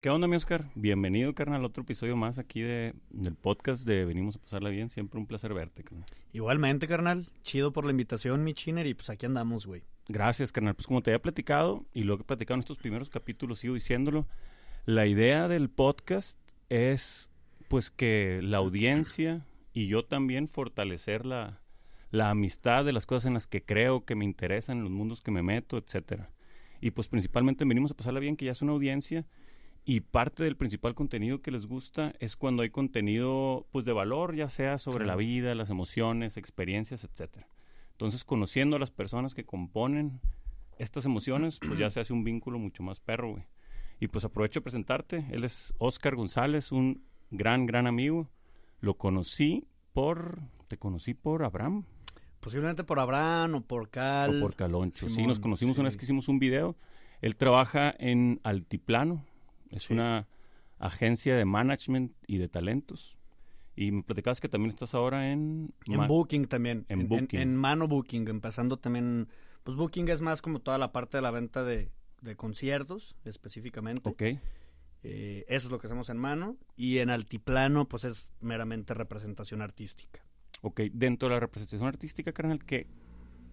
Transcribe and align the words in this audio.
¿Qué 0.00 0.10
onda, 0.10 0.28
mi 0.28 0.36
Oscar? 0.36 0.70
Bienvenido, 0.76 1.34
carnal, 1.34 1.64
a 1.64 1.66
otro 1.66 1.82
episodio 1.82 2.16
más 2.16 2.38
aquí 2.38 2.60
de, 2.60 2.94
del 3.10 3.34
podcast 3.34 3.84
de 3.84 4.04
Venimos 4.04 4.36
a 4.36 4.38
pasarla 4.38 4.68
bien. 4.68 4.90
Siempre 4.90 5.18
un 5.18 5.26
placer 5.26 5.52
verte, 5.52 5.82
carnal. 5.82 6.06
Igualmente, 6.32 6.86
carnal. 6.86 7.26
Chido 7.42 7.72
por 7.72 7.84
la 7.84 7.90
invitación, 7.90 8.44
mi 8.44 8.54
chiner, 8.54 8.86
y 8.86 8.94
pues 8.94 9.10
aquí 9.10 9.26
andamos, 9.26 9.66
güey. 9.66 9.82
Gracias, 10.06 10.52
carnal. 10.52 10.76
Pues 10.76 10.86
como 10.86 11.02
te 11.02 11.10
había 11.10 11.20
platicado, 11.20 11.84
y 11.92 12.04
lo 12.04 12.16
que 12.16 12.22
he 12.22 12.26
platicado 12.26 12.54
en 12.54 12.60
estos 12.60 12.78
primeros 12.78 13.10
capítulos, 13.10 13.58
sigo 13.58 13.74
diciéndolo, 13.74 14.28
la 14.86 15.04
idea 15.08 15.48
del 15.48 15.68
podcast 15.68 16.38
es 16.68 17.32
pues 17.66 17.90
que 17.90 18.38
la 18.40 18.58
audiencia 18.58 19.48
y 19.72 19.88
yo 19.88 20.04
también 20.04 20.46
fortalecer 20.46 21.26
la, 21.26 21.60
la 22.12 22.30
amistad 22.30 22.84
de 22.84 22.92
las 22.92 23.04
cosas 23.04 23.26
en 23.26 23.34
las 23.34 23.48
que 23.48 23.64
creo, 23.64 24.04
que 24.04 24.14
me 24.14 24.24
interesan, 24.24 24.78
en 24.78 24.84
los 24.84 24.92
mundos 24.92 25.22
que 25.22 25.32
me 25.32 25.42
meto, 25.42 25.76
etcétera. 25.76 26.30
Y 26.80 26.92
pues 26.92 27.08
principalmente 27.08 27.64
venimos 27.64 27.90
a 27.90 27.96
pasarla 27.96 28.20
bien, 28.20 28.36
que 28.36 28.44
ya 28.44 28.52
es 28.52 28.62
una 28.62 28.70
audiencia 28.70 29.26
y 29.88 30.00
parte 30.00 30.44
del 30.44 30.54
principal 30.54 30.94
contenido 30.94 31.40
que 31.40 31.50
les 31.50 31.64
gusta 31.64 32.12
es 32.20 32.36
cuando 32.36 32.62
hay 32.62 32.68
contenido 32.68 33.66
pues 33.72 33.86
de 33.86 33.94
valor, 33.94 34.36
ya 34.36 34.50
sea 34.50 34.76
sobre 34.76 35.06
la 35.06 35.16
vida, 35.16 35.54
las 35.54 35.70
emociones, 35.70 36.36
experiencias, 36.36 37.04
etcétera. 37.04 37.48
Entonces, 37.92 38.22
conociendo 38.22 38.76
a 38.76 38.78
las 38.78 38.90
personas 38.90 39.32
que 39.32 39.46
componen 39.46 40.20
estas 40.76 41.06
emociones, 41.06 41.58
pues 41.58 41.78
ya 41.78 41.88
se 41.88 42.00
hace 42.00 42.12
un 42.12 42.22
vínculo 42.22 42.58
mucho 42.58 42.82
más 42.82 43.00
perro, 43.00 43.30
güey. 43.30 43.46
Y 43.98 44.08
pues 44.08 44.26
aprovecho 44.26 44.60
de 44.60 44.64
presentarte. 44.64 45.24
Él 45.30 45.42
es 45.44 45.72
Oscar 45.78 46.16
González, 46.16 46.70
un 46.70 47.02
gran, 47.30 47.64
gran 47.64 47.86
amigo. 47.86 48.28
Lo 48.80 48.98
conocí 48.98 49.68
por... 49.94 50.38
Te 50.68 50.76
conocí 50.76 51.14
por 51.14 51.44
Abraham. 51.44 51.86
Posiblemente 52.40 52.84
por 52.84 53.00
Abraham 53.00 53.54
o 53.54 53.60
por 53.62 53.88
Cal. 53.88 54.36
O 54.36 54.40
por 54.42 54.54
Caloncho. 54.54 55.08
sí, 55.08 55.26
nos 55.26 55.40
conocimos 55.40 55.78
una 55.78 55.88
vez 55.88 55.96
que 55.96 56.04
hicimos 56.04 56.28
un 56.28 56.38
video. 56.38 56.76
Él 57.22 57.36
trabaja 57.36 57.94
en 57.98 58.38
Altiplano, 58.44 59.24
es 59.70 59.90
una 59.90 60.26
agencia 60.78 61.36
de 61.36 61.44
management 61.44 62.12
y 62.26 62.38
de 62.38 62.48
talentos. 62.48 63.16
Y 63.76 63.92
me 63.92 64.02
platicabas 64.02 64.40
que 64.40 64.48
también 64.48 64.70
estás 64.70 64.94
ahora 64.94 65.30
en... 65.30 65.72
En 65.86 66.06
Booking 66.06 66.46
también. 66.46 66.84
En, 66.88 67.08
Booking. 67.08 67.38
En, 67.38 67.54
mano 67.54 67.86
Booking, 67.86 68.28
empezando 68.28 68.76
también... 68.76 69.28
Pues 69.62 69.76
Booking 69.76 70.08
es 70.08 70.20
más 70.20 70.42
como 70.42 70.60
toda 70.60 70.78
la 70.78 70.90
parte 70.90 71.18
de 71.18 71.22
la 71.22 71.30
venta 71.30 71.62
de, 71.62 71.90
conciertos, 72.36 73.14
específicamente. 73.24 74.08
Ok. 74.08 74.22
Eh, 75.04 75.44
eso 75.48 75.68
es 75.68 75.70
lo 75.70 75.78
que 75.78 75.86
hacemos 75.86 76.10
en 76.10 76.16
mano. 76.16 76.56
Y 76.76 76.98
en 76.98 77.10
altiplano, 77.10 77.86
pues 77.88 78.04
es 78.04 78.28
meramente 78.40 78.94
representación 78.94 79.62
artística. 79.62 80.24
Ok, 80.62 80.80
dentro 80.92 81.28
de 81.28 81.34
la 81.34 81.40
representación 81.40 81.86
artística, 81.86 82.32
carnal, 82.32 82.64
¿qué, 82.64 82.88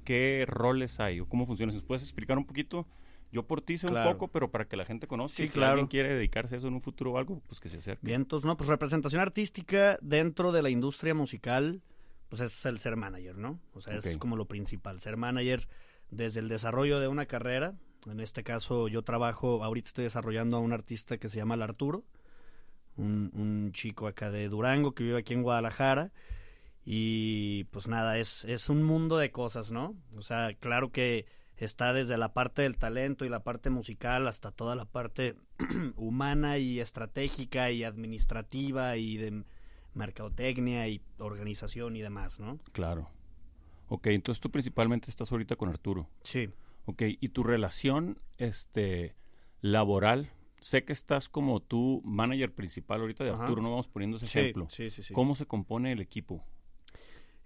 qué 0.03 0.45
roles 0.47 0.99
hay 0.99 1.19
o 1.19 1.29
cómo 1.29 1.45
funciona? 1.45 1.71
¿Nos 1.71 1.83
puedes 1.83 2.01
explicar 2.01 2.37
un 2.37 2.45
poquito? 2.45 2.87
Yo 3.31 3.43
por 3.43 3.61
ti 3.61 3.77
sé 3.77 3.87
un 3.87 4.01
poco, 4.03 4.29
pero 4.29 4.49
para 4.49 4.65
que 4.65 4.77
la 4.77 4.85
gente 4.85 5.07
conozca, 5.07 5.45
si 5.45 5.59
alguien 5.61 5.87
quiere 5.87 6.13
dedicarse 6.13 6.55
a 6.55 6.57
eso 6.57 6.67
en 6.67 6.75
un 6.75 6.81
futuro 6.81 7.13
o 7.13 7.17
algo, 7.17 7.41
pues 7.47 7.59
que 7.59 7.69
se 7.69 7.77
acerque. 7.77 8.05
Bien, 8.05 8.21
entonces, 8.21 8.45
no, 8.45 8.55
pues 8.55 8.69
representación 8.69 9.21
artística 9.21 9.97
dentro 10.01 10.51
de 10.51 10.61
la 10.61 10.69
industria 10.69 11.13
musical, 11.13 11.81
pues 12.29 12.41
es 12.41 12.65
el 12.65 12.79
ser 12.79 12.95
manager, 12.95 13.37
¿no? 13.37 13.59
O 13.73 13.81
sea, 13.81 13.95
es 13.95 14.17
como 14.17 14.35
lo 14.35 14.45
principal, 14.45 14.99
ser 15.01 15.17
manager 15.17 15.67
desde 16.09 16.39
el 16.39 16.47
desarrollo 16.47 16.99
de 16.99 17.07
una 17.07 17.25
carrera. 17.25 17.75
En 18.09 18.19
este 18.19 18.43
caso, 18.43 18.87
yo 18.87 19.01
trabajo, 19.01 19.63
ahorita 19.63 19.89
estoy 19.89 20.03
desarrollando 20.03 20.57
a 20.57 20.59
un 20.59 20.73
artista 20.73 21.17
que 21.17 21.27
se 21.27 21.37
llama 21.37 21.55
El 21.55 21.63
Arturo, 21.63 22.05
un, 22.95 23.31
un 23.33 23.71
chico 23.73 24.07
acá 24.07 24.29
de 24.29 24.47
Durango 24.47 24.93
que 24.93 25.03
vive 25.03 25.19
aquí 25.19 25.33
en 25.33 25.43
Guadalajara. 25.43 26.11
Y 26.85 27.63
pues 27.65 27.87
nada, 27.87 28.19
es, 28.19 28.45
es 28.45 28.69
un 28.69 28.83
mundo 28.83 29.17
de 29.17 29.31
cosas, 29.31 29.71
¿no? 29.71 29.95
O 30.17 30.21
sea, 30.21 30.53
claro 30.53 30.91
que 30.91 31.25
está 31.57 31.93
desde 31.93 32.17
la 32.17 32.33
parte 32.33 32.63
del 32.63 32.77
talento 32.77 33.25
y 33.25 33.29
la 33.29 33.43
parte 33.43 33.69
musical 33.69 34.27
hasta 34.27 34.51
toda 34.51 34.75
la 34.75 34.85
parte 34.85 35.35
humana 35.95 36.57
y 36.57 36.79
estratégica 36.79 37.71
y 37.71 37.83
administrativa 37.83 38.97
y 38.97 39.17
de 39.17 39.43
mercadotecnia 39.93 40.87
y 40.87 41.01
organización 41.17 41.95
y 41.95 42.01
demás, 42.01 42.39
¿no? 42.39 42.59
Claro. 42.73 43.09
Ok, 43.87 44.07
entonces 44.07 44.41
tú 44.41 44.51
principalmente 44.51 45.09
estás 45.09 45.31
ahorita 45.31 45.55
con 45.55 45.69
Arturo. 45.69 46.09
Sí. 46.23 46.49
Ok, 46.85 47.03
y 47.19 47.29
tu 47.29 47.43
relación 47.43 48.19
este, 48.37 49.15
laboral, 49.61 50.31
sé 50.59 50.83
que 50.83 50.93
estás 50.93 51.29
como 51.29 51.61
tu 51.61 52.01
manager 52.03 52.53
principal 52.53 53.01
ahorita 53.01 53.23
de 53.23 53.31
Arturo, 53.31 53.61
no 53.61 53.71
vamos 53.71 53.87
poniendo 53.87 54.17
ese 54.17 54.25
ejemplo. 54.25 54.67
Sí, 54.69 54.89
sí, 54.89 55.03
sí. 55.03 55.13
¿Cómo 55.13 55.35
se 55.35 55.45
compone 55.45 55.91
el 55.91 56.01
equipo? 56.01 56.43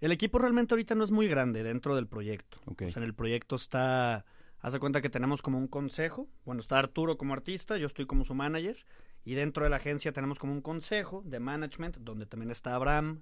El 0.01 0.11
equipo 0.11 0.39
realmente 0.39 0.73
ahorita 0.73 0.95
no 0.95 1.03
es 1.03 1.11
muy 1.11 1.27
grande 1.27 1.63
dentro 1.63 1.95
del 1.95 2.07
proyecto. 2.07 2.57
O 2.65 2.75
sea, 2.77 3.01
en 3.01 3.03
el 3.03 3.13
proyecto 3.13 3.55
está, 3.55 4.25
haz 4.59 4.73
de 4.73 4.79
cuenta 4.79 5.01
que 5.01 5.09
tenemos 5.09 5.41
como 5.41 5.57
un 5.57 5.67
consejo. 5.67 6.29
Bueno, 6.45 6.61
está 6.61 6.79
Arturo 6.79 7.17
como 7.17 7.33
artista, 7.33 7.77
yo 7.77 7.87
estoy 7.87 8.05
como 8.05 8.23
su 8.23 8.33
manager. 8.33 8.77
Y 9.25 9.33
dentro 9.33 9.65
de 9.65 9.69
la 9.69 9.75
agencia 9.75 10.13
tenemos 10.13 10.39
como 10.39 10.53
un 10.53 10.61
consejo 10.61 11.21
de 11.25 11.39
management, 11.39 11.97
donde 11.97 12.25
también 12.25 12.51
está 12.51 12.75
Abraham, 12.75 13.21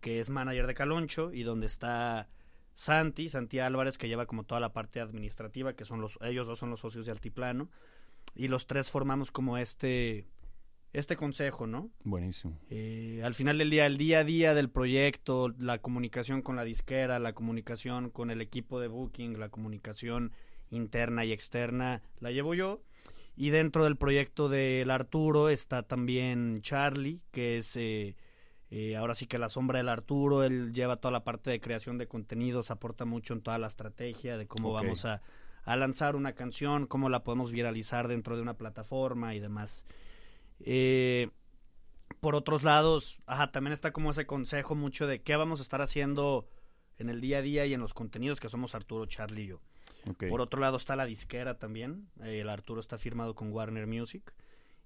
que 0.00 0.20
es 0.20 0.30
manager 0.30 0.66
de 0.66 0.74
Caloncho, 0.74 1.32
y 1.32 1.42
donde 1.42 1.66
está 1.66 2.28
Santi, 2.74 3.28
Santi 3.28 3.58
Álvarez, 3.58 3.98
que 3.98 4.08
lleva 4.08 4.26
como 4.26 4.44
toda 4.44 4.60
la 4.60 4.72
parte 4.72 5.00
administrativa, 5.00 5.74
que 5.74 5.84
son 5.84 6.00
los, 6.00 6.18
ellos 6.22 6.46
dos 6.46 6.60
son 6.60 6.70
los 6.70 6.80
socios 6.80 7.06
de 7.06 7.12
Altiplano. 7.12 7.68
Y 8.34 8.48
los 8.48 8.66
tres 8.66 8.90
formamos 8.90 9.30
como 9.32 9.58
este 9.58 10.26
este 10.92 11.16
consejo, 11.16 11.66
¿no? 11.66 11.90
Buenísimo. 12.04 12.58
Eh, 12.68 13.22
al 13.24 13.34
final 13.34 13.58
del 13.58 13.70
día, 13.70 13.86
el 13.86 13.96
día 13.96 14.20
a 14.20 14.24
día 14.24 14.54
del 14.54 14.68
proyecto, 14.68 15.48
la 15.58 15.78
comunicación 15.78 16.42
con 16.42 16.56
la 16.56 16.64
disquera, 16.64 17.18
la 17.18 17.32
comunicación 17.32 18.10
con 18.10 18.30
el 18.30 18.40
equipo 18.40 18.78
de 18.78 18.88
booking, 18.88 19.38
la 19.38 19.48
comunicación 19.48 20.32
interna 20.70 21.24
y 21.24 21.32
externa, 21.32 22.02
la 22.20 22.30
llevo 22.30 22.54
yo. 22.54 22.82
Y 23.34 23.50
dentro 23.50 23.84
del 23.84 23.96
proyecto 23.96 24.50
del 24.50 24.90
Arturo 24.90 25.48
está 25.48 25.82
también 25.82 26.60
Charlie, 26.60 27.22
que 27.30 27.56
es 27.56 27.74
eh, 27.76 28.14
eh, 28.70 28.96
ahora 28.96 29.14
sí 29.14 29.26
que 29.26 29.38
la 29.38 29.48
sombra 29.48 29.78
del 29.78 29.88
Arturo, 29.88 30.44
él 30.44 30.74
lleva 30.74 30.96
toda 30.96 31.12
la 31.12 31.24
parte 31.24 31.48
de 31.48 31.60
creación 31.60 31.96
de 31.96 32.06
contenidos, 32.06 32.70
aporta 32.70 33.06
mucho 33.06 33.32
en 33.32 33.40
toda 33.40 33.58
la 33.58 33.68
estrategia 33.68 34.36
de 34.36 34.46
cómo 34.46 34.72
vamos 34.72 35.06
a, 35.06 35.22
a 35.64 35.76
lanzar 35.76 36.14
una 36.14 36.34
canción, 36.34 36.86
cómo 36.86 37.08
la 37.08 37.24
podemos 37.24 37.52
viralizar 37.52 38.08
dentro 38.08 38.36
de 38.36 38.42
una 38.42 38.58
plataforma 38.58 39.34
y 39.34 39.40
demás. 39.40 39.86
Eh, 40.64 41.30
por 42.20 42.34
otros 42.34 42.62
lados, 42.62 43.20
ajá, 43.26 43.50
también 43.50 43.72
está 43.72 43.92
como 43.92 44.10
ese 44.10 44.26
consejo 44.26 44.74
mucho 44.74 45.06
de 45.06 45.22
qué 45.22 45.36
vamos 45.36 45.60
a 45.60 45.62
estar 45.62 45.82
haciendo 45.82 46.48
en 46.98 47.10
el 47.10 47.20
día 47.20 47.38
a 47.38 47.42
día 47.42 47.66
y 47.66 47.74
en 47.74 47.80
los 47.80 47.94
contenidos 47.94 48.38
que 48.38 48.48
somos 48.48 48.74
Arturo, 48.74 49.06
Charlie 49.06 49.42
y 49.42 49.46
yo. 49.48 49.60
Por 50.28 50.40
otro 50.40 50.60
lado 50.60 50.76
está 50.76 50.96
la 50.96 51.04
disquera 51.04 51.58
también. 51.58 52.08
el 52.22 52.48
Arturo 52.48 52.80
está 52.80 52.98
firmado 52.98 53.34
con 53.34 53.52
Warner 53.52 53.86
Music. 53.86 54.34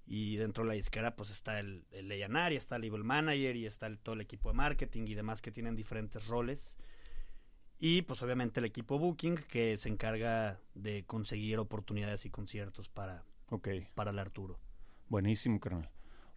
Y 0.09 0.37
dentro 0.37 0.63
de 0.63 0.69
la 0.69 0.75
disquera 0.75 1.15
pues 1.15 1.29
está 1.29 1.59
el, 1.59 1.83
el 1.91 2.11
y 2.11 2.55
está 2.55 2.77
el 2.77 2.85
Evil 2.85 3.03
Manager 3.03 3.55
y 3.55 3.65
está 3.65 3.87
el, 3.87 3.99
todo 3.99 4.15
el 4.15 4.21
equipo 4.21 4.49
de 4.49 4.55
marketing 4.55 5.03
y 5.07 5.15
demás 5.15 5.41
que 5.41 5.51
tienen 5.51 5.75
diferentes 5.75 6.27
roles. 6.27 6.77
Y 7.77 8.03
pues 8.03 8.23
obviamente 8.23 8.59
el 8.59 8.65
equipo 8.65 8.97
Booking 8.97 9.35
que 9.35 9.77
se 9.77 9.89
encarga 9.89 10.59
de 10.73 11.03
conseguir 11.05 11.59
oportunidades 11.59 12.25
y 12.25 12.29
conciertos 12.29 12.89
para, 12.89 13.23
para 13.95 14.11
el 14.11 14.19
Arturo. 14.19 14.59
Buenísimo, 15.09 15.59
carnal. 15.59 15.89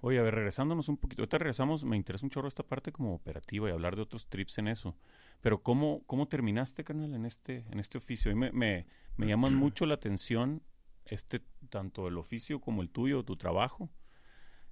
Oye, 0.02 0.18
a 0.18 0.22
ver, 0.22 0.34
regresándonos 0.34 0.88
un 0.88 0.96
poquito. 0.96 1.22
Ahorita 1.22 1.38
regresamos, 1.38 1.84
me 1.84 1.96
interesa 1.96 2.24
un 2.24 2.30
chorro 2.30 2.48
esta 2.48 2.62
parte 2.62 2.90
como 2.90 3.14
operativa 3.14 3.68
y 3.68 3.72
hablar 3.72 3.96
de 3.96 4.02
otros 4.02 4.26
trips 4.28 4.58
en 4.58 4.68
eso. 4.68 4.96
Pero 5.40 5.62
¿cómo, 5.62 6.02
cómo 6.06 6.26
terminaste, 6.26 6.84
carnal, 6.84 7.14
en 7.14 7.26
este, 7.26 7.66
en 7.70 7.80
este 7.80 7.98
oficio? 7.98 8.30
A 8.30 8.34
mí 8.34 8.40
me, 8.40 8.52
me, 8.52 8.86
me 9.16 9.26
llaman 9.26 9.54
mucho 9.56 9.84
la 9.84 9.94
atención 9.94 10.62
este, 11.04 11.42
tanto 11.68 12.08
el 12.08 12.16
oficio 12.16 12.60
como 12.60 12.82
el 12.82 12.90
tuyo, 12.90 13.24
tu 13.24 13.36
trabajo, 13.36 13.90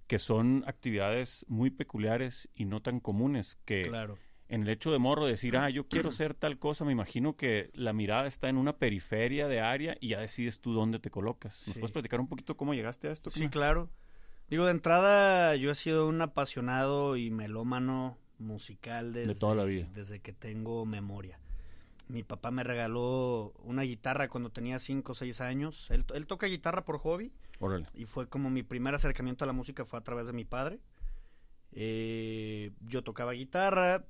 que 0.06 0.18
son 0.18 0.64
actividades 0.66 1.44
muy 1.48 1.70
peculiares 1.70 2.48
y 2.54 2.64
no 2.64 2.80
tan 2.80 3.00
comunes 3.00 3.56
que 3.66 3.82
claro. 3.82 4.18
En 4.48 4.62
el 4.62 4.68
hecho 4.70 4.90
de 4.90 4.98
morro 4.98 5.26
decir, 5.26 5.56
ah, 5.56 5.68
yo 5.68 5.88
quiero 5.88 6.10
ser 6.10 6.34
tal 6.34 6.58
cosa, 6.58 6.84
me 6.84 6.92
imagino 6.92 7.36
que 7.36 7.70
la 7.74 7.92
mirada 7.92 8.26
está 8.26 8.48
en 8.48 8.56
una 8.56 8.76
periferia 8.76 9.46
de 9.46 9.60
área 9.60 9.96
y 10.00 10.08
ya 10.08 10.20
decides 10.20 10.60
tú 10.60 10.72
dónde 10.72 10.98
te 10.98 11.10
colocas. 11.10 11.68
¿Nos 11.68 11.76
puedes 11.76 11.92
platicar 11.92 12.18
un 12.20 12.28
poquito 12.28 12.56
cómo 12.56 12.72
llegaste 12.72 13.08
a 13.08 13.12
esto? 13.12 13.30
Sí, 13.30 13.48
claro. 13.48 13.90
Digo, 14.48 14.64
de 14.64 14.70
entrada, 14.70 15.54
yo 15.56 15.70
he 15.70 15.74
sido 15.74 16.08
un 16.08 16.22
apasionado 16.22 17.16
y 17.18 17.30
melómano 17.30 18.16
musical 18.38 19.12
desde, 19.12 19.34
de 19.34 19.38
toda 19.38 19.54
la 19.54 19.64
vida. 19.64 19.86
desde 19.92 20.20
que 20.20 20.32
tengo 20.32 20.86
memoria. 20.86 21.38
Mi 22.08 22.22
papá 22.22 22.50
me 22.50 22.64
regaló 22.64 23.52
una 23.64 23.82
guitarra 23.82 24.28
cuando 24.28 24.48
tenía 24.48 24.78
5 24.78 25.12
o 25.12 25.14
6 25.14 25.42
años. 25.42 25.90
Él, 25.90 26.06
él, 26.14 26.26
toca 26.26 26.46
guitarra 26.46 26.86
por 26.86 26.98
hobby. 26.98 27.32
Órale. 27.60 27.84
Y 27.92 28.06
fue 28.06 28.28
como 28.28 28.48
mi 28.48 28.62
primer 28.62 28.94
acercamiento 28.94 29.44
a 29.44 29.46
la 29.46 29.52
música 29.52 29.84
fue 29.84 29.98
a 29.98 30.02
través 30.02 30.26
de 30.28 30.32
mi 30.32 30.46
padre. 30.46 30.80
Eh, 31.72 32.72
yo 32.86 33.04
tocaba 33.04 33.32
guitarra. 33.32 34.06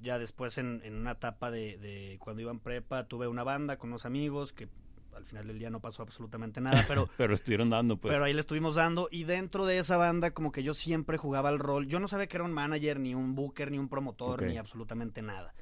Ya 0.00 0.18
después 0.18 0.58
en, 0.58 0.80
en 0.84 0.96
una 0.96 1.12
etapa 1.12 1.50
de, 1.50 1.78
de, 1.78 2.18
cuando 2.18 2.42
iba 2.42 2.50
en 2.50 2.58
prepa 2.58 3.06
tuve 3.06 3.28
una 3.28 3.44
banda 3.44 3.76
con 3.78 3.90
unos 3.90 4.04
amigos 4.04 4.52
que 4.52 4.68
al 5.14 5.24
final 5.24 5.46
del 5.46 5.58
día 5.58 5.70
no 5.70 5.80
pasó 5.80 6.02
absolutamente 6.02 6.60
nada, 6.60 6.84
pero... 6.88 7.08
pero 7.16 7.34
estuvieron 7.34 7.70
dando, 7.70 7.96
pues. 7.96 8.12
Pero 8.12 8.24
ahí 8.24 8.32
le 8.32 8.40
estuvimos 8.40 8.74
dando 8.74 9.08
y 9.10 9.24
dentro 9.24 9.66
de 9.66 9.78
esa 9.78 9.96
banda 9.96 10.32
como 10.32 10.52
que 10.52 10.62
yo 10.62 10.74
siempre 10.74 11.18
jugaba 11.18 11.50
el 11.50 11.58
rol. 11.58 11.86
Yo 11.86 12.00
no 12.00 12.08
sabía 12.08 12.26
que 12.26 12.36
era 12.36 12.44
un 12.44 12.52
manager, 12.52 12.98
ni 12.98 13.14
un 13.14 13.34
booker, 13.34 13.70
ni 13.70 13.78
un 13.78 13.88
promotor, 13.88 14.42
ni 14.42 14.58
absolutamente 14.58 15.22
nada. 15.22 15.54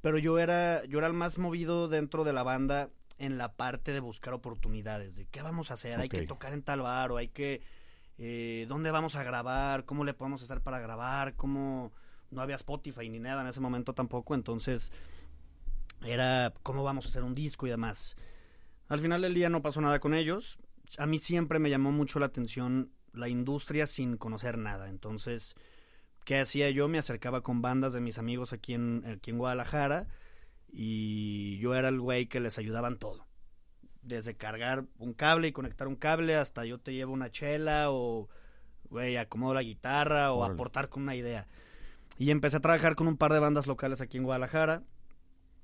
Pero 0.00 0.18
yo 0.18 0.38
era, 0.38 0.84
yo 0.84 0.98
era 0.98 1.06
el 1.06 1.14
más 1.14 1.38
movido 1.38 1.88
dentro 1.88 2.24
de 2.24 2.32
la 2.32 2.42
banda 2.42 2.90
en 3.18 3.38
la 3.38 3.52
parte 3.52 3.92
de 3.92 4.00
buscar 4.00 4.34
oportunidades, 4.34 5.16
de 5.16 5.26
qué 5.26 5.42
vamos 5.42 5.70
a 5.70 5.74
hacer, 5.74 6.00
hay 6.00 6.08
que 6.08 6.26
tocar 6.26 6.52
en 6.52 6.62
tal 6.62 6.82
bar 6.82 7.12
o 7.12 7.16
hay 7.16 7.28
que 7.28 7.62
eh, 8.18 8.66
dónde 8.68 8.90
vamos 8.90 9.16
a 9.16 9.22
grabar, 9.22 9.84
cómo 9.84 10.04
le 10.04 10.14
podemos 10.14 10.42
hacer 10.42 10.60
para 10.60 10.80
grabar, 10.80 11.34
cómo 11.34 11.92
no 12.34 12.42
había 12.42 12.56
Spotify 12.56 13.08
ni 13.08 13.20
nada 13.20 13.42
en 13.42 13.48
ese 13.48 13.60
momento 13.60 13.94
tampoco, 13.94 14.34
entonces 14.34 14.92
era 16.04 16.52
cómo 16.62 16.84
vamos 16.84 17.06
a 17.06 17.08
hacer 17.08 17.22
un 17.22 17.34
disco 17.34 17.66
y 17.66 17.70
demás. 17.70 18.16
Al 18.88 19.00
final 19.00 19.22
del 19.22 19.34
día 19.34 19.48
no 19.48 19.62
pasó 19.62 19.80
nada 19.80 20.00
con 20.00 20.14
ellos. 20.14 20.58
A 20.98 21.06
mí 21.06 21.18
siempre 21.18 21.58
me 21.58 21.70
llamó 21.70 21.92
mucho 21.92 22.18
la 22.18 22.26
atención 22.26 22.90
la 23.12 23.28
industria 23.28 23.86
sin 23.86 24.16
conocer 24.16 24.58
nada. 24.58 24.90
Entonces, 24.90 25.54
¿qué 26.24 26.40
hacía 26.40 26.70
yo? 26.70 26.88
Me 26.88 26.98
acercaba 26.98 27.42
con 27.42 27.62
bandas 27.62 27.92
de 27.92 28.00
mis 28.00 28.18
amigos 28.18 28.52
aquí 28.52 28.74
en, 28.74 29.04
aquí 29.06 29.30
en 29.30 29.38
Guadalajara 29.38 30.08
y 30.70 31.58
yo 31.58 31.74
era 31.74 31.88
el 31.88 32.00
güey 32.00 32.26
que 32.26 32.40
les 32.40 32.58
ayudaban 32.58 32.98
todo. 32.98 33.26
Desde 34.02 34.36
cargar 34.36 34.84
un 34.98 35.14
cable 35.14 35.48
y 35.48 35.52
conectar 35.52 35.88
un 35.88 35.96
cable 35.96 36.36
hasta 36.36 36.66
yo 36.66 36.78
te 36.78 36.92
llevo 36.92 37.12
una 37.12 37.30
chela 37.30 37.90
o, 37.90 38.28
güey, 38.90 39.16
acomodo 39.16 39.54
la 39.54 39.62
guitarra 39.62 40.32
o 40.32 40.44
aportar 40.44 40.90
con 40.90 41.04
una 41.04 41.14
idea. 41.14 41.48
Y 42.18 42.30
empecé 42.30 42.58
a 42.58 42.60
trabajar 42.60 42.94
con 42.94 43.08
un 43.08 43.16
par 43.16 43.32
de 43.32 43.40
bandas 43.40 43.66
locales 43.66 44.00
aquí 44.00 44.18
en 44.18 44.24
Guadalajara. 44.24 44.82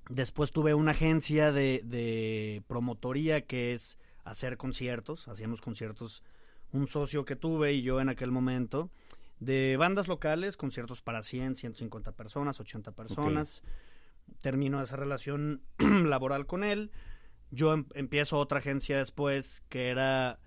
Después 0.08 0.50
tuve 0.50 0.74
una 0.74 0.92
agencia 0.92 1.52
de, 1.52 1.82
de 1.84 2.62
promotoría 2.66 3.42
que 3.42 3.72
es 3.72 3.98
hacer 4.24 4.56
conciertos. 4.56 5.28
Hacíamos 5.28 5.60
conciertos, 5.60 6.22
un 6.72 6.86
socio 6.86 7.24
que 7.24 7.36
tuve 7.36 7.72
y 7.72 7.82
yo 7.82 8.00
en 8.00 8.08
aquel 8.08 8.30
momento, 8.32 8.90
de 9.40 9.76
bandas 9.78 10.06
locales, 10.06 10.56
conciertos 10.56 11.02
para 11.02 11.22
100, 11.22 11.56
150 11.56 12.12
personas, 12.12 12.60
80 12.60 12.92
personas. 12.92 13.62
Termino 14.40 14.80
esa 14.82 14.96
relación 14.96 15.62
laboral 15.78 16.46
con 16.46 16.62
él. 16.62 16.90
Yo 17.50 17.72
em, 17.72 17.86
empiezo 17.94 18.38
otra 18.38 18.58
agencia 18.58 18.98
después 18.98 19.62
que 19.68 19.88
era 19.88 20.38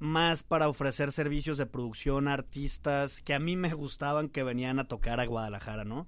más 0.00 0.42
para 0.42 0.68
ofrecer 0.68 1.12
servicios 1.12 1.58
de 1.58 1.66
producción 1.66 2.26
a 2.26 2.32
artistas 2.32 3.22
que 3.22 3.34
a 3.34 3.38
mí 3.38 3.56
me 3.56 3.72
gustaban 3.72 4.28
que 4.28 4.42
venían 4.42 4.78
a 4.78 4.88
tocar 4.88 5.20
a 5.20 5.26
Guadalajara, 5.26 5.84
¿no? 5.84 6.06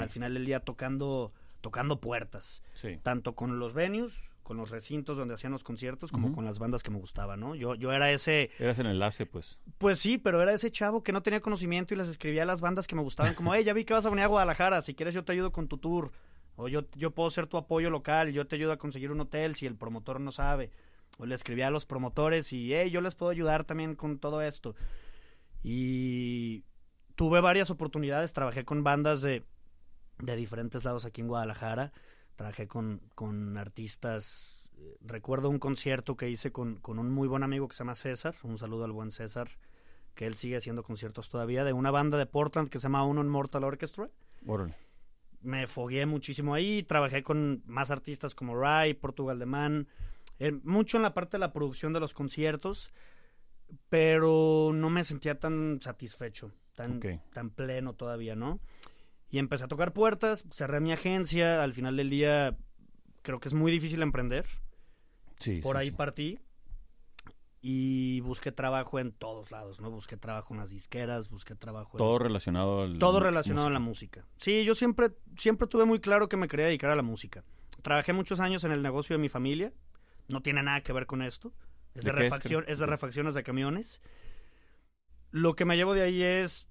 Al 0.00 0.08
final 0.08 0.34
del 0.34 0.46
día 0.46 0.60
tocando 0.60 1.32
tocando 1.60 1.98
puertas. 1.98 2.62
Tanto 3.02 3.34
con 3.34 3.58
los 3.58 3.72
venues, 3.72 4.20
con 4.42 4.58
los 4.58 4.70
recintos 4.70 5.16
donde 5.16 5.32
hacían 5.32 5.50
los 5.50 5.64
conciertos, 5.64 6.12
como 6.12 6.30
con 6.32 6.44
las 6.44 6.58
bandas 6.58 6.82
que 6.82 6.90
me 6.90 6.98
gustaban, 6.98 7.40
¿no? 7.40 7.54
Yo, 7.54 7.74
yo 7.74 7.90
era 7.90 8.10
ese... 8.10 8.50
Eras 8.58 8.78
el 8.78 8.86
enlace, 8.86 9.24
pues. 9.24 9.58
Pues 9.78 9.98
sí, 9.98 10.18
pero 10.18 10.42
era 10.42 10.52
ese 10.52 10.70
chavo 10.70 11.02
que 11.02 11.12
no 11.12 11.22
tenía 11.22 11.40
conocimiento 11.40 11.94
y 11.94 11.96
les 11.96 12.08
escribía 12.08 12.42
a 12.42 12.46
las 12.46 12.60
bandas 12.60 12.86
que 12.86 12.94
me 12.94 13.00
gustaban, 13.00 13.32
como, 13.34 13.54
hey, 13.54 13.64
ya 13.64 13.72
vi 13.72 13.86
que 13.86 13.94
vas 13.94 14.04
a 14.04 14.10
venir 14.10 14.24
a 14.24 14.28
Guadalajara, 14.28 14.82
si 14.82 14.94
quieres 14.94 15.14
yo 15.14 15.24
te 15.24 15.32
ayudo 15.32 15.52
con 15.52 15.66
tu 15.66 15.78
tour, 15.78 16.12
o 16.56 16.68
yo, 16.68 16.84
yo 16.94 17.12
puedo 17.12 17.30
ser 17.30 17.46
tu 17.46 17.56
apoyo 17.56 17.88
local, 17.88 18.30
yo 18.30 18.46
te 18.46 18.56
ayudo 18.56 18.72
a 18.72 18.76
conseguir 18.76 19.10
un 19.10 19.20
hotel 19.20 19.54
si 19.54 19.64
el 19.64 19.74
promotor 19.74 20.20
no 20.20 20.32
sabe. 20.32 20.70
O 21.18 21.26
le 21.26 21.34
escribía 21.34 21.68
a 21.68 21.70
los 21.70 21.86
promotores 21.86 22.52
y, 22.52 22.74
hey, 22.74 22.90
yo 22.90 23.00
les 23.00 23.14
puedo 23.14 23.30
ayudar 23.30 23.64
también 23.64 23.94
con 23.94 24.18
todo 24.18 24.42
esto. 24.42 24.74
Y 25.62 26.64
tuve 27.14 27.40
varias 27.40 27.70
oportunidades, 27.70 28.32
trabajé 28.32 28.64
con 28.64 28.82
bandas 28.82 29.22
de 29.22 29.44
de 30.18 30.36
diferentes 30.36 30.84
lados 30.84 31.04
aquí 31.04 31.20
en 31.20 31.28
Guadalajara. 31.28 31.92
Trabajé 32.36 32.66
con, 32.66 33.00
con 33.14 33.56
artistas. 33.56 34.62
Eh, 34.76 34.96
recuerdo 35.00 35.50
un 35.50 35.58
concierto 35.58 36.16
que 36.16 36.30
hice 36.30 36.52
con, 36.52 36.76
con, 36.76 36.98
un 36.98 37.10
muy 37.10 37.28
buen 37.28 37.42
amigo 37.42 37.68
que 37.68 37.74
se 37.74 37.80
llama 37.80 37.94
César. 37.94 38.34
Un 38.42 38.58
saludo 38.58 38.84
al 38.84 38.92
buen 38.92 39.12
César, 39.12 39.48
que 40.14 40.26
él 40.26 40.34
sigue 40.34 40.56
haciendo 40.56 40.82
conciertos 40.82 41.28
todavía, 41.28 41.64
de 41.64 41.72
una 41.72 41.90
banda 41.90 42.18
de 42.18 42.26
Portland 42.26 42.68
que 42.68 42.78
se 42.78 42.84
llama 42.84 43.04
Uno 43.04 43.22
Mortal 43.24 43.64
Orchestra. 43.64 44.08
Me 45.42 45.66
fogué 45.66 46.06
muchísimo 46.06 46.54
ahí. 46.54 46.82
Trabajé 46.82 47.22
con 47.22 47.62
más 47.66 47.90
artistas 47.90 48.34
como 48.34 48.56
Rai, 48.56 48.94
Portugal 48.94 49.38
de 49.38 49.46
Man. 49.46 49.88
Mucho 50.62 50.96
en 50.96 51.02
la 51.02 51.14
parte 51.14 51.36
de 51.36 51.40
la 51.40 51.52
producción 51.52 51.92
de 51.92 52.00
los 52.00 52.14
conciertos, 52.14 52.92
pero 53.88 54.72
no 54.74 54.90
me 54.90 55.04
sentía 55.04 55.38
tan 55.38 55.80
satisfecho, 55.80 56.52
tan, 56.74 57.00
tan 57.32 57.50
pleno 57.50 57.94
todavía, 57.94 58.34
¿no? 58.34 58.60
Y 59.30 59.38
empecé 59.38 59.64
a 59.64 59.68
tocar 59.68 59.92
puertas, 59.92 60.44
cerré 60.50 60.80
mi 60.80 60.92
agencia, 60.92 61.62
al 61.62 61.72
final 61.72 61.96
del 61.96 62.10
día 62.10 62.56
creo 63.22 63.40
que 63.40 63.48
es 63.48 63.54
muy 63.54 63.72
difícil 63.72 64.02
emprender. 64.02 64.46
Sí, 65.38 65.60
Por 65.60 65.76
ahí 65.76 65.90
partí 65.90 66.38
y 67.66 68.20
busqué 68.20 68.52
trabajo 68.52 68.98
en 68.98 69.12
todos 69.12 69.50
lados, 69.50 69.80
¿no? 69.80 69.90
Busqué 69.90 70.18
trabajo 70.18 70.52
en 70.52 70.60
las 70.60 70.70
disqueras, 70.70 71.30
busqué 71.30 71.54
trabajo 71.54 71.96
todo 71.96 72.18
relacionado 72.18 72.82
al 72.82 72.98
todo 72.98 73.20
relacionado 73.20 73.68
a 73.68 73.70
la 73.70 73.78
música. 73.78 74.26
Sí, 74.36 74.64
yo 74.64 74.74
siempre 74.74 75.12
siempre 75.38 75.66
tuve 75.66 75.86
muy 75.86 75.98
claro 75.98 76.28
que 76.28 76.36
me 76.36 76.46
quería 76.46 76.66
dedicar 76.66 76.90
a 76.90 76.94
la 76.94 77.02
música. 77.02 77.42
Trabajé 77.80 78.12
muchos 78.12 78.38
años 78.38 78.64
en 78.64 78.72
el 78.72 78.82
negocio 78.82 79.16
de 79.16 79.22
mi 79.22 79.30
familia, 79.30 79.72
no 80.28 80.40
tiene 80.40 80.62
nada 80.62 80.82
que 80.82 80.92
ver 80.92 81.06
con 81.06 81.22
esto. 81.22 81.52
Es 81.94 82.04
de, 82.04 82.12
refacción, 82.12 82.64
es 82.66 82.78
de 82.78 82.86
refacciones 82.86 83.34
de 83.34 83.42
camiones. 83.42 84.02
Lo 85.30 85.54
que 85.54 85.64
me 85.64 85.76
llevo 85.76 85.94
de 85.94 86.02
ahí 86.02 86.22
es 86.22 86.68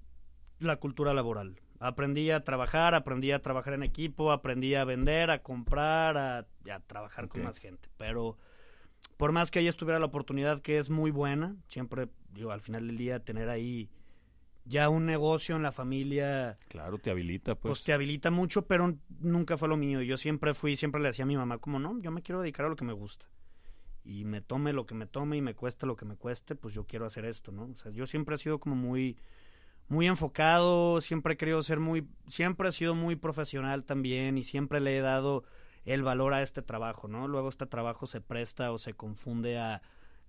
la 0.59 0.77
cultura 0.77 1.13
laboral. 1.13 1.59
Aprendí 1.79 2.31
a 2.31 2.43
trabajar, 2.43 2.95
aprendí 2.95 3.31
a 3.31 3.41
trabajar 3.41 3.73
en 3.73 3.83
equipo, 3.83 4.31
aprendí 4.31 4.75
a 4.75 4.85
vender, 4.85 5.31
a 5.31 5.41
comprar, 5.41 6.17
a, 6.17 6.47
trabajar 6.87 7.27
con 7.27 7.43
más 7.43 7.57
gente. 7.57 7.89
Pero 7.97 8.37
por 9.17 9.31
más 9.31 9.51
que 9.51 9.59
ahí 9.59 9.67
estuviera 9.67 9.99
la 9.99 10.05
oportunidad, 10.05 10.61
que 10.61 10.77
es 10.77 10.89
muy 10.89 11.11
buena, 11.11 11.57
siempre, 11.67 12.07
digo, 12.31 12.51
al 12.51 12.61
final 12.61 12.87
del 12.87 12.97
día, 12.97 13.19
tener 13.19 13.49
ahí 13.49 13.89
ya 14.65 14.89
un 14.89 15.05
negocio 15.05 15.55
en 15.55 15.63
la 15.63 15.71
familia. 15.71 16.57
Claro, 16.69 16.97
te 16.97 17.11
habilita, 17.11 17.55
pues. 17.55 17.71
Pues 17.71 17.83
te 17.83 17.93
habilita 17.93 18.31
mucho, 18.31 18.65
pero 18.65 18.97
nunca 19.19 19.57
fue 19.57 19.67
lo 19.67 19.77
mío. 19.77 20.01
Yo 20.01 20.17
siempre 20.17 20.53
fui, 20.53 20.75
siempre 20.75 21.01
le 21.01 21.07
decía 21.07 21.23
a 21.23 21.27
mi 21.27 21.35
mamá, 21.35 21.57
como 21.57 21.79
no, 21.79 21.99
yo 22.01 22.11
me 22.11 22.21
quiero 22.21 22.41
dedicar 22.41 22.65
a 22.65 22.69
lo 22.69 22.75
que 22.75 22.85
me 22.85 22.93
gusta. 22.93 23.25
Y 24.03 24.25
me 24.25 24.41
tome 24.41 24.73
lo 24.73 24.85
que 24.85 24.95
me 24.95 25.05
tome 25.05 25.37
y 25.37 25.41
me 25.41 25.55
cueste 25.55 25.85
lo 25.85 25.95
que 25.95 26.05
me 26.05 26.15
cueste, 26.15 26.55
pues 26.55 26.73
yo 26.73 26.85
quiero 26.85 27.05
hacer 27.05 27.25
esto, 27.25 27.51
¿no? 27.51 27.65
O 27.65 27.75
sea, 27.75 27.91
yo 27.91 28.05
siempre 28.05 28.35
he 28.35 28.37
sido 28.37 28.59
como 28.59 28.75
muy 28.75 29.17
muy 29.87 30.07
enfocado, 30.07 31.01
siempre 31.01 31.33
he 31.33 31.37
querido 31.37 31.61
ser 31.61 31.79
muy, 31.79 32.07
siempre 32.27 32.69
he 32.69 32.71
sido 32.71 32.95
muy 32.95 33.15
profesional 33.15 33.83
también 33.83 34.37
y 34.37 34.43
siempre 34.43 34.79
le 34.79 34.97
he 34.97 35.01
dado 35.01 35.43
el 35.85 36.03
valor 36.03 36.33
a 36.33 36.41
este 36.41 36.61
trabajo, 36.61 37.07
¿no? 37.07 37.27
Luego 37.27 37.49
este 37.49 37.65
trabajo 37.65 38.07
se 38.07 38.21
presta 38.21 38.71
o 38.71 38.79
se 38.79 38.93
confunde 38.93 39.57
a 39.59 39.81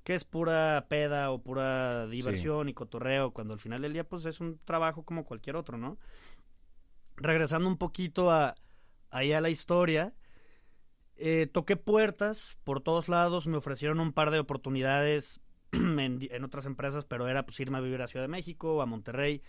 que 0.02 0.14
es 0.14 0.24
pura 0.24 0.84
peda 0.88 1.30
o 1.30 1.40
pura 1.40 2.06
diversión 2.08 2.68
y 2.68 2.74
cotorreo, 2.74 3.32
cuando 3.32 3.54
al 3.54 3.60
final 3.60 3.80
del 3.80 3.94
día 3.94 4.04
pues 4.06 4.26
es 4.26 4.40
un 4.40 4.58
trabajo 4.64 5.04
como 5.04 5.24
cualquier 5.24 5.56
otro, 5.56 5.78
¿no? 5.78 5.98
Regresando 7.16 7.68
un 7.68 7.78
poquito 7.78 8.30
a 8.30 8.56
ahí 9.10 9.32
a 9.32 9.40
la 9.40 9.48
historia, 9.48 10.12
eh, 11.16 11.48
toqué 11.50 11.76
puertas 11.76 12.58
por 12.64 12.80
todos 12.80 13.08
lados, 13.08 13.46
me 13.46 13.56
ofrecieron 13.56 14.00
un 14.00 14.12
par 14.12 14.30
de 14.30 14.38
oportunidades 14.38 15.40
en, 15.72 16.44
otras 16.44 16.66
empresas, 16.66 17.04
pero 17.04 17.28
era 17.28 17.46
pues 17.46 17.58
irme 17.60 17.78
a 17.78 17.80
vivir 17.80 18.02
a 18.02 18.08
Ciudad 18.08 18.24
de 18.24 18.28
México 18.28 18.74
o 18.74 18.82
a 18.82 18.86
Monterrey 18.86 19.42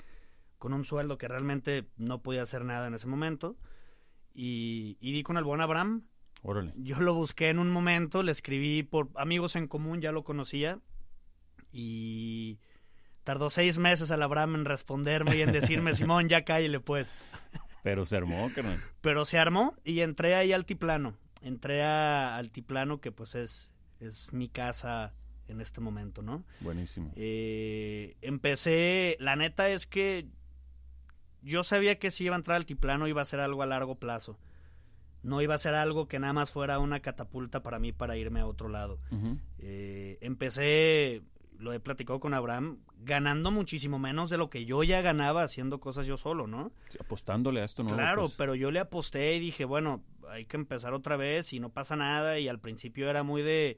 con 0.58 0.74
un 0.74 0.84
sueldo 0.84 1.18
que 1.18 1.28
realmente 1.28 1.88
no 1.98 2.22
podía 2.22 2.44
hacer 2.44 2.66
nada 2.66 2.88
en 2.88 2.94
ese 2.94 3.08
momento. 3.08 3.58
Y, 4.34 4.98
y 5.00 5.14
di 5.14 5.24
con 5.24 5.38
el 5.38 5.44
buen 5.44 5.62
Abraham. 5.62 6.04
Yo 6.76 7.00
lo 7.00 7.14
busqué 7.16 7.50
en 7.50 7.58
un 7.58 7.72
momento, 7.72 8.22
le 8.22 8.32
escribí 8.32 8.84
por 8.84 9.10
amigos 9.16 9.56
en 9.56 9.68
común, 9.68 10.02
ya 10.02 10.12
lo 10.12 10.24
conocía. 10.24 10.80
Y 11.72 12.60
tardó 13.24 13.50
seis 13.50 13.80
meses 13.80 14.12
al 14.12 14.22
Abraham 14.22 14.56
en 14.56 14.66
responderme 14.66 15.38
y 15.38 15.42
en 15.42 15.52
decirme, 15.52 15.94
Simón, 15.96 16.30
ya 16.30 16.46
cállale 16.46 16.80
pues. 16.80 17.26
Pero 17.84 18.06
se 18.06 18.18
armó, 18.18 18.52
carnal. 18.54 18.82
Pero 19.02 19.26
se 19.26 19.40
armó 19.40 19.76
y 19.84 20.02
entré 20.02 20.36
ahí 20.36 20.52
al 20.52 20.62
altiplano. 20.62 21.16
Entré 21.42 21.84
a 21.84 22.38
altiplano, 22.38 23.02
que 23.02 23.12
pues 23.12 23.36
es, 23.36 23.72
es 24.00 24.32
mi 24.34 24.50
casa 24.50 25.14
en 25.48 25.62
este 25.62 25.82
momento, 25.82 26.22
¿no? 26.22 26.44
Buenísimo. 26.62 27.12
Eh, 27.16 28.18
empecé, 28.22 29.18
la 29.20 29.36
neta 29.36 29.70
es 29.70 29.86
que 29.86 30.28
yo 31.42 31.64
sabía 31.64 32.00
que 32.00 32.12
si 32.12 32.26
iba 32.26 32.36
a 32.36 32.38
entrar 32.38 32.56
al 32.56 32.62
altiplano 32.62 33.08
iba 33.08 33.22
a 33.22 33.26
ser 33.26 33.40
algo 33.40 33.62
a 33.62 33.68
largo 33.68 33.96
plazo. 33.96 34.40
No 35.22 35.42
iba 35.42 35.56
a 35.56 35.60
ser 35.60 35.74
algo 35.74 36.08
que 36.08 36.20
nada 36.20 36.34
más 36.34 36.52
fuera 36.52 36.78
una 36.80 37.00
catapulta 37.00 37.64
para 37.64 37.80
mí 37.80 37.92
para 37.92 38.18
irme 38.18 38.40
a 38.40 38.46
otro 38.46 38.70
lado. 38.70 39.00
Eh, 39.60 40.20
empecé, 40.22 41.24
lo 41.60 41.74
he 41.74 41.80
platicado 41.80 42.20
con 42.20 42.34
Abraham, 42.34 42.80
ganando 42.98 43.52
muchísimo 43.52 44.00
menos 44.00 44.30
de 44.30 44.38
lo 44.38 44.50
que 44.50 44.66
yo 44.66 44.84
ya 44.84 45.02
ganaba 45.02 45.44
haciendo 45.44 45.80
cosas 45.80 46.08
yo 46.08 46.18
solo, 46.18 46.48
¿no? 46.48 46.72
apostándole 47.00 47.62
a 47.62 47.66
esto, 47.66 47.84
¿no? 47.84 47.94
Claro, 47.94 48.24
pues 48.24 48.36
pero 48.38 48.56
yo 48.56 48.72
le 48.72 48.80
aposté 48.80 49.36
y 49.36 49.40
dije, 49.40 49.66
bueno, 49.66 50.04
hay 50.30 50.46
que 50.46 50.58
empezar 50.58 50.94
otra 50.94 51.18
vez 51.18 51.54
y 51.54 51.60
no 51.60 51.70
pasa 51.70 51.96
nada. 51.96 52.40
Y 52.40 52.48
al 52.48 52.60
principio 52.60 53.10
era 53.10 53.24
muy 53.24 53.42
de 53.42 53.78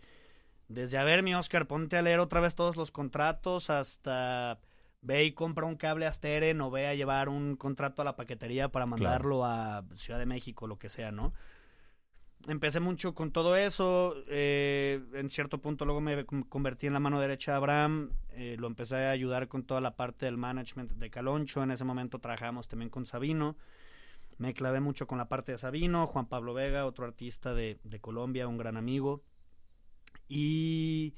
desde, 0.68 0.98
a 0.98 1.04
ver, 1.04 1.24
mi 1.24 1.34
Oscar, 1.34 1.68
ponte 1.68 1.98
a 1.98 2.02
leer 2.02 2.20
otra 2.20 2.42
vez 2.42 2.56
todos 2.56 2.76
los 2.76 2.92
contratos 2.92 3.70
hasta 3.70 4.60
ve 5.02 5.24
y 5.24 5.32
compra 5.32 5.66
un 5.66 5.78
cable 5.78 6.06
a 6.06 6.12
Steren 6.12 6.60
o 6.60 6.70
ve 6.70 6.88
a 6.88 6.96
llevar 6.96 7.30
un 7.30 7.56
contrato 7.56 8.02
a 8.02 8.06
la 8.06 8.16
paquetería 8.16 8.70
para 8.70 8.86
mandarlo 8.86 9.46
a 9.46 9.86
Ciudad 9.96 10.20
de 10.20 10.26
México, 10.26 10.68
lo 10.68 10.78
que 10.78 10.90
sea, 10.90 11.12
¿no? 11.12 11.34
Empecé 12.46 12.80
mucho 12.80 13.14
con 13.16 13.32
todo 13.32 13.56
eso. 13.56 14.16
Eh, 14.28 15.02
en 15.14 15.30
cierto 15.30 15.60
punto 15.60 15.86
luego 15.86 16.02
me 16.02 16.26
convertí 16.26 16.88
en 16.88 16.94
la 16.94 17.00
mano 17.00 17.20
derecha 17.20 17.52
de 17.52 17.58
Abraham. 17.58 18.12
Eh, 18.32 18.56
lo 18.60 18.68
empecé 18.68 18.96
a 18.96 19.12
ayudar 19.12 19.48
con 19.48 19.64
toda 19.64 19.82
la 19.82 19.96
parte 19.96 20.26
del 20.26 20.38
management 20.38 20.92
de 20.94 21.10
Caloncho. 21.10 21.64
En 21.64 21.72
ese 21.72 21.84
momento 21.84 22.20
trabajamos 22.20 22.68
también 22.68 22.90
con 22.90 23.06
Sabino. 23.06 23.58
Me 24.38 24.54
clavé 24.54 24.80
mucho 24.80 25.08
con 25.08 25.18
la 25.18 25.28
parte 25.28 25.52
de 25.52 25.58
Sabino. 25.58 26.06
Juan 26.06 26.28
Pablo 26.28 26.54
Vega, 26.54 26.86
otro 26.86 27.06
artista 27.06 27.54
de, 27.54 27.80
de 27.84 28.00
Colombia, 28.00 28.48
un 28.48 28.58
gran 28.58 28.78
amigo. 28.78 29.24
Y 30.30 31.16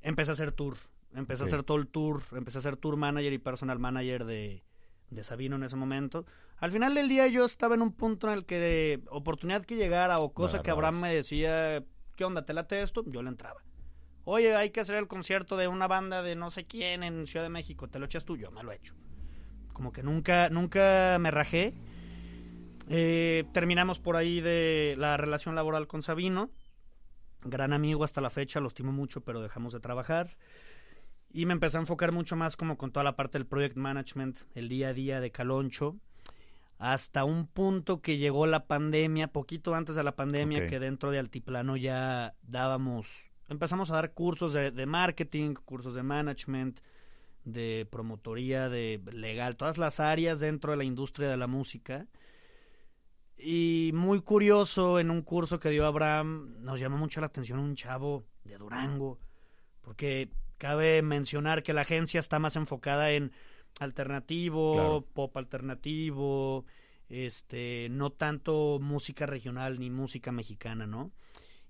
empecé 0.00 0.30
a 0.30 0.34
hacer 0.34 0.52
tour. 0.52 0.76
Empecé 1.14 1.42
a 1.42 1.46
hacer 1.46 1.62
todo 1.62 1.78
el 1.78 1.88
tour, 1.88 2.22
empecé 2.32 2.58
a 2.58 2.60
ser 2.60 2.76
tour 2.76 2.96
manager 2.96 3.32
y 3.32 3.38
personal 3.38 3.78
manager 3.78 4.24
de, 4.26 4.62
de 5.10 5.24
Sabino 5.24 5.56
en 5.56 5.62
ese 5.62 5.76
momento. 5.76 6.26
Al 6.58 6.72
final 6.72 6.94
del 6.94 7.08
día 7.08 7.28
yo 7.28 7.44
estaba 7.44 7.76
en 7.76 7.82
un 7.82 7.92
punto 7.92 8.26
en 8.26 8.34
el 8.34 8.44
que 8.44 8.58
de 8.58 9.02
oportunidad 9.10 9.64
que 9.64 9.76
llegara 9.76 10.18
o 10.18 10.32
cosa 10.32 10.60
que 10.60 10.70
Abraham 10.70 11.00
me 11.00 11.14
decía, 11.14 11.84
¿qué 12.16 12.24
onda? 12.24 12.44
¿Te 12.44 12.52
late 12.52 12.82
esto? 12.82 13.04
Yo 13.06 13.22
le 13.22 13.28
entraba. 13.28 13.62
Oye, 14.24 14.54
hay 14.56 14.70
que 14.70 14.80
hacer 14.80 14.96
el 14.96 15.06
concierto 15.06 15.56
de 15.56 15.68
una 15.68 15.86
banda 15.86 16.22
de 16.22 16.34
no 16.34 16.50
sé 16.50 16.66
quién 16.66 17.02
en 17.02 17.26
Ciudad 17.26 17.44
de 17.44 17.48
México, 17.48 17.88
¿te 17.88 17.98
lo 17.98 18.06
echas 18.06 18.24
tú? 18.24 18.36
Yo 18.36 18.50
me 18.50 18.62
lo 18.62 18.72
echo. 18.72 18.94
Como 19.72 19.92
que 19.92 20.02
nunca, 20.02 20.50
nunca 20.50 21.16
me 21.20 21.30
rajé. 21.30 21.74
Eh, 22.88 23.44
terminamos 23.52 24.00
por 24.00 24.16
ahí 24.16 24.40
de 24.40 24.96
la 24.98 25.16
relación 25.16 25.54
laboral 25.54 25.86
con 25.86 26.02
Sabino. 26.02 26.50
Gran 27.42 27.72
amigo 27.72 28.02
hasta 28.02 28.20
la 28.20 28.30
fecha, 28.30 28.58
lo 28.58 28.66
estimo 28.66 28.92
mucho, 28.92 29.20
pero 29.20 29.40
dejamos 29.40 29.72
de 29.72 29.80
trabajar. 29.80 30.36
Y 31.30 31.46
me 31.46 31.52
empecé 31.52 31.76
a 31.76 31.80
enfocar 31.80 32.10
mucho 32.10 32.34
más 32.34 32.56
como 32.56 32.76
con 32.76 32.90
toda 32.90 33.04
la 33.04 33.14
parte 33.14 33.38
del 33.38 33.46
project 33.46 33.76
management, 33.76 34.38
el 34.54 34.68
día 34.68 34.88
a 34.88 34.92
día 34.92 35.20
de 35.20 35.30
Caloncho. 35.30 35.96
Hasta 36.78 37.24
un 37.24 37.46
punto 37.48 38.00
que 38.00 38.18
llegó 38.18 38.46
la 38.46 38.66
pandemia, 38.66 39.28
poquito 39.28 39.74
antes 39.74 39.96
de 39.96 40.04
la 40.04 40.14
pandemia, 40.14 40.66
que 40.66 40.78
dentro 40.78 41.10
de 41.10 41.18
Altiplano 41.18 41.76
ya 41.76 42.34
dábamos, 42.42 43.30
empezamos 43.48 43.90
a 43.90 43.94
dar 43.94 44.12
cursos 44.12 44.52
de, 44.52 44.70
de 44.70 44.86
marketing, 44.86 45.54
cursos 45.54 45.96
de 45.96 46.04
management, 46.04 46.78
de 47.44 47.86
promotoría, 47.90 48.68
de 48.68 49.00
legal, 49.12 49.56
todas 49.56 49.78
las 49.78 50.00
áreas 50.00 50.40
dentro 50.40 50.70
de 50.70 50.76
la 50.76 50.84
industria 50.84 51.28
de 51.28 51.36
la 51.36 51.46
música. 51.46 52.06
Y 53.36 53.92
muy 53.94 54.20
curioso, 54.20 54.98
en 54.98 55.10
un 55.10 55.22
curso 55.22 55.58
que 55.58 55.70
dio 55.70 55.86
Abraham, 55.86 56.56
nos 56.60 56.80
llamó 56.80 56.96
mucho 56.96 57.20
la 57.20 57.26
atención 57.26 57.58
un 57.58 57.76
chavo 57.76 58.26
de 58.44 58.58
Durango, 58.58 59.18
porque 59.80 60.30
cabe 60.58 61.02
mencionar 61.02 61.62
que 61.62 61.72
la 61.72 61.82
agencia 61.82 62.20
está 62.20 62.38
más 62.38 62.56
enfocada 62.56 63.12
en 63.12 63.32
alternativo, 63.80 64.74
Claro. 64.74 65.06
pop 65.12 65.36
alternativo, 65.36 66.64
este, 67.08 67.88
no 67.90 68.10
tanto 68.10 68.78
música 68.80 69.26
regional 69.26 69.78
ni 69.78 69.90
música 69.90 70.32
mexicana, 70.32 70.86
¿no? 70.86 71.10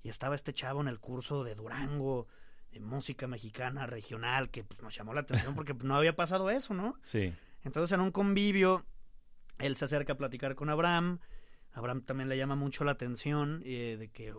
Y 0.03 0.09
estaba 0.09 0.35
este 0.35 0.53
chavo 0.55 0.81
en 0.81 0.89
el 0.89 1.01
curso 1.01 1.45
de 1.45 1.55
Durango, 1.55 2.27
de 2.73 2.81
música 2.81 3.27
mexicana 3.27 3.87
regional, 3.87 4.51
que 4.51 4.65
pues, 4.65 4.83
nos 4.83 4.95
llamó 4.95 5.15
la 5.15 5.21
atención 5.21 5.55
porque 5.55 5.75
no 5.75 5.97
había 5.97 6.15
pasado 6.17 6.51
eso, 6.51 6.75
¿no? 6.75 6.95
Sí. 7.03 7.33
Entonces 7.65 7.93
en 7.95 8.01
un 8.01 8.11
convivio, 8.13 8.85
él 9.59 9.77
se 9.77 9.85
acerca 9.87 10.13
a 10.15 10.17
platicar 10.17 10.55
con 10.55 10.71
Abraham. 10.71 11.19
Abraham 11.73 12.03
también 12.03 12.29
le 12.29 12.37
llama 12.37 12.57
mucho 12.57 12.85
la 12.85 12.93
atención 12.93 13.63
eh, 13.65 13.97
de 13.99 14.09
que, 14.11 14.35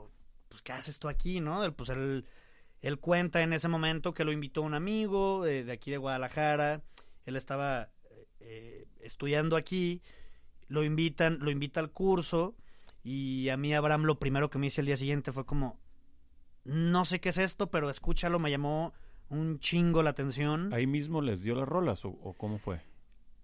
pues, 0.48 0.62
¿qué 0.62 0.72
haces 0.74 1.00
tú 1.00 1.08
aquí, 1.10 1.40
no? 1.42 1.64
Él, 1.64 1.74
Pues 1.74 1.90
él, 1.90 2.26
él 2.82 3.00
cuenta 3.00 3.42
en 3.42 3.54
ese 3.54 3.68
momento 3.68 4.14
que 4.14 4.24
lo 4.26 4.32
invitó 4.32 4.62
un 4.62 4.74
amigo 4.74 5.46
eh, 5.46 5.64
de 5.64 5.72
aquí 5.72 5.92
de 5.92 5.98
Guadalajara. 5.98 6.82
Él 7.30 7.36
estaba 7.36 7.90
eh, 8.40 8.88
estudiando 9.00 9.56
aquí. 9.56 10.02
Lo 10.68 10.84
invitan, 10.84 11.40
lo 11.40 11.52
invita 11.52 11.80
al 11.80 11.92
curso. 11.92 12.56
Y 13.04 13.50
a 13.50 13.58
mí 13.58 13.74
Abraham 13.74 14.04
lo 14.04 14.20
primero 14.20 14.50
que 14.50 14.60
me 14.60 14.68
dice 14.68 14.82
el 14.82 14.88
día 14.88 14.98
siguiente 14.98 15.32
fue 15.32 15.46
como, 15.46 15.80
no 16.66 17.06
sé 17.06 17.20
qué 17.20 17.30
es 17.30 17.38
esto, 17.38 17.72
pero 17.72 17.90
escúchalo, 17.90 18.40
me 18.40 18.52
llamó 18.52 18.94
un 19.30 19.60
chingo 19.60 20.04
la 20.04 20.10
atención. 20.10 20.74
¿Ahí 20.74 20.86
mismo 20.86 21.22
les 21.22 21.42
dio 21.42 21.56
las 21.56 21.68
rolas 21.68 22.04
o, 22.06 22.10
o 22.10 22.34
cómo 22.34 22.58
fue? 22.58 22.82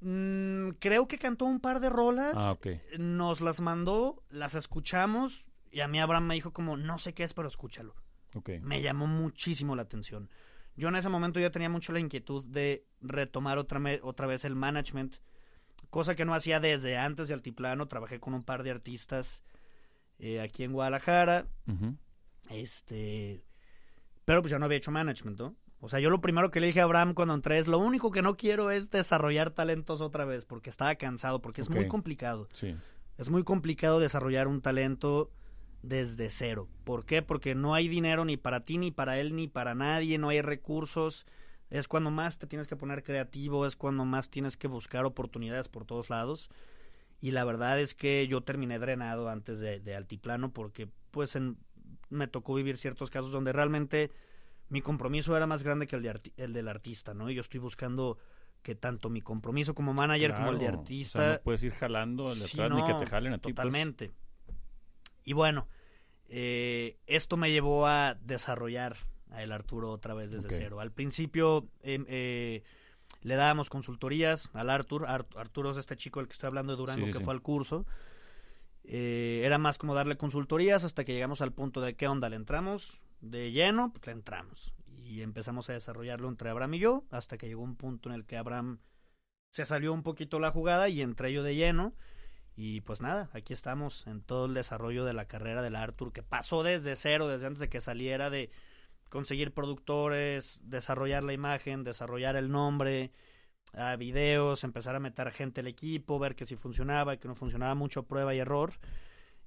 Mm, 0.02 0.72
creo 0.80 1.08
que 1.08 1.18
cantó 1.18 1.46
un 1.46 1.60
par 1.60 1.80
de 1.80 1.90
rolas. 1.90 2.34
Ah, 2.36 2.52
ok. 2.52 2.68
Nos 3.00 3.42
las 3.42 3.62
mandó, 3.62 4.24
las 4.30 4.56
escuchamos. 4.56 5.50
Y 5.72 5.80
a 5.80 5.88
mí 5.88 6.00
Abraham 6.00 6.28
me 6.28 6.36
dijo 6.36 6.54
como, 6.54 6.78
no 6.78 7.00
sé 7.00 7.14
qué 7.14 7.24
es, 7.24 7.34
pero 7.34 7.48
escúchalo. 7.48 7.96
Me 8.62 8.82
llamó 8.82 9.08
muchísimo 9.08 9.76
la 9.76 9.84
atención. 9.84 10.30
Yo 10.76 10.90
en 10.90 10.96
ese 10.96 11.10
momento 11.10 11.40
ya 11.40 11.52
tenía 11.52 11.70
mucho 11.70 11.94
la 11.94 12.00
inquietud 12.00 12.46
de 12.46 12.86
retomar 13.02 13.58
otra, 13.58 13.82
otra 14.02 14.28
vez 14.28 14.46
el 14.46 14.56
management. 14.56 15.16
Cosa 15.90 16.16
que 16.16 16.26
no 16.26 16.34
hacía 16.34 16.60
desde 16.60 16.98
antes 16.98 17.28
de 17.28 17.34
Altiplano. 17.34 17.88
Trabajé 17.88 18.20
con 18.20 18.34
un 18.34 18.44
par 18.44 18.64
de 18.64 18.72
artistas 18.72 19.44
eh, 20.20 20.42
aquí 20.42 20.64
en 20.64 20.74
Guadalajara. 20.74 21.48
Este. 22.50 23.44
Pero 24.26 24.42
pues 24.42 24.52
ya 24.52 24.60
no 24.60 24.66
había 24.66 24.78
hecho 24.78 24.92
management, 24.92 25.40
¿no? 25.40 25.56
O 25.80 25.90
sea, 25.90 26.00
yo 26.00 26.10
lo 26.10 26.20
primero 26.20 26.52
que 26.52 26.60
le 26.60 26.68
dije 26.68 26.82
a 26.82 26.84
Abraham 26.84 27.14
cuando 27.14 27.34
entré 27.34 27.58
es: 27.58 27.68
lo 27.68 27.78
único 27.78 28.12
que 28.12 28.22
no 28.22 28.36
quiero 28.36 28.72
es 28.72 28.90
desarrollar 28.90 29.52
talentos 29.52 30.02
otra 30.02 30.26
vez, 30.26 30.46
porque 30.46 30.70
estaba 30.70 30.96
cansado, 30.96 31.42
porque 31.42 31.62
es 31.62 31.70
muy 31.70 31.88
complicado. 31.88 32.50
Sí. 32.54 32.76
Es 33.18 33.30
muy 33.30 33.44
complicado 33.44 34.00
desarrollar 34.00 34.48
un 34.48 34.62
talento 34.62 35.32
desde 35.88 36.30
cero. 36.30 36.68
¿Por 36.84 37.06
qué? 37.06 37.22
Porque 37.22 37.56
no 37.56 37.74
hay 37.74 37.88
dinero 37.88 38.26
ni 38.26 38.38
para 38.38 38.66
ti, 38.66 38.78
ni 38.78 38.92
para 38.92 39.20
él, 39.20 39.36
ni 39.36 39.48
para 39.48 39.76
nadie, 39.76 40.18
no 40.18 40.30
hay 40.30 40.42
recursos. 40.42 41.26
Es 41.70 41.88
cuando 41.88 42.12
más 42.12 42.38
te 42.38 42.48
tienes 42.48 42.68
que 42.68 42.76
poner 42.76 43.04
creativo, 43.04 43.66
es 43.66 43.76
cuando 43.76 44.06
más 44.06 44.30
tienes 44.30 44.58
que 44.58 44.68
buscar 44.68 45.06
oportunidades 45.06 45.68
por 45.70 45.86
todos 45.86 46.10
lados. 46.10 46.50
Y 47.22 47.32
la 47.32 47.44
verdad 47.44 47.80
es 47.80 47.96
que 47.96 48.28
yo 48.28 48.42
terminé 48.42 48.78
drenado 48.78 49.30
antes 49.30 49.60
de, 49.60 49.80
de 49.80 49.96
Altiplano 49.96 50.52
porque 50.52 50.88
pues 51.12 51.36
en- 51.36 51.58
me 52.10 52.28
tocó 52.28 52.54
vivir 52.54 52.78
ciertos 52.78 53.10
casos 53.10 53.32
donde 53.32 53.52
realmente 53.54 54.12
mi 54.70 54.82
compromiso 54.82 55.36
era 55.36 55.48
más 55.48 55.64
grande 55.64 55.88
que 55.88 55.96
el, 55.96 56.02
de 56.04 56.14
arti- 56.14 56.34
el 56.38 56.54
del 56.54 56.68
artista, 56.68 57.14
¿no? 57.14 57.30
Y 57.30 57.36
yo 57.36 57.42
estoy 57.42 57.60
buscando 57.60 58.18
que 58.62 58.76
tanto 58.76 59.10
mi 59.10 59.22
compromiso 59.22 59.74
como 59.76 59.94
manager 59.94 60.34
como 60.36 60.52
el 60.52 60.60
de 60.60 60.68
artista... 60.68 61.20
O 61.20 61.22
sea, 61.24 61.34
no 61.34 61.42
puedes 61.42 61.64
ir 61.64 61.72
jalando 61.74 62.28
al 62.30 62.38
de 62.40 62.46
Sí, 62.46 62.62
atrás 62.62 62.72
ni 62.72 62.84
que 62.84 62.94
te 62.94 63.06
jalen 63.10 63.34
a 63.34 63.38
ti. 63.38 63.54
pues. 63.54 63.56
Y 65.26 65.34
bueno, 65.34 65.68
eh, 66.30 66.98
esto 67.08 67.36
me 67.36 67.52
llevó 67.52 67.88
a 67.88 68.16
desarrollar 68.16 68.96
a 69.32 69.44
el 69.44 69.52
Arturo 69.52 69.92
otra 69.92 70.14
vez 70.14 70.32
desde 70.32 70.50
cero. 70.52 70.80
Al 70.80 70.92
principio 70.92 71.68
em, 71.84 72.06
eh, 72.08 72.64
le 73.22 73.36
dábamos 73.36 73.70
consultorías 73.70 74.50
al 74.54 74.70
Artur. 74.70 75.06
Ar- 75.08 75.28
Arturo 75.36 75.72
es 75.72 75.78
este 75.78 75.98
chico 75.98 76.20
del 76.20 76.28
que 76.28 76.34
estoy 76.34 76.48
hablando 76.48 76.72
de 76.74 76.78
Durango 76.78 77.02
Sí, 77.02 77.08
sí, 77.08 77.12
que 77.12 77.18
sí. 77.20 77.24
fue 77.26 77.34
al 77.34 77.42
curso. 77.42 77.86
Eh, 78.84 79.42
era 79.44 79.58
más 79.58 79.78
como 79.78 79.96
darle 79.96 80.16
consultorías 80.18 80.84
hasta 80.84 81.04
que 81.04 81.14
llegamos 81.14 81.42
al 81.42 81.52
punto 81.52 81.82
de 81.82 81.96
qué 81.96 82.08
onda, 82.08 82.30
le 82.30 82.36
entramos 82.36 83.00
de 83.22 83.52
lleno, 83.52 83.92
pues 83.92 84.06
le 84.06 84.14
entramos. 84.14 84.74
Y 85.04 85.22
empezamos 85.22 85.70
a 85.70 85.74
desarrollarlo 85.74 86.28
entre 86.30 86.50
Abraham 86.50 86.76
y 86.76 86.80
yo, 86.80 87.04
hasta 87.12 87.38
que 87.38 87.48
llegó 87.48 87.64
un 87.64 87.76
punto 87.76 88.10
en 88.10 88.16
el 88.16 88.26
que 88.26 88.38
Abraham 88.38 88.80
se 89.52 89.66
salió 89.66 89.92
un 89.94 90.04
poquito 90.04 90.40
la 90.40 90.52
jugada 90.52 90.90
y 90.90 91.02
entré 91.02 91.34
yo 91.34 91.42
de 91.44 91.56
lleno. 91.56 91.94
Y 92.56 92.82
pues 92.82 93.02
nada, 93.02 93.30
aquí 93.34 93.54
estamos 93.54 94.08
en 94.08 94.22
todo 94.22 94.46
el 94.46 94.54
desarrollo 94.54 95.04
de 95.04 95.14
la 95.14 95.26
carrera 95.26 95.62
del 95.62 95.76
Arthur, 95.76 96.14
que 96.14 96.24
pasó 96.24 96.64
desde 96.64 96.96
cero, 96.96 97.28
desde 97.28 97.48
antes 97.48 97.60
de 97.60 97.70
que 97.70 97.82
saliera 97.82 98.30
de 98.30 98.50
conseguir 99.10 99.54
productores, 99.54 100.60
desarrollar 100.64 101.24
la 101.24 101.34
imagen, 101.34 101.84
desarrollar 101.84 102.36
el 102.36 102.50
nombre, 102.50 103.12
a 103.74 103.96
videos, 103.98 104.64
empezar 104.64 104.96
a 104.96 105.00
meter 105.00 105.32
gente 105.32 105.62
al 105.62 105.68
equipo, 105.68 106.20
ver 106.20 106.36
que 106.36 106.46
si 106.46 106.56
funcionaba, 106.56 107.18
que 107.18 107.28
no 107.28 107.36
funcionaba, 107.36 107.76
mucho 107.76 108.04
prueba 108.04 108.34
y 108.34 108.40
error. 108.40 108.74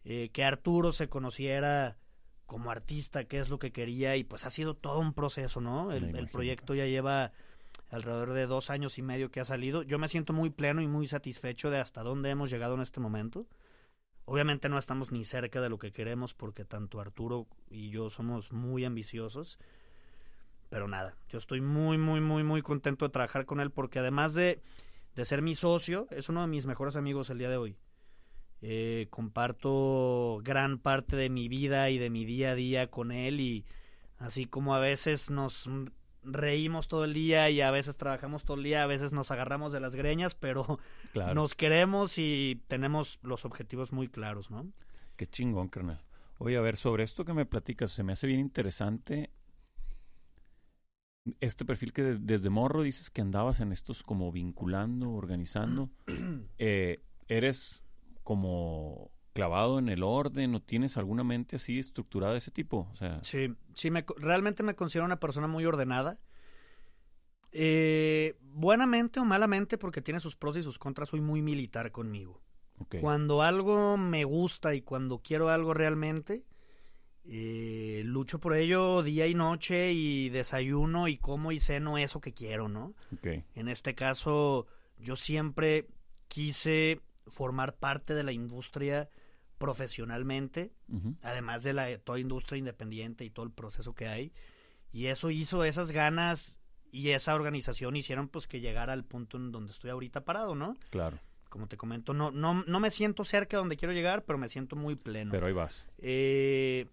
Eh, 0.05 0.31
que 0.33 0.45
Arturo 0.45 0.93
se 0.93 1.09
conociera 1.09 1.97
como 2.47 2.71
artista, 2.71 3.25
qué 3.25 3.39
es 3.39 3.49
lo 3.49 3.59
que 3.59 3.73
quería, 3.73 4.17
y 4.17 4.25
pues 4.25 4.47
ha 4.47 4.51
sido 4.51 4.75
todo 4.75 5.01
un 5.01 5.13
proceso, 5.13 5.61
¿no? 5.61 5.93
El, 5.93 6.29
proyecto 6.29 6.75
ya 6.75 6.87
lleva 6.87 7.33
alrededor 7.91 8.33
de 8.33 8.47
dos 8.47 8.71
años 8.71 8.99
y 8.99 9.03
medio 9.03 9.31
que 9.31 9.41
ha 9.41 9.45
salido. 9.45 9.83
Yo 9.83 9.99
me 9.99 10.09
siento 10.09 10.33
muy 10.33 10.51
pleno 10.51 10.83
y 10.83 10.89
muy 10.89 11.07
satisfecho 11.07 11.71
de 11.71 11.79
hasta 11.79 12.03
dónde 12.03 12.31
hemos 12.31 12.51
llegado 12.51 12.75
en 12.75 12.83
este 12.83 13.01
momento. 13.01 13.47
Obviamente 14.25 14.69
no 14.69 14.79
estamos 14.79 15.11
ni 15.11 15.25
cerca 15.25 15.61
de 15.61 15.71
lo 15.71 15.79
que 15.79 15.93
queremos 15.93 16.35
porque 16.35 16.65
tanto 16.65 17.01
Arturo 17.01 17.47
y 17.71 17.91
yo 17.91 18.11
somos 18.11 18.53
muy 18.53 18.85
ambiciosos. 18.85 19.59
Pero 20.69 20.87
nada, 20.87 21.17
yo 21.29 21.39
estoy 21.39 21.63
muy, 21.63 21.97
muy, 21.97 22.21
muy, 22.21 22.45
muy 22.45 22.61
contento 22.61 23.07
de 23.07 23.13
trabajar 23.13 23.47
con 23.47 23.61
él 23.61 23.71
porque 23.71 24.01
además 24.01 24.35
de, 24.35 24.61
de 25.15 25.25
ser 25.25 25.41
mi 25.41 25.55
socio, 25.55 26.07
es 26.11 26.29
uno 26.29 26.43
de 26.43 26.47
mis 26.47 26.67
mejores 26.67 26.95
amigos 26.95 27.31
el 27.31 27.39
día 27.39 27.49
de 27.49 27.57
hoy. 27.57 27.77
Eh, 28.61 29.07
comparto 29.11 30.41
gran 30.43 30.79
parte 30.79 31.17
de 31.17 31.31
mi 31.31 31.49
vida 31.49 31.89
y 31.91 31.99
de 31.99 32.11
mi 32.11 32.25
día 32.25 32.51
a 32.51 32.55
día 32.55 32.91
con 32.91 33.13
él 33.13 33.39
y 33.41 33.65
así 34.19 34.47
como 34.47 34.75
a 34.75 34.81
veces 34.81 35.31
nos 35.31 35.71
reímos 36.31 36.89
todo 36.89 37.05
el 37.05 37.15
día 37.15 37.51
y 37.51 37.61
a 37.61 37.71
veces 37.71 37.97
trabajamos 37.97 38.45
todo 38.45 38.57
el 38.57 38.63
día, 38.65 38.83
a 38.83 38.87
veces 38.87 39.13
nos 39.13 39.31
agarramos 39.31 39.73
de 39.73 39.81
las 39.81 39.95
greñas, 39.95 40.35
pero 40.35 40.79
Claro. 41.13 41.35
nos 41.35 41.55
queremos 41.55 42.19
y 42.19 42.63
tenemos 42.69 43.19
los 43.23 43.45
objetivos 43.45 43.93
muy 43.93 44.09
claros, 44.09 44.51
¿no? 44.51 44.71
Qué 45.17 45.27
chingón, 45.27 45.69
carnal. 45.69 46.03
Oye, 46.39 46.57
a 46.57 46.61
ver, 46.61 46.77
sobre 46.77 47.03
esto 47.03 47.25
que 47.25 47.33
me 47.33 47.47
platicas, 47.47 47.91
se 47.91 48.03
me 48.05 48.13
hace 48.13 48.27
bien 48.27 48.41
interesante 48.41 49.31
este 51.41 51.65
perfil 51.65 51.93
que 51.93 52.03
de- 52.03 52.19
desde 52.19 52.49
morro 52.49 52.83
dices 52.83 53.11
que 53.11 53.21
andabas 53.21 53.61
en 53.61 53.73
estos 53.73 54.03
como 54.03 54.33
vinculando, 54.33 55.11
organizando. 55.13 55.91
Eh, 56.59 57.03
¿Eres 57.29 57.83
como 58.23 59.11
clavado 59.39 59.79
en 59.79 59.89
el 59.89 60.03
orden 60.03 60.55
o 60.57 60.61
tienes 60.61 60.97
alguna 60.97 61.23
mente 61.23 61.57
así 61.57 61.79
estructurada 61.79 62.33
de 62.33 62.39
ese 62.39 62.51
tipo? 62.51 62.89
O 62.93 62.97
sea, 62.97 63.23
Sí, 63.23 63.55
sí, 63.73 63.91
me, 63.91 64.05
realmente 64.17 64.65
me 64.65 64.75
considero 64.75 65.05
una 65.05 65.21
persona 65.21 65.47
muy 65.47 65.65
ordenada. 65.65 66.19
Eh, 67.53 68.37
buenamente 68.41 69.21
o 69.21 69.25
malamente, 69.25 69.79
porque 69.79 70.03
tiene 70.03 70.21
sus 70.21 70.35
pros 70.35 70.57
y 70.57 70.63
sus 70.63 70.79
contras, 70.79 71.11
soy 71.11 71.21
muy 71.21 71.41
militar 71.41 71.93
conmigo. 71.93 72.43
Cuando 73.01 73.43
algo 73.43 73.97
me 73.97 74.25
gusta 74.25 74.75
y 74.75 74.83
cuando 74.83 75.21
quiero 75.21 75.49
algo 75.49 75.73
realmente, 75.73 76.45
Eh, 77.31 78.01
lucho 78.07 78.39
por 78.41 78.55
ello 78.55 79.03
día 79.03 79.27
y 79.27 79.35
noche 79.35 79.93
y 79.93 80.31
desayuno 80.31 81.09
y 81.09 81.19
como 81.19 81.53
y 81.53 81.61
ceno 81.61 81.99
eso 81.99 82.21
que 82.23 82.33
quiero, 82.33 82.69
¿no? 82.71 82.95
En 83.55 83.69
este 83.69 83.95
caso, 83.95 84.67
yo 84.99 85.15
siempre 85.15 85.89
quise 86.29 87.03
formar 87.27 87.77
parte 87.77 88.15
de 88.15 88.23
la 88.23 88.33
industria 88.33 89.11
profesionalmente, 89.59 90.73
además 91.23 91.63
de 91.65 91.73
la 91.73 91.99
toda 91.99 92.21
industria 92.21 92.59
independiente 92.59 93.25
y 93.25 93.31
todo 93.31 93.45
el 93.45 93.53
proceso 93.53 93.95
que 93.95 94.09
hay. 94.09 94.33
Y 94.91 95.07
eso 95.07 95.31
hizo 95.31 95.65
esas 95.65 95.91
ganas 95.91 96.59
y 96.91 97.11
esa 97.11 97.35
organización 97.35 97.97
hicieron 97.97 98.29
pues 98.29 98.47
que 98.47 98.61
llegara 98.61 98.93
al 98.93 99.05
punto 99.05 99.37
en 99.37 99.53
donde 99.53 99.73
estoy 99.73 99.91
ahorita 99.91 100.25
parado, 100.25 100.55
¿no? 100.55 100.77
Claro. 100.91 101.19
Como 101.51 101.67
te 101.67 101.77
comento, 101.77 102.15
no, 102.15 102.31
no, 102.31 102.63
no 102.67 102.81
me 102.81 102.91
siento 102.91 103.25
cerca 103.25 103.57
de 103.57 103.61
donde 103.61 103.77
quiero 103.77 103.93
llegar, 103.93 104.25
pero 104.25 104.39
me 104.39 104.49
siento 104.49 104.77
muy 104.77 104.97
pleno. 104.97 105.31
Pero 105.31 105.47
ahí 105.47 105.53
vas. 105.53 105.89
Eh, 105.99 106.87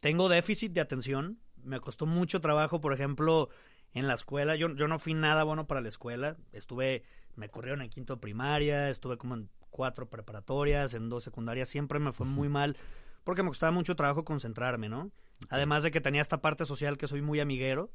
tengo 0.00 0.28
déficit 0.28 0.72
de 0.72 0.80
atención. 0.80 1.38
Me 1.62 1.80
costó 1.80 2.06
mucho 2.06 2.40
trabajo, 2.40 2.80
por 2.80 2.92
ejemplo, 2.92 3.48
en 3.94 4.06
la 4.06 4.14
escuela. 4.14 4.56
Yo, 4.56 4.74
yo 4.74 4.88
no 4.88 4.98
fui 4.98 5.14
nada 5.14 5.44
bueno 5.44 5.66
para 5.66 5.80
la 5.80 5.88
escuela. 5.88 6.36
Estuve, 6.52 7.02
me 7.34 7.48
corrieron 7.48 7.82
en 7.82 7.88
quinto 7.88 8.14
de 8.14 8.20
primaria, 8.20 8.90
estuve 8.90 9.16
como 9.16 9.34
en 9.34 9.50
cuatro 9.78 10.10
preparatorias, 10.10 10.92
en 10.92 11.08
dos 11.08 11.22
secundarias. 11.22 11.68
Siempre 11.68 12.00
me 12.00 12.10
fue 12.10 12.26
muy 12.26 12.48
mal 12.48 12.76
porque 13.22 13.44
me 13.44 13.50
costaba 13.50 13.70
mucho 13.70 13.94
trabajo 13.94 14.24
concentrarme, 14.24 14.88
¿no? 14.88 15.12
Además 15.50 15.84
de 15.84 15.92
que 15.92 16.00
tenía 16.00 16.20
esta 16.20 16.40
parte 16.40 16.64
social 16.64 16.98
que 16.98 17.06
soy 17.06 17.22
muy 17.22 17.38
amiguero. 17.38 17.92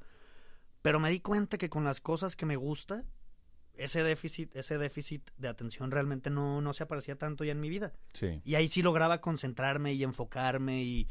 Pero 0.82 1.02
me 1.02 1.10
di 1.10 1.20
cuenta 1.20 1.58
que 1.58 1.70
con 1.70 1.84
las 1.84 2.00
cosas 2.00 2.38
que 2.38 2.46
me 2.46 2.56
gusta, 2.56 3.04
ese 3.74 4.02
déficit, 4.02 4.56
ese 4.56 4.78
déficit 4.78 5.30
de 5.38 5.50
atención 5.50 5.92
realmente 5.92 6.30
no, 6.30 6.62
no 6.62 6.74
se 6.74 6.84
aparecía 6.84 7.18
tanto 7.18 7.44
ya 7.44 7.52
en 7.52 7.60
mi 7.60 7.68
vida. 7.68 7.92
Sí. 8.14 8.40
Y 8.46 8.56
ahí 8.56 8.70
sí 8.70 8.82
lograba 8.82 9.20
concentrarme 9.20 9.92
y 9.94 10.04
enfocarme 10.04 10.84
y, 10.84 11.10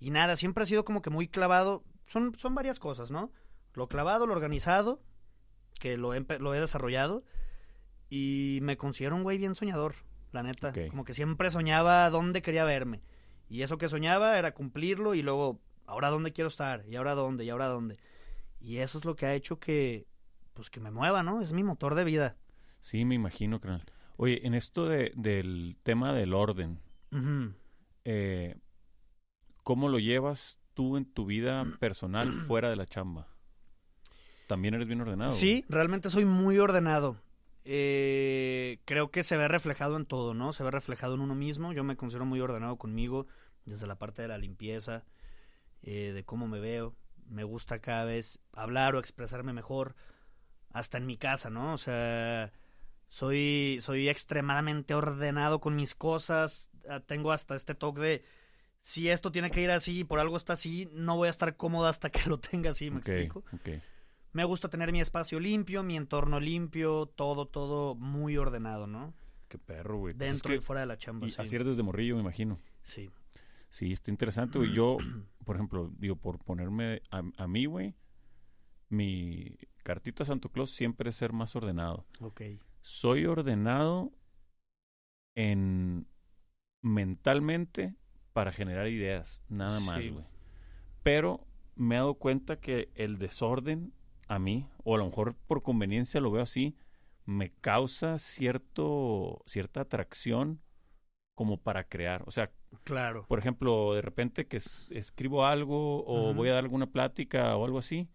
y 0.00 0.10
nada, 0.10 0.34
siempre 0.34 0.64
ha 0.64 0.66
sido 0.66 0.84
como 0.84 1.00
que 1.00 1.10
muy 1.10 1.28
clavado. 1.28 1.84
Son, 2.06 2.34
son 2.36 2.56
varias 2.56 2.80
cosas, 2.80 3.12
¿no? 3.12 3.30
Lo 3.74 3.86
clavado, 3.86 4.26
lo 4.26 4.32
organizado, 4.32 5.00
que 5.78 5.96
lo 5.96 6.12
he, 6.12 6.26
lo 6.40 6.54
he 6.54 6.60
desarrollado, 6.60 7.22
y 8.14 8.58
me 8.60 8.76
considero 8.76 9.16
un 9.16 9.22
güey 9.22 9.38
bien 9.38 9.54
soñador, 9.54 9.94
la 10.32 10.42
neta. 10.42 10.74
Como 10.90 11.02
que 11.02 11.14
siempre 11.14 11.50
soñaba 11.50 12.10
dónde 12.10 12.42
quería 12.42 12.66
verme. 12.66 13.00
Y 13.48 13.62
eso 13.62 13.78
que 13.78 13.88
soñaba 13.88 14.38
era 14.38 14.52
cumplirlo 14.52 15.14
y 15.14 15.22
luego, 15.22 15.62
ahora 15.86 16.10
dónde 16.10 16.34
quiero 16.34 16.48
estar, 16.48 16.84
y 16.86 16.96
ahora 16.96 17.14
dónde, 17.14 17.46
y 17.46 17.48
ahora 17.48 17.68
dónde. 17.68 17.96
Y 18.60 18.78
eso 18.78 18.98
es 18.98 19.06
lo 19.06 19.16
que 19.16 19.24
ha 19.24 19.34
hecho 19.34 19.58
que, 19.58 20.06
pues 20.52 20.68
que 20.68 20.78
me 20.78 20.90
mueva, 20.90 21.22
¿no? 21.22 21.40
Es 21.40 21.54
mi 21.54 21.64
motor 21.64 21.94
de 21.94 22.04
vida. 22.04 22.36
Sí, 22.80 23.06
me 23.06 23.14
imagino, 23.14 23.62
carnal. 23.62 23.86
Oye, 24.18 24.46
en 24.46 24.52
esto 24.52 24.86
de, 24.86 25.12
del 25.16 25.78
tema 25.82 26.12
del 26.12 26.34
orden, 26.34 26.80
eh, 28.04 28.58
¿cómo 29.62 29.88
lo 29.88 29.98
llevas 29.98 30.58
tú 30.74 30.98
en 30.98 31.06
tu 31.06 31.24
vida 31.24 31.64
personal 31.80 32.30
fuera 32.46 32.68
de 32.68 32.76
la 32.76 32.84
chamba? 32.84 33.28
¿También 34.48 34.74
eres 34.74 34.86
bien 34.86 35.00
ordenado? 35.00 35.30
Sí, 35.30 35.64
realmente 35.70 36.10
soy 36.10 36.26
muy 36.26 36.58
ordenado. 36.58 37.16
Eh, 37.64 38.80
creo 38.84 39.10
que 39.10 39.22
se 39.22 39.36
ve 39.36 39.48
reflejado 39.48 39.96
en 39.96 40.06
todo, 40.06 40.34
¿no? 40.34 40.52
Se 40.52 40.64
ve 40.64 40.70
reflejado 40.70 41.14
en 41.14 41.20
uno 41.20 41.34
mismo. 41.34 41.72
Yo 41.72 41.84
me 41.84 41.96
considero 41.96 42.24
muy 42.24 42.40
ordenado 42.40 42.76
conmigo, 42.76 43.26
desde 43.64 43.86
la 43.86 43.98
parte 43.98 44.22
de 44.22 44.28
la 44.28 44.38
limpieza, 44.38 45.04
eh, 45.82 46.12
de 46.12 46.24
cómo 46.24 46.48
me 46.48 46.60
veo. 46.60 46.94
Me 47.28 47.44
gusta 47.44 47.80
cada 47.80 48.04
vez 48.04 48.40
hablar 48.52 48.94
o 48.94 48.98
expresarme 48.98 49.52
mejor, 49.52 49.94
hasta 50.70 50.98
en 50.98 51.06
mi 51.06 51.16
casa, 51.16 51.50
¿no? 51.50 51.72
O 51.72 51.78
sea, 51.78 52.52
soy, 53.08 53.78
soy 53.80 54.08
extremadamente 54.08 54.94
ordenado 54.94 55.60
con 55.60 55.76
mis 55.76 55.94
cosas. 55.94 56.70
Ah, 56.88 57.00
Tengo 57.00 57.32
hasta 57.32 57.54
este 57.54 57.74
toque 57.74 58.00
de 58.00 58.24
si 58.80 59.08
esto 59.08 59.30
tiene 59.30 59.50
que 59.50 59.62
ir 59.62 59.70
así 59.70 60.00
y 60.00 60.04
por 60.04 60.18
algo 60.18 60.36
está 60.36 60.54
así, 60.54 60.88
no 60.92 61.16
voy 61.16 61.28
a 61.28 61.30
estar 61.30 61.56
cómoda 61.56 61.88
hasta 61.88 62.10
que 62.10 62.28
lo 62.28 62.40
tenga 62.40 62.70
así, 62.70 62.90
¿me 62.90 62.98
explico? 62.98 63.44
Me 64.32 64.44
gusta 64.44 64.68
tener 64.70 64.92
mi 64.92 65.00
espacio 65.00 65.38
limpio, 65.40 65.82
mi 65.82 65.96
entorno 65.96 66.40
limpio, 66.40 67.06
todo, 67.06 67.46
todo 67.46 67.94
muy 67.94 68.36
ordenado, 68.36 68.86
¿no? 68.86 69.14
Qué 69.48 69.58
perro, 69.58 69.98
güey. 69.98 70.14
Pues 70.14 70.26
es 70.28 70.32
Dentro 70.34 70.48
que- 70.50 70.56
y 70.56 70.60
fuera 70.60 70.80
de 70.80 70.86
la 70.86 70.96
chamba, 70.96 71.26
y 71.26 71.30
sí. 71.30 71.36
así 71.40 71.54
eres 71.54 71.66
desde 71.66 71.82
morrillo, 71.82 72.14
me 72.14 72.22
imagino. 72.22 72.58
Sí. 72.82 73.10
Sí, 73.68 73.92
está 73.92 74.10
interesante, 74.10 74.58
güey. 74.58 74.72
Yo, 74.72 74.96
por 75.44 75.56
ejemplo, 75.56 75.90
digo, 75.98 76.16
por 76.16 76.38
ponerme 76.42 77.02
a, 77.10 77.22
a 77.36 77.46
mí, 77.46 77.66
güey, 77.66 77.94
mi 78.88 79.56
cartita 79.82 80.22
a 80.22 80.26
Santo 80.26 80.48
Claus 80.50 80.70
siempre 80.70 81.10
es 81.10 81.16
ser 81.16 81.32
más 81.32 81.54
ordenado. 81.56 82.06
Ok. 82.20 82.42
Soy 82.82 83.26
ordenado 83.26 84.12
en 85.34 86.06
mentalmente 86.82 87.94
para 88.32 88.52
generar 88.52 88.88
ideas, 88.88 89.44
nada 89.48 89.78
más, 89.80 90.10
güey. 90.10 90.24
Pero 91.02 91.46
me 91.74 91.94
he 91.94 91.98
dado 91.98 92.14
cuenta 92.14 92.60
que 92.60 92.90
el 92.94 93.18
desorden 93.18 93.92
a 94.34 94.38
mí, 94.38 94.66
o 94.84 94.94
a 94.94 94.98
lo 94.98 95.06
mejor 95.06 95.34
por 95.46 95.62
conveniencia 95.62 96.20
lo 96.20 96.30
veo 96.30 96.42
así, 96.42 96.76
me 97.24 97.50
causa 97.52 98.18
cierto 98.18 99.42
cierta 99.46 99.82
atracción 99.82 100.60
como 101.34 101.56
para 101.58 101.84
crear. 101.84 102.22
O 102.26 102.30
sea, 102.30 102.50
Claro. 102.84 103.24
por 103.28 103.38
ejemplo, 103.38 103.94
de 103.94 104.02
repente 104.02 104.46
que 104.46 104.56
es- 104.58 104.90
escribo 104.92 105.44
algo 105.46 106.04
o 106.06 106.34
voy 106.34 106.48
a 106.48 106.54
dar 106.54 106.64
alguna 106.64 106.86
plática 106.86 107.56
o 107.56 107.64
algo 107.64 107.78
así, 107.78 108.08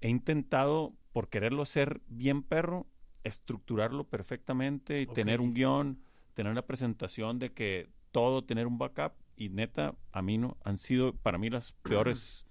he 0.00 0.08
intentado, 0.08 0.92
por 1.12 1.28
quererlo 1.28 1.62
hacer 1.62 2.00
bien 2.06 2.42
perro, 2.42 2.86
estructurarlo 3.24 4.04
perfectamente 4.04 5.00
y 5.00 5.06
tener 5.06 5.40
un 5.40 5.54
guion, 5.54 6.00
tener 6.34 6.54
la 6.54 6.66
presentación 6.66 7.38
de 7.38 7.52
que 7.52 7.88
todo, 8.12 8.44
tener 8.44 8.66
un 8.66 8.78
backup 8.78 9.12
y 9.36 9.48
neta, 9.48 9.94
a 10.12 10.22
mí 10.22 10.38
no, 10.38 10.56
han 10.64 10.76
sido 10.76 11.14
para 11.14 11.36
mí 11.38 11.50
las 11.50 11.72
peores 11.72 12.45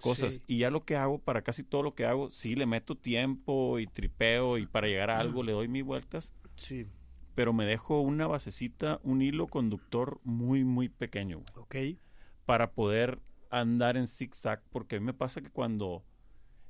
cosas. 0.00 0.34
Sí. 0.34 0.42
Y 0.46 0.58
ya 0.58 0.70
lo 0.70 0.84
que 0.84 0.96
hago, 0.96 1.18
para 1.18 1.42
casi 1.42 1.64
todo 1.64 1.82
lo 1.82 1.94
que 1.94 2.04
hago, 2.06 2.30
sí 2.30 2.54
le 2.54 2.66
meto 2.66 2.96
tiempo 2.96 3.78
y 3.78 3.86
tripeo 3.86 4.58
y 4.58 4.66
para 4.66 4.86
llegar 4.86 5.10
a 5.10 5.18
algo 5.18 5.42
le 5.42 5.52
doy 5.52 5.68
mis 5.68 5.84
vueltas 5.84 6.32
Sí. 6.56 6.86
pero 7.34 7.52
me 7.52 7.64
dejo 7.66 8.00
una 8.00 8.26
basecita, 8.26 9.00
un 9.04 9.22
hilo 9.22 9.46
conductor 9.46 10.20
muy, 10.24 10.64
muy 10.64 10.88
pequeño, 10.88 11.42
güey, 11.68 11.94
Ok. 11.94 11.98
para 12.46 12.72
poder 12.72 13.20
andar 13.50 13.96
en 13.96 14.06
zigzag, 14.06 14.62
porque 14.70 14.96
a 14.96 15.00
mí 15.00 15.06
me 15.06 15.14
pasa 15.14 15.40
que 15.40 15.50
cuando 15.50 16.04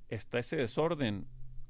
está 0.08 0.38
ese 0.38 0.56
desorden, 0.56 1.26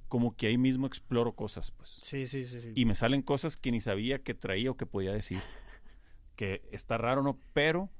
como 0.08 0.34
que 0.36 0.46
ahí 0.48 0.58
mismo 0.58 0.86
exploro 0.86 1.34
cosas, 1.34 1.70
pues. 1.70 1.90
Sí, 2.02 2.26
sí, 2.26 2.44
sí. 2.44 2.60
sí. 2.60 2.72
Y 2.74 2.84
me 2.86 2.94
salen 2.94 3.22
cosas 3.22 3.56
que 3.56 3.70
ni 3.70 3.80
sabía 3.80 4.22
que 4.22 4.34
traía 4.34 4.70
o 4.70 4.76
que 4.76 4.86
podía 4.86 5.12
decir. 5.12 5.40
Que 6.34 6.62
está 6.72 6.98
raro, 6.98 7.22
¿no? 7.22 7.38
Pero 7.52 7.90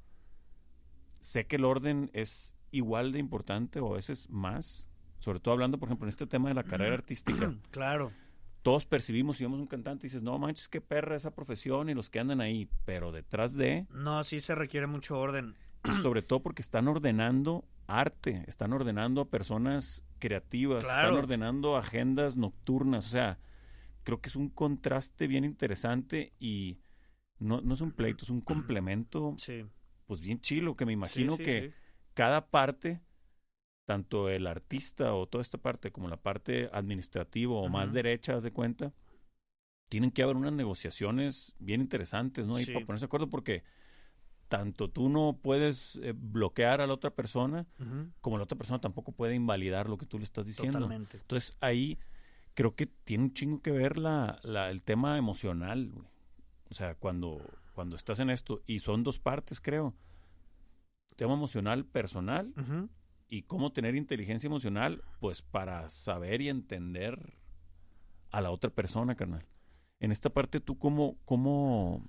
sé 1.20 1.46
que 1.46 1.56
el 1.56 1.64
orden 1.64 2.10
es 2.12 2.54
igual 2.70 3.12
de 3.12 3.18
importante 3.18 3.80
o 3.80 3.92
a 3.92 3.96
veces 3.96 4.28
más. 4.30 4.88
Sobre 5.18 5.40
todo 5.40 5.52
hablando, 5.54 5.78
por 5.78 5.88
ejemplo, 5.88 6.04
en 6.06 6.10
este 6.10 6.26
tema 6.26 6.48
de 6.48 6.54
la 6.54 6.62
carrera 6.64 6.94
artística. 6.94 7.52
Claro. 7.70 8.12
todos 8.62 8.84
percibimos, 8.86 9.36
si 9.38 9.44
vemos 9.44 9.60
un 9.60 9.66
cantante 9.66 10.06
y 10.06 10.08
dices, 10.08 10.22
no 10.22 10.38
manches, 10.38 10.68
qué 10.68 10.80
perra 10.80 11.16
esa 11.16 11.30
profesión 11.34 11.88
y 11.88 11.94
los 11.94 12.10
que 12.10 12.20
andan 12.20 12.40
ahí, 12.40 12.68
pero 12.84 13.12
detrás 13.12 13.54
de, 13.54 13.86
No, 13.90 14.22
sí 14.24 14.40
se 14.40 14.54
requiere 14.54 14.86
mucho 14.86 15.18
orden. 15.18 15.54
y 15.84 15.92
sobre 16.02 16.22
todo 16.22 16.40
porque 16.42 16.62
están 16.62 16.86
ordenando 16.88 17.64
arte, 17.86 18.44
están 18.46 18.72
ordenando 18.74 19.22
a 19.22 19.28
personas 19.30 20.04
creativas, 20.18 20.84
Claro. 20.84 21.08
están 21.08 21.18
ordenando 21.24 21.76
agendas 21.76 22.36
nocturnas, 22.36 23.06
o 23.06 23.10
sea, 23.10 23.38
creo 24.04 24.20
que 24.20 24.28
es 24.28 24.36
un 24.36 24.50
contraste 24.50 25.26
bien 25.26 25.44
interesante 25.44 26.32
y 26.38 26.78
no, 27.38 27.60
no 27.62 27.74
es 27.74 27.80
un 27.80 27.92
pleito, 27.92 28.24
es 28.24 28.30
un 28.30 28.40
complemento, 28.42 29.34
Sí. 29.38 29.64
pues 30.06 30.20
bien 30.20 30.40
chilo, 30.40 30.76
que 30.76 30.84
me 30.84 30.92
imagino 30.92 31.32
Sí, 31.36 31.38
sí, 31.38 31.44
que. 31.44 31.72
Cada 32.18 32.50
parte, 32.50 33.00
tanto 33.86 34.28
el 34.28 34.48
artista 34.48 35.14
o 35.14 35.28
toda 35.28 35.40
esta 35.42 35.56
parte 35.58 35.92
como 35.92 36.08
la 36.08 36.16
parte 36.16 36.68
administrativa 36.72 37.54
o 37.54 37.68
más 37.68 37.92
derecha, 37.92 38.34
haz 38.34 38.42
de 38.42 38.50
cuenta, 38.52 38.92
tienen 39.88 40.10
que 40.10 40.24
haber 40.24 40.34
unas 40.36 40.52
negociaciones 40.52 41.54
bien 41.60 41.80
interesantes, 41.80 42.44
¿no? 42.44 42.58
Y 42.58 42.64
Sí. 42.64 42.72
para 42.72 42.84
ponerse 42.86 43.04
de 43.04 43.06
acuerdo 43.06 43.30
porque 43.30 43.62
tanto 44.48 44.90
tú 44.90 45.08
no 45.08 45.38
puedes 45.40 45.96
eh, 46.02 46.12
bloquear 46.16 46.80
a 46.80 46.88
la 46.88 46.94
otra 46.94 47.10
persona 47.10 47.66
como 48.20 48.36
la 48.36 48.42
otra 48.42 48.58
persona 48.58 48.80
tampoco 48.80 49.12
puede 49.12 49.36
invalidar 49.36 49.88
lo 49.88 49.96
que 49.96 50.04
tú 50.06 50.18
le 50.18 50.24
estás 50.24 50.44
diciendo. 50.44 50.80
Totalmente. 50.80 51.18
Entonces 51.18 51.56
ahí 51.60 51.98
creo 52.54 52.74
que 52.74 52.86
tiene 52.86 53.24
un 53.24 53.32
chingo 53.32 53.62
que 53.62 53.70
ver 53.70 53.96
la, 53.96 54.40
la- 54.42 54.70
el 54.70 54.82
tema 54.82 55.16
emocional, 55.18 55.88
güey. 55.92 56.08
O 56.68 56.74
sea, 56.74 56.96
cuando, 56.96 57.38
cuando 57.74 57.94
estás 57.94 58.18
en 58.18 58.28
esto, 58.30 58.60
y 58.66 58.80
son 58.80 59.04
dos 59.04 59.20
partes, 59.20 59.60
creo. 59.60 59.94
Tema 61.18 61.34
emocional 61.34 61.84
personal 61.84 62.54
y 63.28 63.42
cómo 63.42 63.72
tener 63.72 63.96
inteligencia 63.96 64.46
emocional, 64.46 65.02
pues 65.18 65.42
para 65.42 65.88
saber 65.88 66.40
y 66.42 66.48
entender 66.48 67.34
a 68.30 68.40
la 68.40 68.52
otra 68.52 68.70
persona, 68.70 69.16
carnal. 69.16 69.44
En 69.98 70.12
esta 70.12 70.30
parte, 70.30 70.60
¿tú 70.60 70.78
cómo, 70.78 71.16
cómo, 71.24 72.04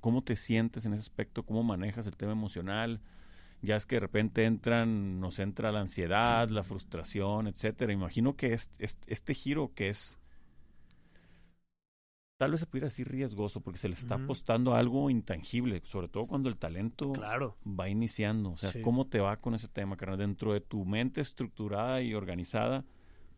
cómo 0.00 0.24
te 0.24 0.34
sientes 0.34 0.86
en 0.86 0.92
ese 0.92 1.02
aspecto? 1.02 1.44
¿Cómo 1.44 1.62
manejas 1.62 2.08
el 2.08 2.16
tema 2.16 2.32
emocional? 2.32 3.00
Ya 3.62 3.76
es 3.76 3.86
que 3.86 3.94
de 3.94 4.00
repente 4.00 4.44
entran, 4.44 5.20
nos 5.20 5.38
entra 5.38 5.70
la 5.70 5.82
ansiedad, 5.82 6.48
la 6.48 6.64
frustración, 6.64 7.46
etcétera. 7.46 7.92
Imagino 7.92 8.34
que 8.34 8.54
este, 8.54 8.84
este, 8.84 9.12
este 9.12 9.34
giro 9.34 9.72
que 9.72 9.88
es 9.88 10.18
tal 12.40 12.52
vez 12.52 12.60
se 12.60 12.66
pudiera 12.66 12.86
decir 12.86 13.06
riesgoso, 13.06 13.60
porque 13.60 13.78
se 13.78 13.86
le 13.86 13.94
está 13.94 14.14
apostando 14.14 14.72
a 14.74 14.78
algo 14.78 15.10
intangible, 15.10 15.82
sobre 15.84 16.08
todo 16.08 16.26
cuando 16.26 16.48
el 16.48 16.56
talento 16.56 17.12
Claro. 17.12 17.58
va 17.66 17.90
iniciando. 17.90 18.52
O 18.52 18.56
sea, 18.56 18.70
Sí. 18.72 18.80
¿cómo 18.80 19.06
te 19.06 19.20
va 19.20 19.36
con 19.36 19.52
ese 19.52 19.68
tema, 19.68 19.98
carnal? 19.98 20.16
Dentro 20.20 20.54
de 20.54 20.62
tu 20.62 20.86
mente 20.86 21.20
estructurada 21.20 22.00
y 22.00 22.14
organizada, 22.14 22.86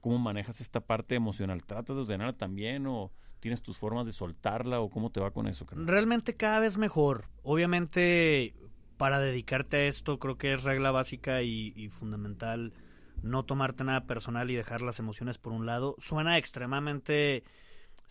¿cómo 0.00 0.18
manejas 0.18 0.60
esta 0.60 0.78
parte 0.82 1.16
emocional? 1.16 1.64
¿Tratas 1.64 1.96
de 1.96 2.02
ordenarla 2.02 2.34
también 2.34 2.86
o 2.86 3.10
tienes 3.40 3.60
tus 3.60 3.76
formas 3.76 4.06
de 4.06 4.12
soltarla 4.12 4.78
o 4.78 4.88
cómo 4.88 5.10
te 5.10 5.18
va 5.18 5.32
con 5.32 5.48
eso, 5.48 5.66
carnal? 5.66 5.88
Realmente 5.88 6.36
cada 6.36 6.60
vez 6.60 6.78
mejor. 6.78 7.24
Obviamente, 7.42 8.54
para 8.98 9.18
dedicarte 9.18 9.78
a 9.78 9.86
esto, 9.86 10.20
creo 10.20 10.38
que 10.38 10.52
es 10.54 10.62
regla 10.62 10.92
básica 10.92 11.42
y, 11.42 11.72
y 11.74 11.88
fundamental 11.88 12.72
no 13.20 13.44
tomarte 13.44 13.82
nada 13.82 14.04
personal 14.06 14.48
y 14.48 14.54
dejar 14.54 14.80
las 14.80 15.00
emociones 15.00 15.38
por 15.38 15.52
un 15.52 15.66
lado. 15.66 15.96
Suena 15.98 16.38
extremadamente 16.38 17.42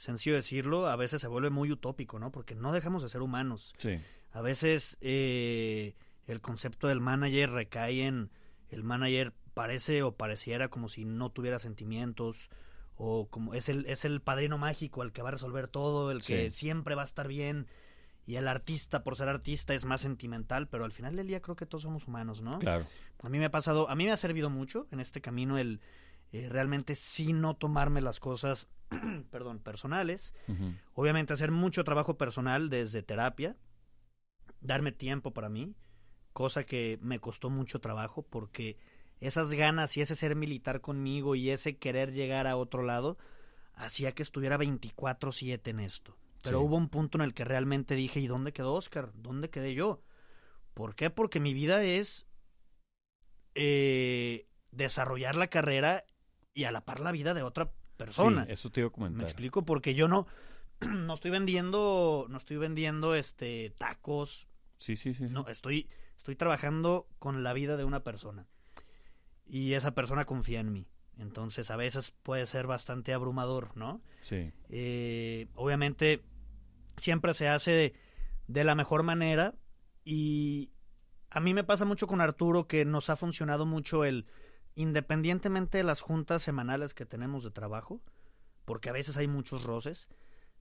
sencillo 0.02 0.36
decirlo, 0.36 0.88
a 0.88 0.96
veces 0.96 1.22
se 1.22 1.28
vuelve 1.28 1.50
muy 1.50 1.72
utópico, 1.72 2.18
¿no? 2.20 2.32
Porque 2.32 2.56
no 2.56 2.72
dejamos 2.74 3.04
de 3.04 3.10
ser 3.10 3.22
humanos. 3.22 3.74
Sí, 3.78 4.00
A 4.32 4.42
veces 4.42 4.98
eh, 5.02 5.94
el 6.28 6.42
concepto 6.42 6.88
del 6.88 7.02
manager 7.02 7.52
recae 7.52 8.06
en 8.08 8.32
el 8.70 8.84
manager 8.84 9.34
parece 9.54 10.02
o 10.04 10.16
pareciera 10.16 10.70
como 10.70 10.88
si 10.90 11.06
no 11.06 11.30
tuviera 11.30 11.60
sentimientos 11.60 12.50
o 12.96 13.28
como 13.30 13.54
es 13.54 13.68
el 13.70 13.86
es 13.88 14.06
el 14.06 14.22
padrino 14.22 14.58
mágico 14.58 15.04
el 15.04 15.12
que 15.12 15.22
va 15.22 15.28
a 15.30 15.32
resolver 15.34 15.68
todo, 15.68 16.12
el 16.12 16.24
que 16.24 16.50
Sí. 16.50 16.58
siempre 16.58 16.96
va 16.96 17.02
a 17.02 17.06
estar 17.06 17.28
bien 17.28 17.68
y 18.26 18.36
el 18.38 18.48
artista 18.48 19.04
por 19.04 19.16
ser 19.18 19.28
artista 19.28 19.74
es 19.74 19.84
más 19.86 20.02
sentimental, 20.02 20.68
pero 20.70 20.86
al 20.86 20.92
final 20.94 21.16
del 21.16 21.28
día 21.28 21.42
creo 21.42 21.56
que 21.56 21.66
todos 21.66 21.82
somos 21.82 22.08
humanos, 22.08 22.42
¿no? 22.42 22.60
claro. 22.60 22.86
A 23.24 23.30
mí 23.30 23.38
me 23.40 23.46
ha 23.46 23.52
pasado, 23.52 23.90
a 23.90 23.96
mí 23.96 24.06
me 24.06 24.12
ha 24.12 24.18
servido 24.18 24.50
mucho 24.50 24.88
en 24.92 25.00
este 25.00 25.20
camino 25.22 25.58
el 25.58 25.80
eh, 26.32 26.48
realmente 26.50 26.96
sí 26.96 27.34
no 27.34 27.56
tomarme 27.56 28.02
las 28.02 28.20
cosas, 28.20 28.68
perdón, 29.32 29.60
personales. 29.60 30.34
Obviamente 30.94 31.34
hacer 31.34 31.52
mucho 31.52 31.84
trabajo 31.84 32.18
personal 32.18 32.70
desde 32.70 33.04
terapia, 33.04 33.58
darme 34.60 34.92
tiempo 34.92 35.34
para 35.34 35.50
mí, 35.50 35.76
cosa 36.34 36.66
que 36.66 37.00
me 37.02 37.20
costó 37.20 37.50
mucho 37.50 37.80
trabajo 37.80 38.24
porque 38.24 38.78
esas 39.20 39.54
ganas 39.54 39.96
y 39.98 40.02
ese 40.02 40.16
ser 40.16 40.36
militar 40.36 40.82
conmigo 40.82 41.36
y 41.36 41.50
ese 41.50 41.78
querer 41.78 42.12
llegar 42.12 42.48
a 42.48 42.58
otro 42.58 42.84
lado 42.84 43.18
hacía 43.74 44.14
que 44.14 44.24
estuviera 44.24 44.58
24/7 44.58 45.72
en 45.72 45.80
esto. 45.80 46.18
Pero 46.44 46.60
Sí. 46.60 46.66
hubo 46.66 46.76
un 46.76 46.90
punto 46.90 47.18
en 47.18 47.24
el 47.24 47.34
que 47.34 47.46
realmente 47.46 47.96
dije, 47.96 48.20
¿y 48.20 48.28
dónde 48.28 48.52
quedó 48.52 48.74
Oscar? 48.74 49.12
¿Dónde 49.14 49.50
quedé 49.50 49.74
yo? 49.76 50.02
¿Por 50.74 50.96
qué? 50.96 51.10
Porque 51.10 51.40
mi 51.40 51.54
vida 51.54 51.84
es 51.84 52.26
eh, 53.56 54.48
desarrollar 54.72 55.36
la 55.36 55.48
carrera 55.48 56.06
y 56.54 56.66
a 56.66 56.72
la 56.72 56.84
par 56.86 57.00
la 57.00 57.12
vida 57.12 57.34
de 57.34 57.44
otra 57.44 57.72
persona. 57.98 58.46
Sí, 58.46 58.52
eso 58.54 58.70
te 58.72 58.82
iba 58.82 58.90
a 58.90 58.92
comentar. 58.92 59.18
Me 59.20 59.24
explico 59.24 59.64
porque 59.64 59.94
yo 59.94 60.08
no 60.08 60.28
no 60.82 61.14
estoy 61.14 61.32
vendiendo 61.32 62.26
no 62.30 62.38
estoy 62.38 62.58
vendiendo 62.58 63.16
este 63.16 63.74
tacos, 63.78 64.48
Sí, 64.78 64.96
sí, 64.96 65.14
sí. 65.14 65.28
sí. 65.28 65.34
no 65.34 65.48
estoy 65.48 65.90
estoy 66.18 66.36
trabajando 66.36 67.08
con 67.20 67.44
la 67.44 67.54
vida 67.54 67.78
de 67.78 67.84
una 67.84 68.04
persona. 68.04 68.48
Y 69.46 69.74
esa 69.74 69.94
persona 69.94 70.26
confía 70.26 70.60
en 70.62 70.72
mí. 70.72 70.88
Entonces 71.18 71.70
a 71.72 71.76
veces 71.76 72.12
puede 72.24 72.46
ser 72.48 72.68
bastante 72.68 73.14
abrumador, 73.14 73.76
¿no? 73.76 74.02
Sí, 74.22 74.52
Eh, 74.70 75.48
obviamente 75.56 76.22
siempre 76.98 77.34
se 77.34 77.48
hace 77.50 77.72
de, 77.72 77.94
de 78.48 78.64
la 78.64 78.76
mejor 78.76 79.04
manera 79.04 79.56
y 80.04 80.72
a 81.30 81.40
mí 81.40 81.54
me 81.54 81.64
pasa 81.64 81.86
mucho 81.86 82.08
con 82.08 82.22
Arturo 82.22 82.68
que 82.68 82.86
nos 82.86 83.10
ha 83.10 83.16
funcionado 83.16 83.66
mucho 83.66 84.04
el 84.06 84.26
independientemente 84.76 85.78
de 85.78 85.84
las 85.84 86.02
juntas 86.02 86.42
semanales 86.42 86.94
que 86.94 87.06
tenemos 87.06 87.44
de 87.44 87.52
trabajo, 87.52 88.02
porque 88.66 88.90
a 88.90 88.94
veces 88.94 89.18
hay 89.18 89.28
muchos 89.28 89.64
roces, 89.64 90.08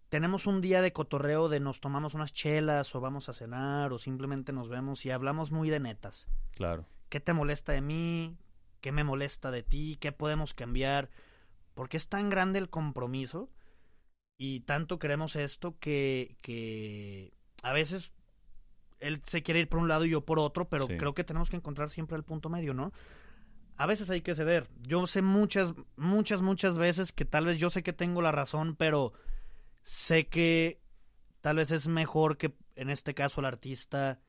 tenemos 0.08 0.46
un 0.46 0.60
día 0.60 0.82
de 0.82 0.92
cotorreo 0.92 1.48
de 1.48 1.60
nos 1.60 1.80
tomamos 1.80 2.14
unas 2.14 2.32
chelas 2.32 2.94
o 2.94 3.00
vamos 3.00 3.28
a 3.28 3.34
cenar 3.34 3.92
o 3.92 3.98
simplemente 3.98 4.52
nos 4.52 4.68
vemos 4.68 5.06
y 5.06 5.10
hablamos 5.10 5.50
muy 5.52 5.70
de 5.70 5.80
netas. 5.80 6.28
claro. 6.52 6.86
¿Qué 7.08 7.18
te 7.18 7.32
molesta 7.32 7.72
de 7.72 7.80
mí? 7.80 8.36
¿Qué 8.80 8.92
me 8.92 9.02
molesta 9.02 9.50
de 9.50 9.64
ti? 9.64 9.96
¿Qué 10.00 10.12
podemos 10.12 10.54
cambiar? 10.54 11.10
Porque 11.74 11.96
es 11.96 12.08
tan 12.08 12.30
grande 12.30 12.60
el 12.60 12.70
compromiso 12.70 13.50
y 14.38 14.60
tanto 14.60 15.00
queremos 15.00 15.34
esto 15.34 15.76
que, 15.80 16.36
que 16.40 17.32
a 17.64 17.72
veces 17.72 18.12
él 19.00 19.22
se 19.26 19.42
quiere 19.42 19.58
ir 19.58 19.68
por 19.68 19.80
un 19.80 19.88
lado 19.88 20.04
y 20.04 20.10
yo 20.10 20.24
por 20.24 20.38
otro, 20.38 20.68
pero 20.68 20.86
Sí. 20.86 20.96
creo 20.98 21.14
que 21.14 21.24
tenemos 21.24 21.50
que 21.50 21.56
encontrar 21.56 21.90
siempre 21.90 22.16
el 22.16 22.22
punto 22.22 22.48
medio, 22.48 22.74
¿no? 22.74 22.92
A 23.80 23.86
veces 23.86 24.10
hay 24.10 24.20
que 24.20 24.34
ceder. 24.34 24.68
Yo 24.86 25.06
sé 25.06 25.22
muchas, 25.22 25.72
muchas, 25.96 26.42
muchas 26.42 26.76
veces 26.76 27.12
que 27.12 27.24
tal 27.24 27.46
vez 27.46 27.58
yo 27.58 27.70
sé 27.70 27.82
que 27.82 27.94
tengo 27.94 28.20
la 28.20 28.30
razón, 28.30 28.76
pero 28.76 29.14
sé 29.84 30.28
que 30.28 30.80
tal 31.40 31.56
vez 31.56 31.70
es 31.70 31.88
mejor 31.88 32.36
que 32.36 32.52
en 32.76 32.90
este 32.90 33.14
caso 33.14 33.40
el 33.40 33.46
artista 33.46 34.20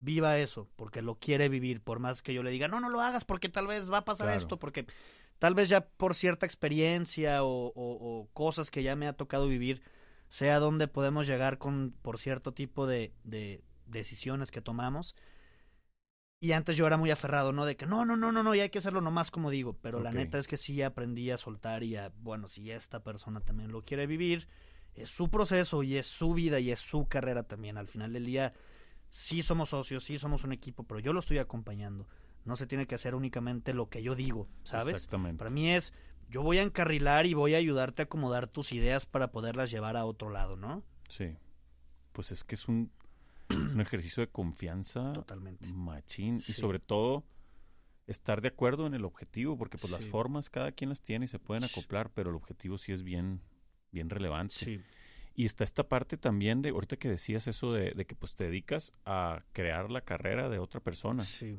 viva 0.00 0.36
eso, 0.38 0.68
porque 0.76 1.00
lo 1.00 1.14
quiere 1.18 1.48
vivir, 1.48 1.80
por 1.80 2.00
más 2.00 2.20
que 2.20 2.34
yo 2.34 2.42
le 2.42 2.50
diga, 2.50 2.68
no, 2.68 2.80
no 2.80 2.90
lo 2.90 3.00
hagas 3.00 3.24
porque 3.24 3.48
tal 3.48 3.66
vez 3.66 3.90
va 3.90 3.98
a 3.98 4.04
pasar 4.04 4.26
Claro. 4.26 4.38
esto, 4.40 4.58
porque 4.58 4.84
tal 5.38 5.54
vez 5.54 5.70
ya 5.70 5.80
por 5.88 6.14
cierta 6.14 6.44
experiencia 6.44 7.44
o, 7.44 7.68
o- 7.68 7.72
o 7.74 8.28
cosas 8.34 8.70
que 8.70 8.82
ya 8.82 8.94
me 8.94 9.06
ha 9.08 9.14
tocado 9.14 9.48
vivir, 9.48 9.80
sea 10.28 10.58
donde 10.58 10.86
podemos 10.86 11.26
llegar 11.26 11.56
con 11.56 11.94
por 12.02 12.18
cierto 12.18 12.52
tipo 12.52 12.86
de, 12.86 13.14
de 13.24 13.62
decisiones 13.86 14.50
que 14.50 14.60
tomamos. 14.60 15.14
Y 16.38 16.52
antes 16.52 16.76
yo 16.76 16.86
era 16.86 16.98
muy 16.98 17.10
aferrado, 17.10 17.52
¿no? 17.52 17.64
De 17.64 17.76
que 17.76 17.86
no, 17.86 18.04
no, 18.04 18.16
no, 18.16 18.30
no, 18.30 18.42
no, 18.42 18.54
y 18.54 18.60
hay 18.60 18.68
que 18.68 18.78
hacerlo 18.78 19.00
nomás 19.00 19.30
como 19.30 19.50
digo. 19.50 19.78
Pero 19.80 20.00
la 20.00 20.12
neta 20.12 20.38
es 20.38 20.46
que 20.46 20.56
sí 20.56 20.82
aprendí 20.82 21.30
a 21.30 21.38
soltar 21.38 21.82
y 21.82 21.96
a, 21.96 22.12
bueno, 22.18 22.46
si 22.46 22.70
esta 22.70 23.02
persona 23.02 23.40
también 23.40 23.72
lo 23.72 23.82
quiere 23.82 24.06
vivir, 24.06 24.46
es 24.94 25.08
su 25.08 25.30
proceso 25.30 25.82
y 25.82 25.96
es 25.96 26.06
su 26.06 26.34
vida 26.34 26.60
y 26.60 26.70
es 26.70 26.80
su 26.80 27.06
carrera 27.06 27.44
también. 27.44 27.78
Al 27.78 27.88
final 27.88 28.12
del 28.12 28.26
día, 28.26 28.52
sí 29.08 29.42
somos 29.42 29.70
socios, 29.70 30.04
sí 30.04 30.18
somos 30.18 30.44
un 30.44 30.52
equipo, 30.52 30.82
pero 30.84 31.00
yo 31.00 31.14
lo 31.14 31.20
estoy 31.20 31.38
acompañando. 31.38 32.06
No 32.44 32.56
se 32.56 32.66
tiene 32.66 32.86
que 32.86 32.94
hacer 32.94 33.14
únicamente 33.14 33.72
lo 33.72 33.88
que 33.88 34.02
yo 34.02 34.14
digo, 34.14 34.46
¿sabes? 34.62 34.94
Exactamente. 34.94 35.38
Para 35.38 35.50
mí 35.50 35.70
es, 35.70 35.94
yo 36.28 36.42
voy 36.42 36.58
a 36.58 36.62
encarrilar 36.62 37.26
y 37.26 37.32
voy 37.32 37.54
a 37.54 37.58
ayudarte 37.58 38.02
a 38.02 38.04
acomodar 38.04 38.46
tus 38.46 38.72
ideas 38.72 39.06
para 39.06 39.32
poderlas 39.32 39.70
llevar 39.70 39.96
a 39.96 40.04
otro 40.04 40.28
lado, 40.28 40.56
¿no? 40.56 40.84
Sí. 41.08 41.36
Pues 42.12 42.30
es 42.30 42.44
que 42.44 42.54
es 42.54 42.68
un, 42.68 42.92
es 43.48 43.56
un 43.56 43.80
ejercicio 43.80 44.20
de 44.22 44.28
confianza 44.28 45.12
Totalmente. 45.12 45.66
machín 45.68 46.40
Sí. 46.40 46.52
y 46.52 46.54
sobre 46.54 46.78
todo 46.78 47.24
estar 48.06 48.40
de 48.40 48.48
acuerdo 48.48 48.86
en 48.86 48.94
el 48.94 49.04
objetivo, 49.04 49.56
porque 49.58 49.78
pues 49.78 49.90
las 49.90 50.06
formas 50.06 50.48
cada 50.48 50.72
quien 50.72 50.90
las 50.90 51.02
tiene 51.02 51.24
y 51.24 51.28
se 51.28 51.38
pueden 51.38 51.64
acoplar, 51.64 52.10
pero 52.12 52.30
el 52.30 52.36
objetivo 52.36 52.78
sí 52.78 52.92
es 52.92 53.02
bien, 53.02 53.40
bien 53.90 54.08
relevante. 54.10 54.54
Sí, 54.54 54.80
Y 55.34 55.44
está 55.44 55.64
esta 55.64 55.88
parte 55.88 56.16
también 56.16 56.62
de, 56.62 56.70
ahorita 56.70 56.96
que 56.96 57.08
decías 57.10 57.46
eso 57.48 57.72
de, 57.72 57.90
de 57.92 58.06
que 58.06 58.14
pues 58.14 58.34
te 58.34 58.44
dedicas 58.44 58.92
a 59.04 59.44
crear 59.52 59.90
la 59.90 60.00
carrera 60.02 60.48
de 60.48 60.58
otra 60.58 60.80
persona. 60.80 61.22
sí. 61.22 61.58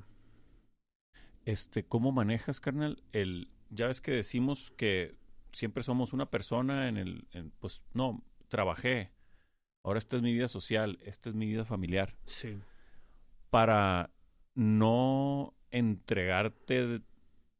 Este, 1.46 1.86
¿cómo 1.86 2.12
manejas, 2.12 2.60
carnal? 2.60 3.02
El, 3.14 3.50
ya 3.70 3.88
ves 3.88 4.02
que 4.02 4.12
decimos 4.12 4.72
que 4.72 5.16
siempre 5.54 5.82
somos 5.82 6.12
una 6.12 6.30
persona 6.30 6.90
en 6.90 6.98
el, 6.98 7.28
en, 7.32 7.52
pues 7.52 7.84
no, 7.94 8.22
trabajé. 8.50 9.12
Ahora 9.88 10.00
esta 10.00 10.18
es 10.18 10.22
mi 10.22 10.34
vida 10.34 10.50
social, 10.50 11.00
esta 11.02 11.30
es 11.30 11.36
mi 11.36 11.46
vida 11.46 11.64
familiar. 11.64 12.14
Sí. 12.26 12.60
Para 13.50 14.12
no 14.54 15.54
entregarte, 15.72 17.02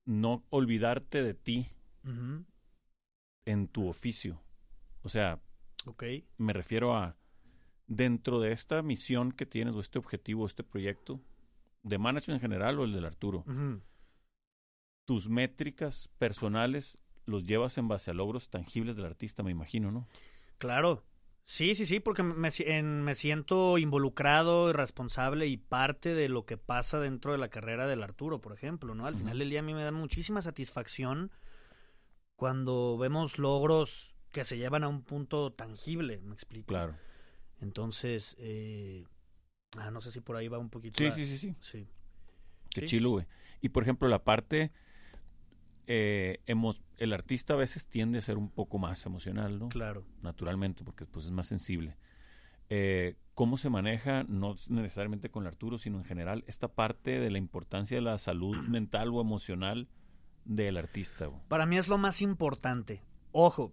no 0.04 0.44
olvidarte 0.50 1.24
de 1.24 1.34
ti 1.34 1.70
en 3.46 3.70
tu 3.70 3.88
oficio. 3.88 4.42
O 5.04 5.10
sea, 5.10 5.40
me 6.38 6.52
refiero 6.52 6.98
a 6.98 7.16
dentro 7.88 8.42
de 8.42 8.52
esta 8.52 8.82
misión 8.82 9.32
que 9.32 9.46
tienes 9.46 9.74
o 9.76 9.80
este 9.80 9.98
objetivo, 9.98 10.46
este 10.46 10.66
proyecto 10.66 11.22
de 11.84 11.98
management 11.98 12.44
en 12.44 12.50
general 12.50 12.78
o 12.78 12.84
el 12.84 12.92
del 12.92 13.06
Arturo. 13.06 13.46
Tus 15.06 15.30
métricas 15.30 16.10
personales 16.18 17.00
los 17.26 17.46
llevas 17.46 17.78
en 17.78 17.88
base 17.88 18.12
a 18.12 18.14
logros 18.14 18.50
tangibles 18.50 18.98
del 18.98 19.06
artista, 19.06 19.44
me 19.44 19.52
imagino, 19.52 19.94
¿no? 19.94 20.10
Claro. 20.58 21.06
Sí, 21.50 21.76
sí, 21.76 21.86
sí, 21.86 22.02
porque 22.02 22.24
me, 22.24 22.50
en- 22.60 23.04
me 23.04 23.16
siento 23.16 23.78
involucrado 23.78 24.70
y 24.70 24.74
responsable 24.74 25.48
y 25.48 25.56
parte 25.56 26.14
de 26.14 26.28
lo 26.28 26.46
que 26.46 26.58
pasa 26.58 27.00
dentro 27.00 27.32
de 27.32 27.38
la 27.38 27.48
carrera 27.48 27.88
del 27.88 28.04
Arturo, 28.04 28.42
por 28.42 28.52
ejemplo, 28.52 28.94
¿no? 28.96 29.06
Al 29.08 29.16
final 29.16 29.40
del 29.40 29.50
día 29.50 29.60
a 29.62 29.64
mí 29.64 29.74
me 29.74 29.82
da 29.84 29.94
muchísima 29.94 30.42
satisfacción 30.42 31.32
cuando 32.36 32.98
vemos 32.98 33.38
logros 33.40 34.14
que 34.34 34.44
se 34.44 34.58
llevan 34.58 34.84
a 34.84 34.90
un 34.90 35.04
punto 35.04 35.54
tangible, 35.54 36.20
me 36.20 36.34
explico. 36.34 36.68
Claro. 36.68 36.98
Entonces, 37.62 38.36
eh, 38.40 39.06
ah, 39.78 39.90
no 39.90 40.02
sé 40.02 40.12
si 40.12 40.20
por 40.20 40.36
ahí 40.36 40.50
va 40.50 40.58
un 40.58 40.70
poquito. 40.70 40.98
Sí, 40.98 41.06
la- 41.06 41.12
sí, 41.12 41.26
sí, 41.26 41.38
sí. 41.38 41.56
sí. 41.62 41.88
Qué 42.72 42.82
Sí. 42.82 42.88
chilo, 42.88 43.12
güey. 43.12 43.26
Y 43.62 43.70
por 43.70 43.84
ejemplo, 43.84 44.10
la 44.10 44.22
parte 44.26 44.74
eh, 45.88 46.40
el 46.98 47.14
artista 47.14 47.54
a 47.54 47.58
veces 47.58 47.88
tiende 47.88 48.20
a 48.20 48.22
ser 48.22 48.38
un 48.38 48.50
poco 48.50 48.78
más 48.78 49.06
emocional, 49.06 49.58
¿no? 49.58 49.70
Claro. 49.70 50.04
Naturalmente, 50.22 50.84
porque 50.84 51.06
pues 51.06 51.26
es 51.26 51.32
más 51.32 51.48
sensible. 51.48 51.98
Eh, 52.70 53.16
¿Cómo 53.34 53.58
se 53.58 53.70
maneja, 53.70 54.24
no 54.28 54.56
necesariamente 54.68 55.30
con 55.30 55.44
el 55.44 55.48
Arturo, 55.48 55.78
sino 55.78 56.00
en 56.00 56.04
general, 56.04 56.44
esta 56.48 56.68
parte 56.68 57.20
de 57.20 57.32
la 57.32 57.38
importancia 57.38 57.96
de 57.98 58.02
la 58.02 58.18
salud 58.18 58.58
mental 58.68 59.10
o 59.14 59.22
emocional 59.22 59.88
del 60.44 60.78
artista? 60.78 61.30
Para 61.48 61.66
mí 61.66 61.78
es 61.78 61.88
lo 61.88 61.98
más 61.98 62.22
importante. 62.22 63.04
Ojo, 63.32 63.72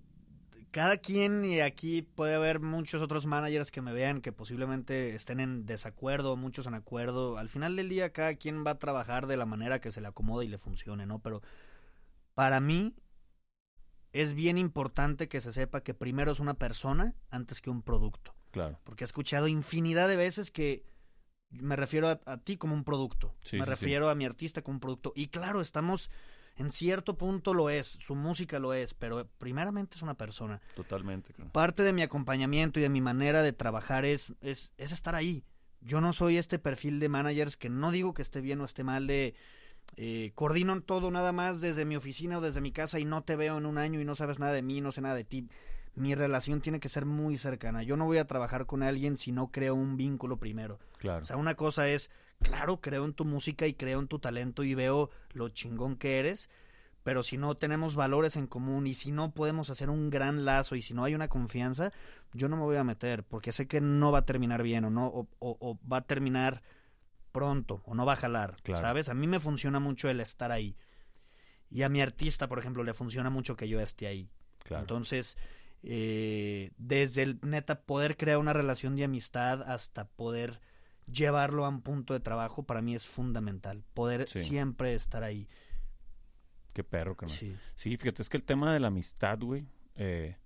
cada 0.70 0.98
quien, 0.98 1.44
y 1.44 1.60
aquí 1.60 2.02
puede 2.02 2.34
haber 2.34 2.60
muchos 2.60 3.00
otros 3.00 3.26
managers 3.26 3.70
que 3.70 3.80
me 3.80 3.92
vean 3.92 4.20
que 4.20 4.32
posiblemente 4.32 5.14
estén 5.14 5.40
en 5.40 5.66
desacuerdo, 5.66 6.36
muchos 6.36 6.66
en 6.66 6.74
acuerdo. 6.74 7.38
Al 7.38 7.48
final 7.48 7.74
del 7.74 7.88
día, 7.88 8.12
cada 8.12 8.34
quien 8.34 8.64
va 8.66 8.72
a 8.72 8.78
trabajar 8.78 9.26
de 9.26 9.36
la 9.36 9.46
manera 9.46 9.80
que 9.80 9.90
se 9.90 10.00
le 10.00 10.08
acomode 10.08 10.44
y 10.44 10.48
le 10.48 10.58
funcione, 10.58 11.06
¿no? 11.06 11.20
Pero 11.20 11.42
para 12.34 12.60
mí 12.60 12.94
es 14.12 14.34
bien 14.34 14.58
importante 14.58 15.28
que 15.28 15.40
se 15.40 15.52
sepa 15.52 15.82
que 15.82 15.94
primero 15.94 16.32
es 16.32 16.40
una 16.40 16.54
persona 16.54 17.14
antes 17.30 17.60
que 17.60 17.70
un 17.70 17.82
producto. 17.82 18.34
Claro. 18.52 18.78
Porque 18.84 19.04
he 19.04 19.06
escuchado 19.06 19.48
infinidad 19.48 20.08
de 20.08 20.16
veces 20.16 20.50
que 20.50 20.84
me 21.50 21.76
refiero 21.76 22.08
a, 22.08 22.36
ti 22.38 22.56
como 22.56 22.74
un 22.74 22.84
producto. 22.84 23.34
me 23.52 23.64
refiero 23.64 24.08
a 24.08 24.14
mi 24.14 24.24
artista 24.24 24.62
como 24.62 24.76
un 24.76 24.80
producto. 24.80 25.12
Y 25.16 25.28
claro, 25.28 25.60
estamos 25.60 26.10
en 26.56 26.70
cierto 26.70 27.18
punto 27.18 27.54
lo 27.54 27.70
es, 27.70 27.98
su 28.00 28.14
música 28.14 28.58
lo 28.58 28.74
es, 28.74 28.94
pero 28.94 29.28
primeramente 29.38 29.96
es 29.96 30.02
una 30.02 30.14
persona. 30.14 30.60
Totalmente. 30.76 31.34
Parte 31.52 31.82
de 31.82 31.92
mi 31.92 32.02
acompañamiento 32.02 32.78
y 32.78 32.82
de 32.82 32.88
mi 32.88 33.00
manera 33.00 33.42
de 33.42 33.52
trabajar 33.52 34.04
es, 34.04 34.32
es, 34.40 34.72
es 34.76 34.92
estar 34.92 35.14
ahí. 35.14 35.44
Yo 35.80 36.00
no 36.00 36.12
soy 36.12 36.38
este 36.38 36.58
perfil 36.58 37.00
de 37.00 37.08
managers 37.08 37.56
que 37.56 37.68
no 37.68 37.90
digo 37.90 38.14
que 38.14 38.22
esté 38.22 38.40
bien 38.40 38.60
o 38.60 38.64
esté 38.64 38.84
mal 38.84 39.06
de 39.06 39.34
eh, 39.96 40.32
coordino 40.34 40.80
todo 40.82 41.10
nada 41.10 41.32
más 41.32 41.60
desde 41.60 41.84
mi 41.84 41.96
oficina 41.96 42.38
o 42.38 42.40
desde 42.40 42.60
mi 42.60 42.72
casa 42.72 42.98
y 42.98 43.04
no 43.04 43.22
te 43.22 43.36
veo 43.36 43.58
en 43.58 43.66
un 43.66 43.78
año 43.78 44.00
y 44.00 44.04
no 44.04 44.14
sabes 44.14 44.38
nada 44.38 44.52
de 44.52 44.62
mí, 44.62 44.80
no 44.80 44.92
sé 44.92 45.00
nada 45.00 45.14
de 45.14 45.24
ti. 45.24 45.48
Mi 45.94 46.14
relación 46.14 46.60
tiene 46.60 46.80
que 46.80 46.88
ser 46.88 47.06
muy 47.06 47.38
cercana. 47.38 47.84
Yo 47.84 47.96
no 47.96 48.06
voy 48.06 48.18
a 48.18 48.26
trabajar 48.26 48.66
con 48.66 48.82
alguien 48.82 49.16
si 49.16 49.30
no 49.30 49.52
creo 49.52 49.76
un 49.76 49.96
vínculo 49.96 50.38
primero. 50.38 50.80
Claro. 50.98 51.22
O 51.22 51.26
sea, 51.26 51.36
una 51.36 51.54
cosa 51.54 51.88
es, 51.88 52.10
claro, 52.42 52.80
creo 52.80 53.04
en 53.04 53.14
tu 53.14 53.24
música 53.24 53.66
y 53.68 53.74
creo 53.74 54.00
en 54.00 54.08
tu 54.08 54.18
talento 54.18 54.64
y 54.64 54.74
veo 54.74 55.10
lo 55.32 55.50
chingón 55.50 55.96
que 55.96 56.18
eres, 56.18 56.50
pero 57.04 57.22
si 57.22 57.36
no 57.36 57.54
tenemos 57.54 57.94
valores 57.94 58.34
en 58.34 58.48
común 58.48 58.88
y 58.88 58.94
si 58.94 59.12
no 59.12 59.32
podemos 59.32 59.70
hacer 59.70 59.88
un 59.88 60.10
gran 60.10 60.44
lazo 60.44 60.74
y 60.74 60.82
si 60.82 60.94
no 60.94 61.04
hay 61.04 61.14
una 61.14 61.28
confianza, 61.28 61.92
yo 62.32 62.48
no 62.48 62.56
me 62.56 62.62
voy 62.62 62.76
a 62.76 62.84
meter 62.84 63.22
porque 63.22 63.52
sé 63.52 63.68
que 63.68 63.80
no 63.80 64.10
va 64.10 64.20
a 64.20 64.26
terminar 64.26 64.64
bien 64.64 64.84
o 64.86 64.90
no 64.90 65.06
o, 65.06 65.28
o 65.38 65.78
va 65.86 65.98
a 65.98 66.06
terminar 66.06 66.62
pronto 67.34 67.82
o 67.84 67.94
no 67.96 68.06
va 68.06 68.12
a 68.12 68.16
jalar, 68.16 68.56
¿sabes? 68.64 69.08
A 69.08 69.14
mí 69.14 69.26
me 69.26 69.40
funciona 69.40 69.80
mucho 69.80 70.08
el 70.08 70.20
estar 70.20 70.52
ahí. 70.52 70.76
Y 71.68 71.82
a 71.82 71.88
mi 71.88 72.00
artista, 72.00 72.48
por 72.48 72.60
ejemplo, 72.60 72.84
le 72.84 72.94
funciona 72.94 73.28
mucho 73.28 73.56
que 73.56 73.68
yo 73.68 73.80
esté 73.80 74.06
ahí. 74.06 74.30
Entonces, 74.70 75.36
eh, 75.82 76.70
desde 76.78 77.22
el 77.22 77.40
neta 77.42 77.82
poder 77.82 78.16
crear 78.16 78.38
una 78.38 78.52
relación 78.52 78.94
de 78.94 79.02
amistad 79.04 79.62
hasta 79.62 80.06
poder 80.08 80.60
llevarlo 81.10 81.66
a 81.66 81.68
un 81.70 81.82
punto 81.82 82.14
de 82.14 82.20
trabajo, 82.20 82.62
para 82.62 82.80
mí 82.82 82.94
es 82.94 83.08
fundamental. 83.08 83.84
Poder 83.94 84.28
siempre 84.28 84.94
estar 84.94 85.24
ahí. 85.24 85.48
Qué 86.72 86.84
perro, 86.84 87.16
que 87.16 87.26
Sí. 87.28 87.56
sí, 87.74 87.96
fíjate, 87.96 88.22
es 88.22 88.28
que 88.28 88.36
el 88.36 88.44
tema 88.44 88.72
de 88.72 88.78
la 88.78 88.86
amistad, 88.88 89.38
güey, 89.40 89.66
eh, 89.96 90.36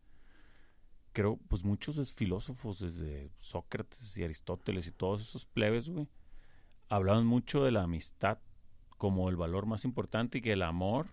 creo, 1.13 1.37
pues 1.49 1.65
muchos 1.65 2.13
filósofos, 2.15 2.81
desde 2.81 3.31
Sócrates 3.39 4.17
y 4.17 4.25
Aristóteles 4.25 4.87
y 4.87 4.93
todos 4.93 5.21
esos 5.21 5.45
plebes, 5.45 5.91
güey, 5.91 6.09
hablaban 6.89 7.27
mucho 7.27 7.65
de 7.65 7.73
la 7.73 7.83
amistad 7.83 8.39
como 8.97 9.29
el 9.29 9.37
valor 9.37 9.67
más 9.67 9.85
importante 9.85 10.39
y 10.39 10.41
que 10.41 10.53
el 10.53 10.63
amor 10.63 11.07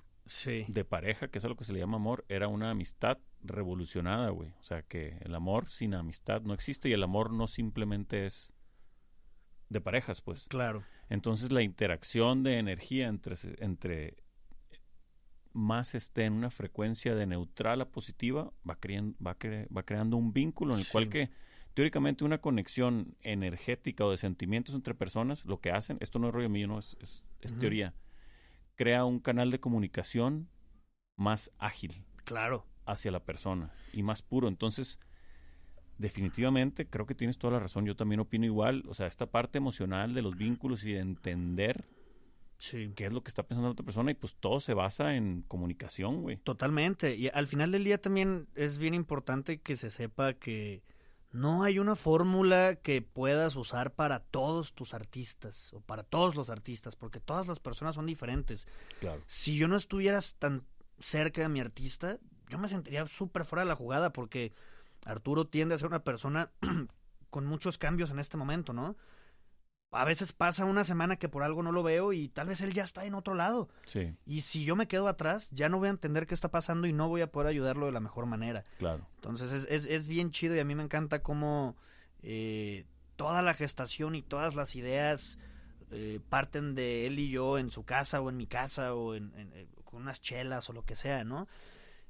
de 0.68 0.86
pareja, 0.86 1.28
que 1.28 1.38
es 1.38 1.46
a 1.46 1.50
lo 1.50 1.56
que 1.56 1.66
se 1.66 1.74
le 1.74 1.80
llama 1.80 1.98
amor, 1.98 2.26
era 2.30 2.48
una 2.48 2.72
amistad 2.72 3.20
revolucionada, 3.44 4.30
güey. 4.30 4.54
O 4.60 4.64
sea, 4.64 4.82
que 4.82 5.20
el 5.22 5.36
amor 5.36 5.70
sin 5.70 5.94
amistad 5.94 6.42
no 6.42 6.54
existe 6.54 6.90
y 6.90 6.94
el 6.94 7.04
amor 7.04 7.32
no 7.32 7.46
simplemente 7.48 8.26
es 8.26 8.52
de 9.70 9.82
parejas, 9.82 10.22
pues. 10.22 10.46
Claro. 10.48 10.84
Entonces 11.10 11.52
la 11.52 11.62
interacción 11.62 12.42
de 12.44 12.58
energía 12.58 13.08
entre, 13.08 13.36
entre 13.60 14.18
más 15.54 15.94
esté 15.94 16.26
en 16.26 16.34
una 16.34 16.50
frecuencia 16.50 17.14
de 17.14 17.28
neutral 17.28 17.82
a 17.82 17.90
positiva, 17.90 18.52
va, 18.68 18.78
va, 19.26 19.38
va 19.76 19.84
creando 19.84 20.18
un 20.18 20.34
vínculo 20.34 20.74
en 20.74 20.80
el 20.80 20.88
cual 20.88 21.10
que 21.10 21.30
teóricamente 21.76 22.24
una 22.24 22.40
conexión 22.40 23.16
energética 23.22 24.06
o 24.06 24.12
de 24.12 24.18
sentimientos 24.18 24.74
entre 24.74 24.96
personas, 24.96 25.46
lo 25.46 25.60
que 25.60 25.72
hacen, 25.72 25.98
esto 26.00 26.18
no 26.18 26.30
es 26.30 26.34
rollo 26.34 26.50
mío, 26.50 26.68
no, 26.68 26.80
es, 26.80 26.98
es, 27.42 27.54
teoría, 27.60 27.94
crea 28.76 29.06
un 29.06 29.20
canal 29.20 29.52
de 29.52 29.60
comunicación 29.60 30.50
más 31.18 31.52
ágil. 31.60 32.04
Claro. 32.24 32.66
Hacia 32.86 33.12
la 33.12 33.24
persona 33.24 33.74
y 33.94 34.04
más 34.04 34.22
puro. 34.22 34.48
Entonces, 34.48 35.00
definitivamente, 35.98 36.88
creo 36.88 37.06
que 37.06 37.14
tienes 37.14 37.38
toda 37.38 37.54
la 37.54 37.60
razón. 37.60 37.86
Yo 37.86 37.96
también 37.96 38.22
opino 38.22 38.46
igual. 38.46 38.84
O 38.88 38.94
sea, 38.94 39.08
esta 39.08 39.26
parte 39.26 39.58
emocional 39.58 40.14
de 40.14 40.22
los 40.22 40.38
vínculos 40.38 40.86
y 40.86 40.94
de 40.94 41.00
entender 41.00 41.84
qué 42.96 43.06
es 43.06 43.12
lo 43.12 43.22
que 43.22 43.30
está 43.30 43.44
pensando 43.44 43.68
la 43.68 43.74
otra 43.74 43.86
persona 43.86 44.12
y 44.12 44.14
pues 44.14 44.36
todo 44.40 44.60
se 44.60 44.74
basa 44.74 45.16
en 45.16 45.42
comunicación, 45.48 46.22
güey. 46.22 46.38
Totalmente. 46.38 47.16
Y 47.16 47.28
al 47.30 47.48
final 47.48 47.72
del 47.72 47.84
día 47.84 48.00
también 48.00 48.48
es 48.56 48.78
bien 48.78 48.94
importante 48.94 49.60
que 49.60 49.76
se 49.76 49.92
sepa 49.92 50.34
que 50.34 50.84
no 51.36 51.64
hay 51.64 51.80
una 51.80 51.98
fórmula 51.98 52.76
que 52.76 53.02
puedas 53.02 53.58
usar 53.58 53.94
para 53.94 54.20
todos 54.20 54.74
tus 54.74 54.94
artistas 54.94 55.74
o 55.74 55.82
para 55.82 56.04
todos 56.04 56.34
los 56.34 56.50
artistas, 56.50 56.96
porque 56.96 57.20
todas 57.20 57.46
las 57.46 57.60
personas 57.60 57.96
son 57.96 58.06
diferentes. 58.06 58.68
Claro. 59.02 59.22
Si 59.26 59.58
yo 59.58 59.68
no 59.68 59.76
estuvieras 59.76 60.36
tan 60.36 60.64
cerca 60.98 61.42
de 61.42 61.50
mi 61.50 61.60
artista, 61.60 62.20
yo 62.48 62.58
me 62.58 62.70
sentiría 62.70 63.06
súper 63.08 63.44
fuera 63.44 63.64
de 63.64 63.68
la 63.68 63.76
jugada, 63.76 64.14
porque 64.14 64.54
Arturo 65.04 65.46
tiende 65.46 65.76
a 65.76 65.78
ser 65.78 65.88
una 65.88 66.06
persona 66.06 66.52
con 67.30 67.46
muchos 67.46 67.78
cambios 67.78 68.12
en 68.12 68.20
este 68.20 68.38
momento, 68.38 68.72
¿no? 68.72 68.96
A 69.92 70.06
veces 70.06 70.34
pasa 70.34 70.66
una 70.66 70.84
semana 70.84 71.16
que 71.16 71.30
por 71.30 71.44
algo 71.44 71.64
no 71.64 71.72
lo 71.72 71.84
veo 71.84 72.12
y 72.12 72.28
tal 72.28 72.48
vez 72.48 72.62
él 72.62 72.74
ya 72.74 72.84
está 72.84 73.06
en 73.06 73.16
otro 73.16 73.34
lado. 73.34 73.70
Sí. 73.86 74.16
Y 74.26 74.42
si 74.42 74.66
yo 74.66 74.76
me 74.76 74.88
quedo 74.88 75.08
atrás, 75.08 75.50
ya 75.52 75.70
no 75.70 75.78
voy 75.78 75.88
a 75.88 75.92
entender 75.92 76.28
qué 76.28 76.34
está 76.34 76.50
pasando 76.50 76.88
y 76.88 76.94
no 76.94 77.08
voy 77.08 77.22
a 77.22 77.32
poder 77.32 77.48
ayudarlo 77.48 77.86
de 77.86 77.92
la 77.92 78.02
mejor 78.02 78.26
manera. 78.26 78.64
Claro. 78.78 79.08
Entonces 79.16 79.54
es, 79.54 79.68
es, 79.70 79.86
es 79.86 80.08
bien 80.08 80.32
chido 80.32 80.56
y 80.56 80.60
a 80.60 80.66
mí 80.66 80.76
me 80.76 80.84
encanta 80.84 81.22
cómo 81.22 81.78
eh, 82.22 82.86
toda 83.16 83.42
la 83.42 83.54
gestación 83.54 84.16
y 84.16 84.22
todas 84.22 84.56
las 84.56 84.76
ideas 84.76 85.40
eh, 85.92 86.20
parten 86.30 86.76
de 86.76 87.08
él 87.08 87.20
y 87.20 87.30
yo 87.30 87.58
en 87.58 87.70
su 87.70 87.86
casa 87.86 88.20
o 88.20 88.30
en 88.30 88.38
mi 88.38 88.48
casa 88.48 88.94
o 88.94 89.16
en, 89.16 89.32
eh, 89.36 89.68
con 89.84 90.02
unas 90.02 90.20
chelas 90.20 90.70
o 90.70 90.74
lo 90.74 90.84
que 90.84 90.96
sea, 90.96 91.24
¿no? 91.24 91.48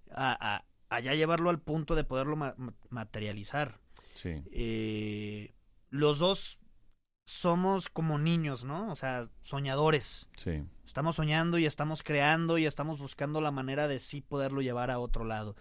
A, 0.09 0.55
a, 0.55 0.65
allá 0.89 1.13
llevarlo 1.13 1.49
al 1.49 1.59
punto 1.59 1.93
de 1.93 2.03
poderlo 2.03 2.37
materializar. 2.89 3.79
Sí. 4.15 5.51
los 5.89 6.19
dos 6.19 6.57
somos 7.25 7.89
como 7.89 8.19
niños, 8.19 8.63
¿no? 8.63 8.91
O 8.91 8.95
sea, 8.95 9.27
soñadores. 9.41 10.29
Sí. 10.37 10.63
Estamos 10.85 11.17
soñando 11.17 11.57
y 11.57 11.65
estamos 11.65 12.03
creando 12.03 12.57
y 12.57 12.65
estamos 12.65 12.99
buscando 12.99 13.41
la 13.41 13.51
manera 13.51 13.87
de 13.87 13.99
sí 13.99 14.21
poderlo 14.21 14.61
llevar 14.61 14.91
a 14.91 14.99
otro 14.99 15.25
lado. 15.25 15.55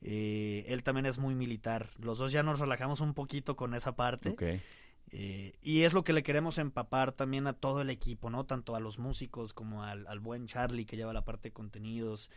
Eh, 0.00 0.64
él 0.68 0.82
también 0.82 1.06
es 1.06 1.18
muy 1.18 1.34
militar. 1.34 1.90
Los 1.98 2.18
dos 2.18 2.32
ya 2.32 2.42
nos 2.42 2.58
relajamos 2.58 3.00
un 3.00 3.14
poquito 3.14 3.54
con 3.54 3.74
esa 3.74 3.94
parte. 3.94 4.30
Okay. 4.30 4.62
Eh, 5.10 5.52
y 5.60 5.82
es 5.82 5.92
lo 5.92 6.02
que 6.02 6.14
le 6.14 6.22
queremos 6.22 6.56
empapar 6.56 7.12
también 7.12 7.46
a 7.46 7.52
todo 7.52 7.82
el 7.82 7.90
equipo, 7.90 8.30
¿no? 8.30 8.44
Tanto 8.44 8.74
a 8.74 8.80
los 8.80 8.98
músicos 8.98 9.52
como 9.52 9.84
al, 9.84 10.06
al 10.06 10.18
buen 10.18 10.46
Charlie 10.46 10.86
que 10.86 10.96
lleva 10.96 11.12
la 11.12 11.24
parte 11.24 11.50
de 11.50 11.52
contenidos. 11.52 12.30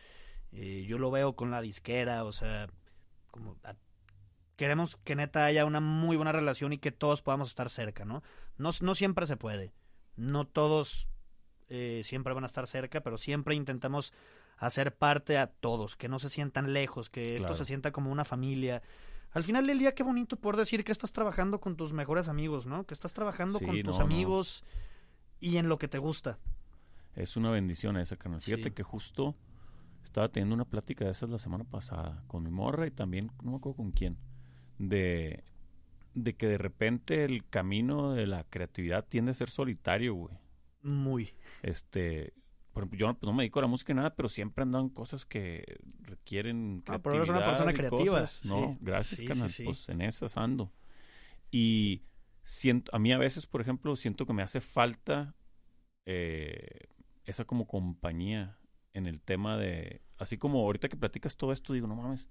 Eh, 0.52 0.84
yo 0.86 0.98
lo 0.98 1.10
veo 1.10 1.34
con 1.34 1.50
la 1.50 1.62
disquera, 1.62 2.24
o 2.24 2.32
sea, 2.32 2.68
como 3.30 3.56
a 3.64 3.74
queremos 4.56 4.96
que 5.04 5.14
neta 5.14 5.44
haya 5.44 5.64
una 5.64 5.80
muy 5.80 6.16
buena 6.16 6.32
relación 6.32 6.72
y 6.72 6.78
que 6.78 6.90
todos 6.90 7.22
podamos 7.22 7.48
estar 7.48 7.70
cerca, 7.70 8.04
¿no? 8.04 8.22
No, 8.58 8.70
no 8.80 8.94
siempre 8.94 9.26
se 9.26 9.36
puede. 9.36 9.72
No 10.16 10.46
todos 10.46 11.08
eh, 11.68 12.02
siempre 12.04 12.32
van 12.34 12.44
a 12.44 12.46
estar 12.46 12.66
cerca, 12.66 13.02
pero 13.02 13.18
siempre 13.18 13.54
intentamos 13.54 14.12
hacer 14.56 14.96
parte 14.96 15.36
a 15.36 15.48
todos, 15.48 15.96
que 15.96 16.08
no 16.08 16.18
se 16.18 16.30
sientan 16.30 16.72
lejos, 16.72 17.10
que 17.10 17.36
esto 17.36 17.54
se 17.54 17.64
sienta 17.64 17.92
como 17.92 18.10
una 18.10 18.24
familia. 18.24 18.82
Al 19.32 19.44
final 19.44 19.66
del 19.66 19.78
día, 19.78 19.94
qué 19.94 20.02
bonito 20.02 20.36
poder 20.36 20.56
decir 20.56 20.84
que 20.84 20.92
estás 20.92 21.12
trabajando 21.12 21.60
con 21.60 21.76
tus 21.76 21.92
mejores 21.92 22.28
amigos, 22.28 22.66
¿no? 22.66 22.84
Que 22.84 22.94
estás 22.94 23.12
trabajando 23.12 23.60
con 23.60 23.82
tus 23.82 23.98
amigos 23.98 24.64
y 25.40 25.58
en 25.58 25.68
lo 25.68 25.78
que 25.78 25.88
te 25.88 25.98
gusta. 25.98 26.38
Es 27.14 27.36
una 27.36 27.50
bendición 27.50 27.96
esa, 27.98 28.16
carnal. 28.16 28.40
Fíjate 28.40 28.72
que 28.72 28.82
justo 28.82 29.34
estaba 30.02 30.28
teniendo 30.30 30.54
una 30.54 30.64
plática 30.64 31.04
de 31.04 31.10
esas 31.10 31.28
la 31.28 31.38
semana 31.38 31.64
pasada 31.64 32.22
con 32.28 32.42
mi 32.42 32.50
morra 32.50 32.86
y 32.86 32.90
también, 32.90 33.30
no 33.42 33.50
me 33.50 33.56
acuerdo 33.58 33.76
con 33.76 33.90
quién 33.90 34.16
de, 34.78 35.44
de 36.16 36.34
que 36.34 36.48
de 36.48 36.58
repente 36.58 37.24
el 37.24 37.46
camino 37.46 38.12
de 38.12 38.26
la 38.26 38.44
creatividad 38.44 39.04
tiende 39.06 39.30
a 39.30 39.34
ser 39.34 39.50
solitario, 39.50 40.14
güey. 40.14 40.34
Muy. 40.82 41.34
Este, 41.62 42.32
por 42.72 42.82
ejemplo, 42.82 42.98
yo 42.98 43.16
no, 43.20 43.32
me 43.32 43.42
dedico 43.42 43.58
a 43.58 43.62
la 43.62 43.68
música 43.68 43.92
nada, 43.92 44.14
pero 44.14 44.28
siempre 44.28 44.62
andan 44.62 44.88
cosas 44.88 45.26
que 45.26 45.78
requieren 46.00 46.80
creatividad. 46.80 46.94
Ah, 46.94 47.02
pero 47.02 47.16
eres 47.16 47.28
una 47.28 47.44
persona 47.44 47.72
creativa. 47.74 48.26
no, 48.44 48.78
gracias, 48.80 49.22
canal. 49.22 49.50
pues 49.64 49.88
en 49.90 50.00
esas 50.00 50.36
ando. 50.38 50.72
Y 51.50 52.02
siento, 52.42 52.94
a 52.94 52.98
mí 52.98 53.12
a 53.12 53.18
veces, 53.18 53.46
por 53.46 53.60
ejemplo, 53.60 53.94
siento 53.94 54.26
que 54.26 54.32
me 54.32 54.42
hace 54.42 54.62
falta 54.62 55.34
eh, 56.06 56.88
esa 57.24 57.44
como 57.44 57.66
compañía 57.66 58.58
en 58.94 59.06
el 59.06 59.20
tema 59.20 59.58
de, 59.58 60.00
así 60.16 60.38
como 60.38 60.60
ahorita 60.60 60.88
que 60.88 60.96
platicas 60.96 61.36
todo 61.36 61.52
esto, 61.52 61.74
digo, 61.74 61.86
no 61.86 61.94
mames, 61.94 62.26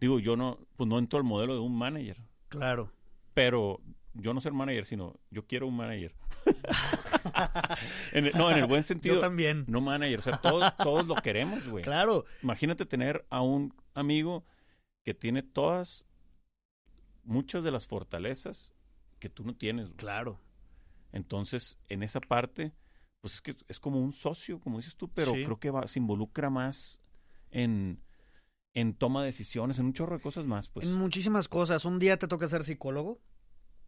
Digo, 0.00 0.18
yo 0.18 0.36
no, 0.36 0.58
pues 0.76 0.88
no 0.88 0.98
entro 0.98 1.18
al 1.20 1.24
modelo 1.24 1.54
de 1.54 1.60
un 1.60 1.78
manager. 1.78 2.20
Claro. 2.48 2.92
Pero 3.34 3.80
yo 4.14 4.34
no 4.34 4.40
ser 4.40 4.52
manager, 4.52 4.84
sino 4.84 5.18
yo 5.30 5.46
quiero 5.46 5.66
un 5.66 5.76
manager. 5.76 6.14
no, 8.36 8.50
en 8.50 8.58
el 8.58 8.66
buen 8.66 8.82
sentido. 8.82 9.16
Yo 9.16 9.20
también. 9.20 9.64
No 9.68 9.80
manager, 9.80 10.18
o 10.18 10.22
sea, 10.22 10.38
todos, 10.40 10.76
todos 10.76 11.06
lo 11.06 11.14
queremos, 11.16 11.66
güey. 11.68 11.84
Claro. 11.84 12.24
Imagínate 12.42 12.86
tener 12.86 13.24
a 13.30 13.40
un 13.42 13.74
amigo 13.94 14.44
que 15.04 15.14
tiene 15.14 15.42
todas, 15.42 16.06
muchas 17.24 17.64
de 17.64 17.70
las 17.70 17.86
fortalezas 17.86 18.74
que 19.18 19.28
tú 19.28 19.44
no 19.44 19.54
tienes. 19.54 19.88
güey. 19.88 19.96
Claro. 19.96 20.40
Entonces, 21.12 21.78
en 21.88 22.02
esa 22.02 22.20
parte, 22.20 22.72
pues 23.20 23.34
es 23.34 23.40
que 23.42 23.54
es 23.68 23.78
como 23.78 24.00
un 24.00 24.12
socio, 24.12 24.60
como 24.60 24.78
dices 24.78 24.96
tú, 24.96 25.08
pero 25.08 25.32
Sí. 25.34 25.44
creo 25.44 25.58
que 25.58 25.70
va, 25.70 25.86
se 25.86 25.98
involucra 25.98 26.50
más 26.50 27.00
en, 27.50 28.02
en 28.74 28.94
toma 28.94 29.20
de 29.20 29.26
decisiones, 29.26 29.78
en 29.78 29.86
un 29.86 29.92
chorro 29.92 30.16
de 30.16 30.22
cosas 30.22 30.46
más, 30.46 30.68
pues. 30.68 30.86
En 30.86 30.94
muchísimas 30.94 31.48
cosas. 31.48 31.84
Un 31.84 31.98
día 31.98 32.18
te 32.18 32.28
toca 32.28 32.48
ser 32.48 32.64
psicólogo, 32.64 33.20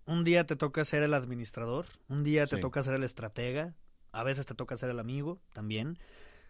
un 0.06 0.24
día 0.24 0.46
te 0.46 0.56
toca 0.56 0.84
ser 0.84 1.02
el 1.02 1.14
administrador, 1.14 1.86
un 2.08 2.22
día 2.22 2.46
te 2.46 2.56
Sí. 2.56 2.60
toca 2.62 2.82
ser 2.82 2.94
el 2.94 3.02
estratega, 3.04 3.74
a 4.12 4.22
veces 4.24 4.46
te 4.46 4.54
toca 4.54 4.76
ser 4.76 4.90
el 4.90 4.98
amigo 4.98 5.40
también. 5.52 5.98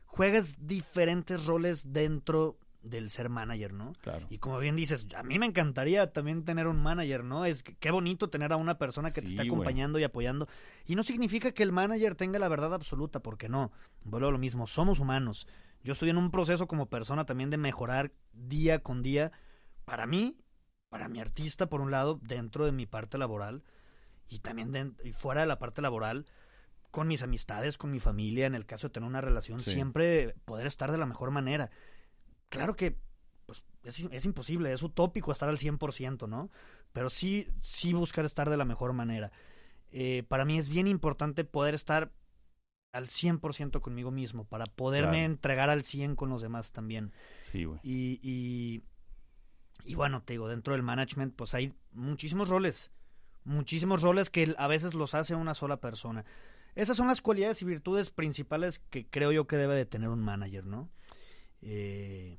Juegas 0.07 0.57
diferentes 0.67 1.47
roles 1.47 1.93
dentro 1.93 2.59
del 2.83 3.09
ser 3.09 3.31
manager, 3.31 3.73
¿no? 3.73 3.95
Claro. 4.03 4.27
Y 4.29 4.37
como 4.39 4.59
bien 4.59 4.77
dices, 4.77 5.07
a 5.17 5.23
mí 5.23 5.39
me 5.39 5.47
encantaría 5.47 6.13
también 6.13 6.45
tener 6.45 6.67
un 6.67 6.83
manager, 6.83 7.25
¿no? 7.25 7.47
Es 7.47 7.63
que- 7.63 7.75
qué 7.77 7.91
bonito 7.91 8.29
tener 8.29 8.53
a 8.53 8.57
una 8.57 8.77
persona 8.77 9.11
que 9.11 9.23
te 9.23 9.29
está 9.29 9.43
acompañando 9.43 9.99
y 9.99 10.05
apoyando. 10.05 10.47
Y 10.85 10.95
no 10.95 11.03
significa 11.03 11.53
que 11.53 11.63
el 11.63 11.73
manager 11.73 12.15
tenga 12.15 12.39
la 12.39 12.49
verdad 12.49 12.75
absoluta, 12.75 13.21
porque 13.21 13.49
no. 13.49 13.73
Vuelvo 14.03 14.29
a 14.29 14.33
lo 14.33 14.39
mismo, 14.39 14.67
somos 14.67 14.99
humanos. 15.01 15.47
Yo 15.85 15.93
estoy 15.93 16.11
en 16.11 16.17
un 16.17 16.31
proceso 16.31 16.67
como 16.67 16.87
persona 16.89 17.25
también 17.27 17.51
de 17.51 17.59
mejorar 17.59 18.11
día 18.33 18.83
con 18.83 19.03
día 19.03 19.31
para 19.85 20.07
mí, 20.07 20.37
para 20.89 21.09
mi 21.09 21.21
artista, 21.21 21.69
por 21.69 21.81
un 21.81 21.91
lado, 21.91 22.19
dentro 22.23 22.65
de 22.65 22.73
mi 22.73 22.87
parte 22.87 23.19
laboral 23.19 23.63
y 24.29 24.39
también 24.41 24.73
den- 24.73 24.97
y 25.05 25.13
fuera 25.13 25.43
de 25.43 25.47
la 25.47 25.59
parte 25.59 25.83
laboral, 25.83 26.27
con 26.91 27.07
mis 27.09 27.23
amistades, 27.23 27.77
con 27.77 27.91
mi 27.91 28.01
familia, 28.01 28.47
en 28.47 28.55
el 28.55 28.67
caso 28.67 28.87
de 28.89 28.93
tener 28.93 29.09
una 29.09 29.21
relación, 29.21 29.61
Sí. 29.61 29.73
siempre 29.73 30.35
poder 30.45 30.67
estar 30.67 30.91
de 30.91 30.99
la 30.99 31.07
mejor 31.07 31.31
manera. 31.31 31.71
Claro 32.49 32.77
que 32.77 32.97
pues, 33.47 33.63
es, 33.83 34.09
es 34.11 34.25
imposible, 34.25 34.73
es 34.73 34.83
utópico 34.83 35.31
estar 35.31 35.51
al 35.51 35.59
100%, 35.59 36.27
¿no? 36.27 36.51
Pero 36.95 37.11
sí, 37.11 37.47
sí 37.61 37.93
buscar 37.93 38.25
estar 38.25 38.49
de 38.49 38.57
la 38.57 38.65
mejor 38.65 38.95
manera. 38.95 39.33
Eh, 39.91 40.23
para 40.29 40.47
mí 40.47 40.57
es 40.57 40.71
bien 40.71 40.87
importante 40.87 41.45
poder 41.45 41.75
estar 41.75 42.11
al 42.95 43.09
100% 43.09 43.81
conmigo 43.81 44.11
mismo, 44.11 44.45
para 44.45 44.67
poderme 44.67 45.19
Claro. 45.19 45.27
entregar 45.27 45.69
al 45.71 45.85
100 45.85 46.17
con 46.17 46.31
los 46.31 46.41
demás 46.43 46.73
también. 46.73 47.13
Sí, 47.41 47.65
güey. 47.65 47.81
Y, 47.83 48.21
y, 48.23 48.83
y 49.85 49.95
bueno, 49.95 50.23
te 50.23 50.33
digo, 50.35 50.49
dentro 50.49 50.73
del 50.73 50.83
management, 50.83 51.35
pues 51.37 51.55
hay 51.55 51.75
muchísimos 51.93 52.49
roles. 52.49 52.93
Muchísimos 53.45 54.01
roles 54.01 54.31
que 54.31 54.55
a 54.57 54.67
veces 54.69 54.95
los 54.95 55.15
hace 55.15 55.35
una 55.35 55.55
sola 55.55 55.79
persona. 55.81 56.25
Esas 56.75 56.97
son 56.97 57.09
las 57.09 57.21
cualidades 57.21 57.61
y 57.63 57.67
virtudes 57.67 58.11
principales 58.11 58.79
que 58.79 59.07
creo 59.07 59.31
yo 59.33 59.47
que 59.47 59.57
debe 59.57 59.75
de 59.75 59.85
tener 59.87 60.09
un 60.09 60.23
manager, 60.23 60.65
¿no? 60.67 60.89
Eh, 61.63 62.39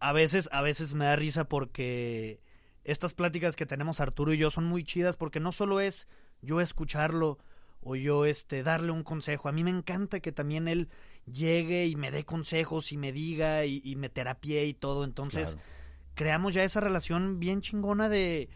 a 0.00 0.12
veces, 0.12 0.48
a 0.52 0.62
veces 0.62 0.94
me 0.94 1.04
da 1.04 1.16
risa 1.16 1.48
porque 1.48 2.40
estas 2.84 3.14
pláticas 3.14 3.56
que 3.56 3.66
tenemos 3.66 4.00
Arturo 4.00 4.32
y 4.32 4.38
yo 4.38 4.50
son 4.50 4.64
muy 4.64 4.84
chidas 4.84 5.16
porque 5.16 5.40
no 5.40 5.52
solo 5.52 5.80
es 5.80 6.06
yo 6.42 6.60
escucharlo 6.60 7.38
o 7.88 7.94
yo 7.96 8.24
este 8.26 8.62
darle 8.62 8.90
un 8.90 9.02
consejo. 9.04 9.48
A 9.48 9.52
mí 9.52 9.62
me 9.64 9.70
encanta 9.70 10.20
que 10.20 10.32
también 10.32 10.66
él 10.68 10.88
llegue 11.30 11.86
y 11.86 11.96
me 11.96 12.10
dé 12.10 12.24
consejos 12.24 12.90
y 12.92 12.96
me 12.96 13.12
diga 13.12 13.64
y, 13.64 13.80
y 13.84 13.96
me 13.96 14.08
terapie 14.08 14.64
y 14.66 14.74
todo. 14.74 15.04
Entonces, 15.04 15.54
Claro. 15.54 15.66
creamos 16.14 16.54
ya 16.54 16.64
esa 16.64 16.80
relación 16.80 17.38
bien 17.38 17.60
chingona 17.60 18.08
de 18.08 18.48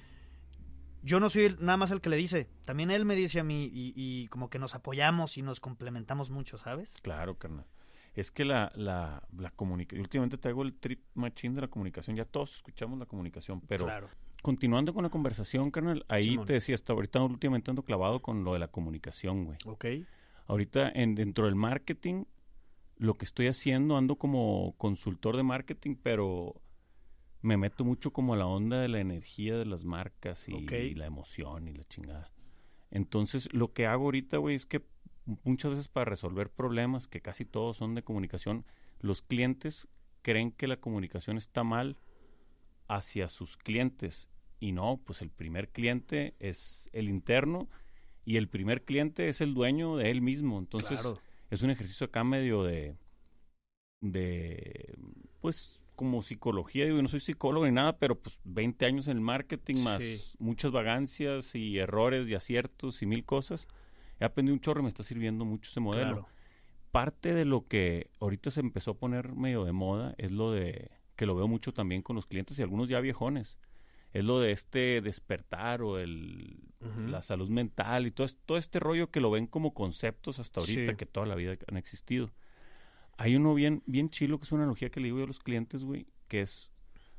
yo 1.02 1.18
no 1.20 1.30
soy 1.30 1.56
nada 1.60 1.78
más 1.78 1.90
el 1.92 2.00
que 2.02 2.10
le 2.10 2.16
dice, 2.16 2.48
también 2.64 2.90
él 2.90 3.04
me 3.06 3.16
dice 3.16 3.40
a 3.40 3.44
mí 3.44 3.70
y, 3.72 3.94
y 3.96 4.26
como 4.28 4.50
que 4.50 4.58
nos 4.58 4.74
apoyamos 4.74 5.38
y 5.38 5.42
nos 5.42 5.58
complementamos 5.60 6.28
mucho, 6.30 6.58
¿sabes? 6.58 6.98
Claro, 7.02 7.38
carnal. 7.38 7.64
Es 8.14 8.30
que 8.30 8.44
la, 8.44 8.70
la, 8.74 9.22
la 9.38 9.50
comunicación, 9.52 10.02
últimamente 10.02 10.36
traigo 10.36 10.62
el 10.62 10.74
trip 10.74 11.00
machine 11.14 11.54
de 11.54 11.60
la 11.62 11.68
comunicación, 11.68 12.16
ya 12.16 12.24
todos 12.26 12.56
escuchamos 12.56 12.98
la 12.98 13.06
comunicación, 13.06 13.60
pero 13.62 13.84
claro. 13.84 14.10
Continuando 14.42 14.94
con 14.94 15.02
la 15.02 15.10
conversación, 15.10 15.70
carnal, 15.70 16.04
ahí 16.08 16.30
Simón. 16.30 16.46
te 16.46 16.54
decía, 16.54 16.74
hasta 16.74 16.92
ahorita 16.92 17.22
últimamente 17.22 17.70
ando 17.70 17.82
clavado 17.82 18.20
con 18.22 18.44
lo 18.44 18.54
de 18.54 18.58
la 18.58 18.68
comunicación, 18.68 19.44
güey. 19.44 19.58
Ok. 19.66 19.84
Ahorita 20.46 20.90
en, 20.90 21.14
dentro 21.14 21.46
del 21.46 21.54
marketing, 21.54 22.24
lo 22.96 23.14
que 23.14 23.24
estoy 23.24 23.46
haciendo, 23.46 23.96
ando 23.96 24.16
como 24.16 24.74
consultor 24.78 25.36
de 25.36 25.42
marketing, 25.42 25.96
pero 26.02 26.60
me 27.42 27.56
meto 27.56 27.84
mucho 27.84 28.12
como 28.12 28.34
a 28.34 28.36
la 28.36 28.46
onda 28.46 28.80
de 28.80 28.88
la 28.88 29.00
energía 29.00 29.56
de 29.56 29.66
las 29.66 29.84
marcas 29.84 30.48
y, 30.48 30.52
Ok. 30.54 30.72
la 30.96 31.06
emoción 31.06 31.68
y 31.68 31.72
la 31.72 31.84
chingada. 31.84 32.30
Entonces, 32.90 33.52
lo 33.54 33.72
que 33.72 33.86
hago 33.86 34.04
ahorita, 34.06 34.38
güey, 34.38 34.56
es 34.56 34.66
que 34.66 34.84
muchas 35.44 35.70
veces 35.70 35.88
para 35.88 36.04
resolver 36.10 36.50
problemas, 36.50 37.06
que 37.08 37.20
casi 37.20 37.44
todos 37.44 37.76
son 37.76 37.94
de 37.94 38.02
comunicación, 38.02 38.64
los 38.98 39.22
clientes 39.22 39.88
creen 40.22 40.50
que 40.50 40.66
la 40.66 40.76
comunicación 40.78 41.36
está 41.36 41.64
mal 41.64 41.96
hacia 42.90 43.28
sus 43.28 43.56
clientes. 43.56 44.28
Y 44.58 44.72
no, 44.72 45.00
pues 45.04 45.22
el 45.22 45.30
primer 45.30 45.70
cliente 45.70 46.34
es 46.38 46.90
el 46.92 47.08
interno 47.08 47.70
y 48.26 48.36
el 48.36 48.48
primer 48.48 48.84
cliente 48.84 49.28
es 49.28 49.40
el 49.40 49.54
dueño 49.54 49.96
de 49.96 50.10
él 50.10 50.20
mismo. 50.20 50.58
Entonces, 50.58 51.00
claro. 51.00 51.18
es 51.50 51.62
un 51.62 51.70
ejercicio 51.70 52.06
acá 52.06 52.24
medio 52.24 52.62
de, 52.64 52.96
de, 54.02 54.94
pues, 55.40 55.80
como 55.96 56.22
psicología. 56.22 56.84
Digo, 56.84 56.96
yo 56.96 57.02
no 57.02 57.08
soy 57.08 57.20
psicólogo 57.20 57.64
ni 57.66 57.72
nada, 57.72 57.98
pero 57.98 58.18
pues 58.18 58.40
20 58.44 58.84
años 58.86 59.06
en 59.08 59.16
el 59.16 59.22
marketing, 59.22 59.82
más 59.84 60.02
Sí. 60.02 60.36
muchas 60.38 60.72
vagancias 60.72 61.54
y 61.54 61.78
errores 61.78 62.28
y 62.28 62.34
aciertos 62.34 63.02
y 63.02 63.06
mil 63.06 63.24
cosas. 63.24 63.66
He 64.18 64.24
aprendido 64.24 64.54
un 64.54 64.60
chorro 64.60 64.80
y 64.80 64.84
me 64.84 64.88
está 64.88 65.02
sirviendo 65.02 65.44
mucho 65.44 65.70
ese 65.70 65.80
modelo. 65.80 66.24
Claro. 66.24 66.28
Parte 66.90 67.32
de 67.34 67.44
lo 67.44 67.66
que 67.66 68.10
ahorita 68.18 68.50
se 68.50 68.60
empezó 68.60 68.92
a 68.92 68.98
poner 68.98 69.32
medio 69.32 69.64
de 69.64 69.72
moda 69.72 70.14
es 70.18 70.32
lo 70.32 70.50
de, 70.52 70.90
que 71.20 71.26
lo 71.26 71.34
veo 71.34 71.46
mucho 71.46 71.74
también 71.74 72.00
con 72.00 72.16
los 72.16 72.24
clientes 72.24 72.58
y 72.58 72.62
algunos 72.62 72.88
ya 72.88 72.98
viejones, 72.98 73.58
es 74.14 74.24
lo 74.24 74.40
de 74.40 74.52
este 74.52 75.02
despertar 75.02 75.82
o 75.82 75.98
el, 75.98 76.56
la 77.10 77.20
salud 77.20 77.50
mental 77.50 78.06
y 78.06 78.10
todo, 78.10 78.26
todo 78.46 78.56
este 78.56 78.80
rollo 78.80 79.10
que 79.10 79.20
lo 79.20 79.30
ven 79.30 79.46
como 79.46 79.74
conceptos 79.74 80.38
hasta 80.38 80.60
ahorita 80.60 80.92
Sí. 80.92 80.96
que 80.96 81.04
toda 81.04 81.26
la 81.26 81.34
vida 81.34 81.58
han 81.68 81.76
existido. 81.76 82.30
Hay 83.18 83.36
uno 83.36 83.52
bien, 83.52 83.82
bien 83.84 84.08
chilo 84.08 84.38
que 84.38 84.44
es 84.44 84.52
una 84.52 84.62
analogía 84.62 84.88
que 84.88 84.98
le 85.00 85.08
digo 85.08 85.18
yo 85.18 85.24
a 85.24 85.26
los 85.26 85.40
clientes, 85.40 85.84
güey, 85.84 86.06
que 86.26 86.40
es, 86.40 86.72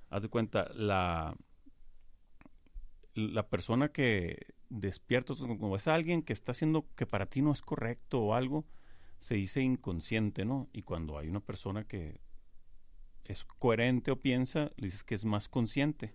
haz 0.10 0.24
de 0.24 0.30
cuenta, 0.30 0.68
la, 0.74 1.38
la 3.14 3.50
persona 3.50 3.90
que 3.90 4.48
despierta, 4.70 5.36
como 5.36 5.76
es 5.76 5.88
alguien 5.88 6.24
que 6.24 6.34
está 6.34 6.54
haciendo 6.54 6.88
que 6.96 7.06
para 7.06 7.28
ti 7.28 7.44
no 7.44 7.52
es 7.52 7.62
correcto 7.62 8.20
o 8.20 8.34
algo, 8.34 8.66
se 9.20 9.36
dice 9.36 9.62
inconsciente, 9.62 10.44
¿no? 10.44 10.70
Y 10.74 10.82
cuando 10.82 11.20
hay 11.20 11.28
una 11.28 11.42
persona 11.42 11.84
que 11.84 12.20
es 13.26 13.46
coherente 13.46 14.12
o 14.12 14.20
piensa, 14.20 14.72
le 14.78 14.88
dices 14.88 15.04
que 15.04 15.16
es 15.16 15.26
más 15.26 15.50
consciente. 15.50 16.14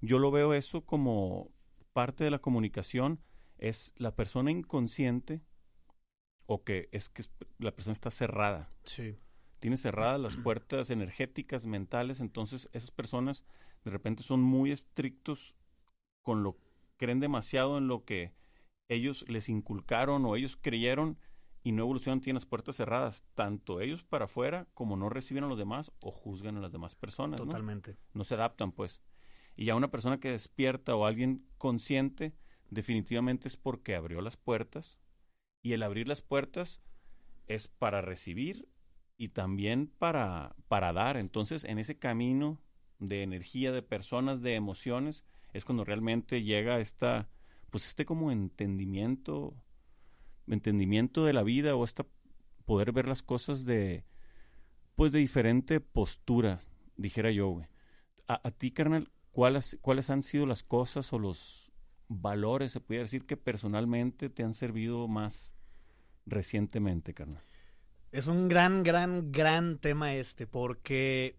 Yo 0.00 0.18
lo 0.18 0.30
veo 0.30 0.54
eso 0.54 0.82
como 0.82 1.50
parte 1.92 2.24
de 2.24 2.30
la 2.30 2.38
comunicación, 2.38 3.20
es 3.58 3.94
la 3.96 4.14
persona 4.14 4.50
inconsciente 4.50 5.42
o 6.46 6.62
que 6.62 6.88
es 6.92 7.08
que 7.08 7.24
la 7.58 7.72
persona 7.72 7.92
está 7.92 8.10
cerrada 8.10 8.70
Sí. 8.84 9.16
tiene 9.58 9.76
cerradas 9.76 10.20
las 10.20 10.36
puertas 10.36 10.90
energéticas, 10.90 11.66
mentales, 11.66 12.20
entonces 12.20 12.68
esas 12.72 12.92
personas 12.92 13.44
de 13.84 13.90
repente 13.90 14.22
son 14.22 14.40
muy 14.40 14.70
estrictos 14.70 15.56
con 16.22 16.42
lo 16.44 16.56
creen 16.96 17.20
demasiado 17.20 17.78
en 17.78 17.88
lo 17.88 18.04
que 18.04 18.32
ellos 18.88 19.24
les 19.28 19.48
inculcaron 19.48 20.24
o 20.24 20.36
ellos 20.36 20.56
creyeron 20.60 21.18
y 21.68 21.72
no 21.72 21.82
evolucionan, 21.82 22.22
tienen 22.22 22.36
las 22.36 22.46
puertas 22.46 22.76
cerradas, 22.76 23.26
tanto 23.34 23.82
ellos 23.82 24.02
para 24.02 24.24
afuera 24.24 24.66
como 24.72 24.96
no 24.96 25.10
reciben 25.10 25.44
a 25.44 25.48
los 25.48 25.58
demás 25.58 25.92
o 26.00 26.10
juzgan 26.10 26.56
a 26.56 26.60
las 26.60 26.72
demás 26.72 26.94
personas, 26.94 27.40
¿no? 27.40 27.44
Totalmente. 27.44 27.98
no 28.14 28.24
se 28.24 28.36
adaptan, 28.36 28.72
pues. 28.72 29.02
Y 29.54 29.66
ya 29.66 29.74
una 29.74 29.90
persona 29.90 30.18
que 30.18 30.30
despierta 30.30 30.96
o 30.96 31.04
alguien 31.04 31.46
consciente, 31.58 32.32
definitivamente 32.70 33.48
es 33.48 33.58
porque 33.58 33.96
abrió 33.96 34.22
las 34.22 34.38
puertas. 34.38 34.98
Y 35.60 35.74
el 35.74 35.82
abrir 35.82 36.08
las 36.08 36.22
puertas 36.22 36.80
es 37.48 37.68
para 37.68 38.00
recibir 38.00 38.70
y 39.18 39.28
también 39.28 39.88
para, 39.98 40.56
para 40.68 40.94
dar. 40.94 41.18
Entonces, 41.18 41.64
en 41.64 41.78
ese 41.78 41.98
camino 41.98 42.62
de 42.98 43.22
energía, 43.22 43.72
de 43.72 43.82
personas, 43.82 44.40
de 44.40 44.54
emociones, 44.54 45.26
es 45.52 45.66
cuando 45.66 45.84
realmente 45.84 46.42
llega 46.42 46.80
esta, 46.80 47.28
pues 47.68 47.86
este 47.88 48.06
como 48.06 48.32
entendimiento, 48.32 49.54
entendimiento 50.50 51.24
de 51.24 51.32
la 51.32 51.42
vida 51.42 51.74
o 51.76 51.84
esta 51.84 52.06
poder 52.64 52.92
ver 52.92 53.08
las 53.08 53.22
cosas 53.22 53.64
de, 53.64 54.04
pues 54.94 55.12
de 55.12 55.20
diferente 55.20 55.80
postura, 55.80 56.60
dijera 56.96 57.30
yo, 57.30 57.48
güey. 57.48 57.66
A, 58.26 58.46
a 58.46 58.50
ti, 58.50 58.70
carnal, 58.70 59.10
¿cuáles, 59.30 59.78
¿cuáles 59.80 60.10
han 60.10 60.22
sido 60.22 60.44
las 60.44 60.62
cosas 60.62 61.12
o 61.12 61.18
los 61.18 61.72
valores, 62.08 62.72
se 62.72 62.80
pudiera 62.80 63.04
decir, 63.04 63.24
que 63.24 63.36
personalmente 63.36 64.28
te 64.28 64.42
han 64.42 64.54
servido 64.54 65.08
más 65.08 65.54
recientemente, 66.26 67.14
carnal? 67.14 67.42
Es 68.10 68.26
un 68.26 68.48
gran, 68.48 68.82
gran, 68.82 69.32
gran 69.32 69.78
tema 69.78 70.14
este, 70.14 70.46
porque 70.46 71.36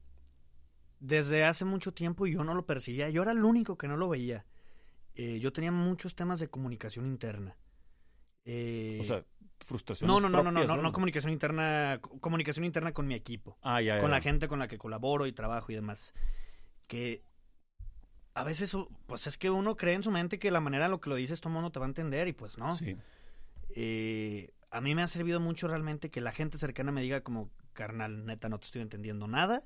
desde 0.99 1.43
hace 1.43 1.65
mucho 1.65 1.93
tiempo 1.93 2.27
yo 2.27 2.43
no 2.43 2.53
lo 2.53 2.65
percibía, 2.65 3.09
yo 3.09 3.21
era 3.21 3.31
el 3.31 3.43
único 3.43 3.77
que 3.77 3.87
no 3.87 3.97
lo 3.97 4.09
veía. 4.09 4.45
Eh, 5.15 5.39
yo 5.39 5.51
tenía 5.51 5.71
muchos 5.71 6.15
temas 6.15 6.39
de 6.39 6.49
comunicación 6.49 7.05
interna. 7.05 7.57
Eh, 8.51 8.97
O 8.99 9.03
sea, 9.03 9.23
frustración. 9.59 10.07
no, 10.07 10.19
no, 10.19 10.27
no, 10.29 10.41
no, 10.41 10.51
no, 10.51 10.65
no, 10.65 10.81
no 10.81 10.91
comunicación 10.91 11.31
interna, 11.31 11.99
co- 12.01 12.19
comunicación 12.19 12.65
interna 12.65 12.93
con 12.93 13.05
mi 13.07 13.13
equipo, 13.13 13.57
Ah, 13.61 13.79
ya, 13.81 13.95
ya, 13.95 14.01
con 14.01 14.09
la 14.09 14.21
gente 14.21 14.47
con 14.47 14.57
la 14.57 14.67
que 14.67 14.77
colaboro 14.79 15.27
y 15.27 15.33
trabajo 15.33 15.71
y 15.71 15.75
demás. 15.75 16.13
que 16.87 17.21
a 18.33 18.43
veces, 18.43 18.75
pues 19.05 19.27
es 19.27 19.37
que 19.37 19.49
uno 19.51 19.75
cree 19.75 19.93
en 19.95 20.01
su 20.03 20.09
mente 20.11 20.39
que 20.39 20.49
la 20.49 20.61
manera 20.61 20.85
en 20.85 20.91
lo 20.91 20.99
que 21.01 21.09
lo 21.09 21.15
dices 21.15 21.41
todo 21.41 21.49
el 21.49 21.55
mundo 21.55 21.71
te 21.71 21.79
va 21.79 21.85
a 21.85 21.89
entender 21.89 22.27
y 22.27 22.33
pues 22.33 22.57
no. 22.57 22.75
Sí. 22.75 22.95
Eh, 23.75 24.51
a 24.71 24.81
mí 24.81 24.95
me 24.95 25.01
ha 25.03 25.07
servido 25.07 25.39
mucho 25.39 25.67
realmente 25.67 26.09
que 26.09 26.21
la 26.21 26.31
gente 26.31 26.57
cercana 26.57 26.91
me 26.91 27.01
diga 27.01 27.21
como, 27.21 27.49
carnal, 27.73 28.25
neta, 28.25 28.49
no 28.49 28.59
te 28.59 28.65
estoy 28.65 28.81
entendiendo 28.81 29.27
nada, 29.27 29.63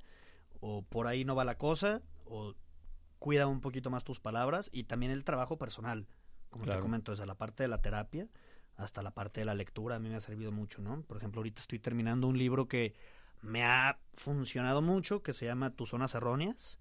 o 0.60 0.82
por 0.82 1.08
ahí 1.08 1.24
no 1.24 1.36
va 1.36 1.46
la 1.46 1.58
cosa, 1.58 2.02
o 2.26 2.56
cuida 3.20 3.48
un 3.48 3.62
poquito 3.62 3.90
más 3.90 4.04
tus 4.04 4.20
palabras, 4.20 4.70
y 4.74 4.84
también 4.86 5.12
el 5.12 5.24
trabajo 5.24 5.58
personal, 5.58 6.08
como 6.50 6.66
te 6.66 6.80
comento, 6.82 7.12
desde 7.12 7.26
la 7.26 7.36
parte 7.36 7.64
de 7.64 7.70
la 7.70 7.82
terapia 7.82 8.28
hasta 8.76 9.04
la 9.04 9.12
parte 9.12 9.42
de 9.42 9.46
la 9.46 9.56
lectura, 9.56 9.96
a 9.96 10.00
mí 10.00 10.10
me 10.10 10.16
ha 10.16 10.22
servido 10.22 10.52
mucho, 10.52 10.82
¿no? 10.82 11.02
Por 11.04 11.18
ejemplo, 11.18 11.40
ahorita 11.40 11.62
estoy 11.62 11.80
terminando 11.80 12.28
un 12.28 12.38
libro 12.38 12.68
que 12.68 12.94
me 13.42 13.64
ha 13.64 14.00
funcionado 14.14 14.82
mucho, 14.82 15.22
que 15.22 15.34
se 15.34 15.46
llama 15.46 15.72
Tus 15.72 15.90
zonas 15.90 16.16
erróneas. 16.16 16.80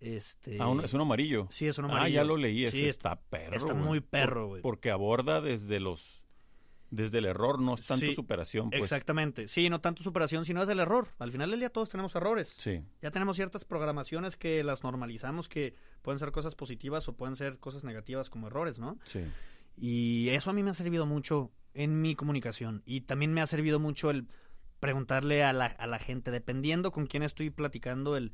Este... 0.00 0.58
Ah, 0.60 0.72
es 0.84 0.94
un 0.94 1.00
amarillo. 1.00 1.46
Sí, 1.50 1.66
es 1.66 1.78
un 1.78 1.86
amarillo. 1.86 2.04
Ah, 2.06 2.08
ya 2.08 2.24
lo 2.24 2.36
leí, 2.36 2.66
sí, 2.68 2.86
está 2.86 3.16
perro. 3.16 3.56
Está 3.56 3.74
muy 3.74 4.00
perro, 4.00 4.48
güey. 4.48 4.62
porque 4.62 4.90
aborda 4.90 5.40
desde 5.40 5.80
los 5.80 6.24
desde 6.90 7.18
el 7.18 7.26
error, 7.26 7.60
no 7.60 7.74
es 7.74 7.86
tanto 7.86 8.10
superación. 8.12 8.70
Pues. 8.70 8.82
Exactamente. 8.82 9.48
Sí, 9.48 9.68
no 9.68 9.80
tanto 9.80 10.02
superación, 10.02 10.44
sino 10.44 10.62
es 10.62 10.68
el 10.68 10.80
error. 10.80 11.08
Al 11.18 11.30
final 11.32 11.50
del 11.50 11.60
día 11.60 11.70
todos 11.70 11.88
tenemos 11.88 12.14
errores. 12.14 12.48
Sí. 12.58 12.82
Ya 13.02 13.10
tenemos 13.10 13.36
ciertas 13.36 13.64
programaciones 13.64 14.36
que 14.36 14.64
las 14.64 14.82
normalizamos, 14.82 15.48
que 15.48 15.74
pueden 16.02 16.18
ser 16.18 16.32
cosas 16.32 16.54
positivas 16.54 17.06
o 17.08 17.14
pueden 17.14 17.36
ser 17.36 17.58
cosas 17.58 17.84
negativas 17.84 18.30
como 18.30 18.46
errores, 18.46 18.78
¿no? 18.78 18.98
Sí. 19.04 19.20
Y 19.80 20.28
eso 20.30 20.50
a 20.50 20.52
mí 20.52 20.62
me 20.62 20.70
ha 20.70 20.74
servido 20.74 21.06
mucho 21.06 21.52
en 21.74 22.00
mi 22.00 22.14
comunicación. 22.14 22.82
Y 22.84 23.02
también 23.02 23.32
me 23.32 23.40
ha 23.40 23.46
servido 23.46 23.78
mucho 23.78 24.10
el 24.10 24.26
preguntarle 24.80 25.44
a 25.44 25.52
la, 25.52 25.66
a 25.66 25.86
la 25.86 25.98
gente, 25.98 26.30
dependiendo 26.30 26.92
con 26.92 27.06
quién 27.06 27.22
estoy 27.22 27.50
platicando, 27.50 28.16
el 28.16 28.32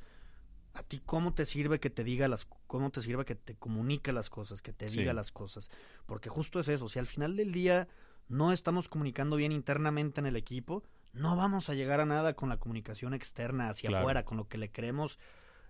a 0.75 0.83
ti 0.83 1.01
cómo 1.05 1.33
te 1.35 1.47
sirve 1.47 1.79
que 1.79 1.89
te 1.89 2.05
diga 2.05 2.27
las 2.27 2.47
cómo 2.67 2.91
te 2.91 3.01
sirve 3.01 3.25
que 3.25 3.37
te 3.37 3.55
comunique 3.55 4.13
las 4.13 4.29
cosas, 4.29 4.61
que 4.61 4.73
te 4.73 4.89
diga 4.89 5.13
las 5.13 5.31
cosas, 5.31 5.71
porque 6.05 6.29
justo 6.29 6.59
es 6.59 6.69
eso, 6.69 6.89
si 6.89 6.99
al 6.99 7.07
final 7.07 7.37
del 7.37 7.53
día 7.53 7.89
no 8.29 8.53
estamos 8.53 8.89
comunicando 8.89 9.37
bien 9.37 9.53
internamente 9.53 10.21
en 10.21 10.27
el 10.27 10.37
equipo, 10.37 10.83
no 11.13 11.37
vamos 11.37 11.69
a 11.69 11.75
llegar 11.75 12.01
a 12.01 12.07
nada 12.07 12.35
con 12.35 12.49
la 12.49 12.59
comunicación 12.59 13.15
externa 13.15 13.69
hacia 13.69 13.97
afuera, 13.97 14.25
con 14.25 14.37
lo 14.37 14.49
que 14.49 14.59
le 14.59 14.71
queremos 14.71 15.21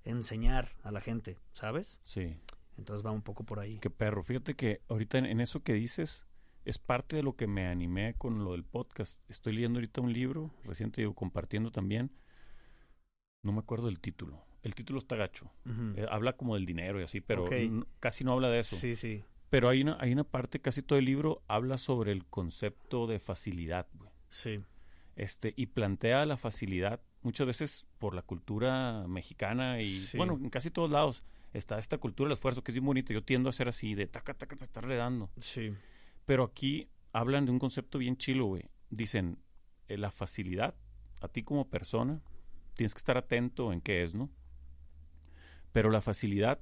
enseñar 0.04 0.74
a 0.82 0.90
la 0.90 1.02
gente, 1.02 1.38
¿sabes? 1.52 2.00
Sí. 2.04 2.38
Entonces 2.78 3.04
va 3.04 3.10
un 3.10 3.22
poco 3.22 3.44
por 3.44 3.60
ahí. 3.60 3.78
Qué 3.78 3.90
perro. 3.90 4.22
Fíjate 4.22 4.54
que 4.54 4.80
ahorita 4.88 5.18
en, 5.18 5.40
eso 5.40 5.62
que 5.62 5.74
dices 5.74 6.26
es 6.64 6.78
parte 6.78 7.16
de 7.16 7.22
lo 7.22 7.36
que 7.36 7.46
me 7.46 7.66
animé 7.66 8.14
con 8.14 8.44
lo 8.44 8.52
del 8.52 8.64
podcast. 8.64 9.22
Estoy 9.28 9.54
leyendo 9.54 9.78
ahorita 9.78 10.00
un 10.00 10.12
libro, 10.12 10.50
reciente 10.64 11.02
digo, 11.02 11.14
compartiendo 11.14 11.70
también. 11.70 12.10
No 13.42 13.52
me 13.52 13.60
acuerdo 13.60 13.86
del 13.86 14.00
título. 14.00 14.42
El 14.62 14.74
título 14.74 14.98
está 14.98 15.16
gacho. 15.16 15.50
Eh, 15.96 16.06
habla 16.10 16.36
como 16.36 16.54
del 16.54 16.64
dinero 16.64 16.98
y 16.98 17.04
así, 17.04 17.20
pero 17.20 17.44
casi 18.00 18.24
no 18.24 18.32
habla 18.32 18.48
de 18.48 18.60
eso. 18.60 18.76
Sí, 18.76 18.96
sí. 18.96 19.22
Pero 19.50 19.68
hay 19.68 19.82
una, 19.82 19.98
hay 20.00 20.12
una 20.12 20.24
parte, 20.24 20.60
casi 20.60 20.82
todo 20.82 20.98
el 20.98 21.04
libro 21.04 21.42
habla 21.46 21.76
sobre 21.76 22.12
el 22.12 22.24
concepto 22.24 23.06
de 23.06 23.20
facilidad, 23.20 23.86
güey. 23.92 24.10
Sí. 24.30 24.60
Este, 25.16 25.52
y 25.56 25.66
plantea 25.66 26.24
la 26.26 26.36
facilidad 26.36 27.00
muchas 27.22 27.46
veces 27.46 27.86
por 27.98 28.14
la 28.14 28.22
cultura 28.22 29.06
mexicana 29.06 29.80
y, 29.80 30.08
bueno, 30.16 30.34
en 30.34 30.50
casi 30.50 30.70
todos 30.70 30.90
lados 30.90 31.24
está 31.54 31.78
esta 31.78 31.98
cultura 31.98 32.28
del 32.28 32.34
esfuerzo 32.34 32.62
que 32.62 32.72
es 32.72 32.78
muy 32.78 32.88
bonito. 32.88 33.12
Yo 33.12 33.24
tiendo 33.24 33.48
a 33.48 33.52
ser 33.52 33.68
así, 33.68 33.94
de 33.94 34.06
taca, 34.06 34.34
taca, 34.34 34.56
te 34.56 34.64
estar 34.64 34.84
redando. 34.84 35.30
Sí. 35.40 35.72
Pero 36.26 36.44
aquí 36.44 36.90
hablan 37.12 37.46
de 37.46 37.52
un 37.52 37.58
concepto 37.58 37.98
bien 37.98 38.16
chilo, 38.16 38.46
güey. 38.46 38.68
Dicen, 38.90 39.38
eh, 39.88 39.96
la 39.96 40.10
facilidad, 40.10 40.74
a 41.20 41.28
ti 41.28 41.42
como 41.42 41.70
persona, 41.70 42.20
tienes 42.74 42.92
que 42.92 42.98
estar 42.98 43.16
atento 43.16 43.72
en 43.72 43.80
qué 43.80 44.02
es, 44.02 44.14
¿no? 44.14 44.30
Pero 45.72 45.90
la 45.90 46.00
facilidad, 46.00 46.60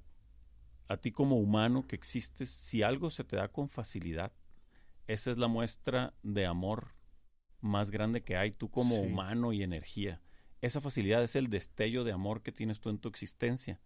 a 0.88 0.96
ti 0.98 1.10
como 1.10 1.36
humano 1.36 1.86
que 1.86 1.96
existes, 1.96 2.50
si 2.50 2.82
algo 2.82 3.10
se 3.10 3.24
te 3.24 3.36
da 3.36 3.48
con 3.48 3.68
facilidad, 3.68 4.32
esa 5.06 5.30
es 5.30 5.38
la 5.38 5.48
muestra 5.48 6.14
de 6.22 6.46
amor 6.46 6.94
más 7.60 7.90
grande 7.90 8.22
que 8.22 8.36
hay, 8.36 8.50
tú 8.50 8.70
como 8.70 8.96
humano 8.96 9.52
y 9.52 9.62
energía. 9.62 10.20
Esa 10.60 10.80
facilidad 10.80 11.22
es 11.22 11.34
el 11.36 11.48
destello 11.48 12.04
de 12.04 12.12
amor 12.12 12.42
que 12.42 12.52
tienes 12.52 12.80
tú 12.80 12.90
en 12.90 12.98
tu 12.98 13.08
existencia. 13.08 13.80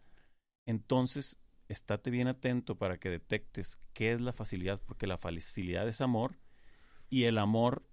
Entonces, 0.67 1.39
estate 1.69 2.11
bien 2.11 2.29
atento 2.29 2.77
para 2.77 2.99
que 2.99 3.09
detectes 3.09 3.79
qué 3.93 4.13
es 4.13 4.21
la 4.21 4.33
facilidad, 4.33 4.81
porque 4.85 5.07
la 5.07 5.19
facilidad 5.19 5.89
es 5.89 6.01
amor 6.01 6.39
y 7.09 7.25
el 7.25 7.39
amor 7.39 7.89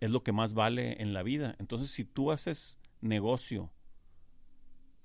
es 0.00 0.10
lo 0.10 0.22
que 0.22 0.32
más 0.32 0.54
vale 0.54 1.00
en 1.02 1.12
la 1.14 1.22
vida. 1.22 1.56
Entonces, 1.58 1.90
si 1.90 2.04
tú 2.04 2.30
haces 2.30 2.78
negocio 3.00 3.72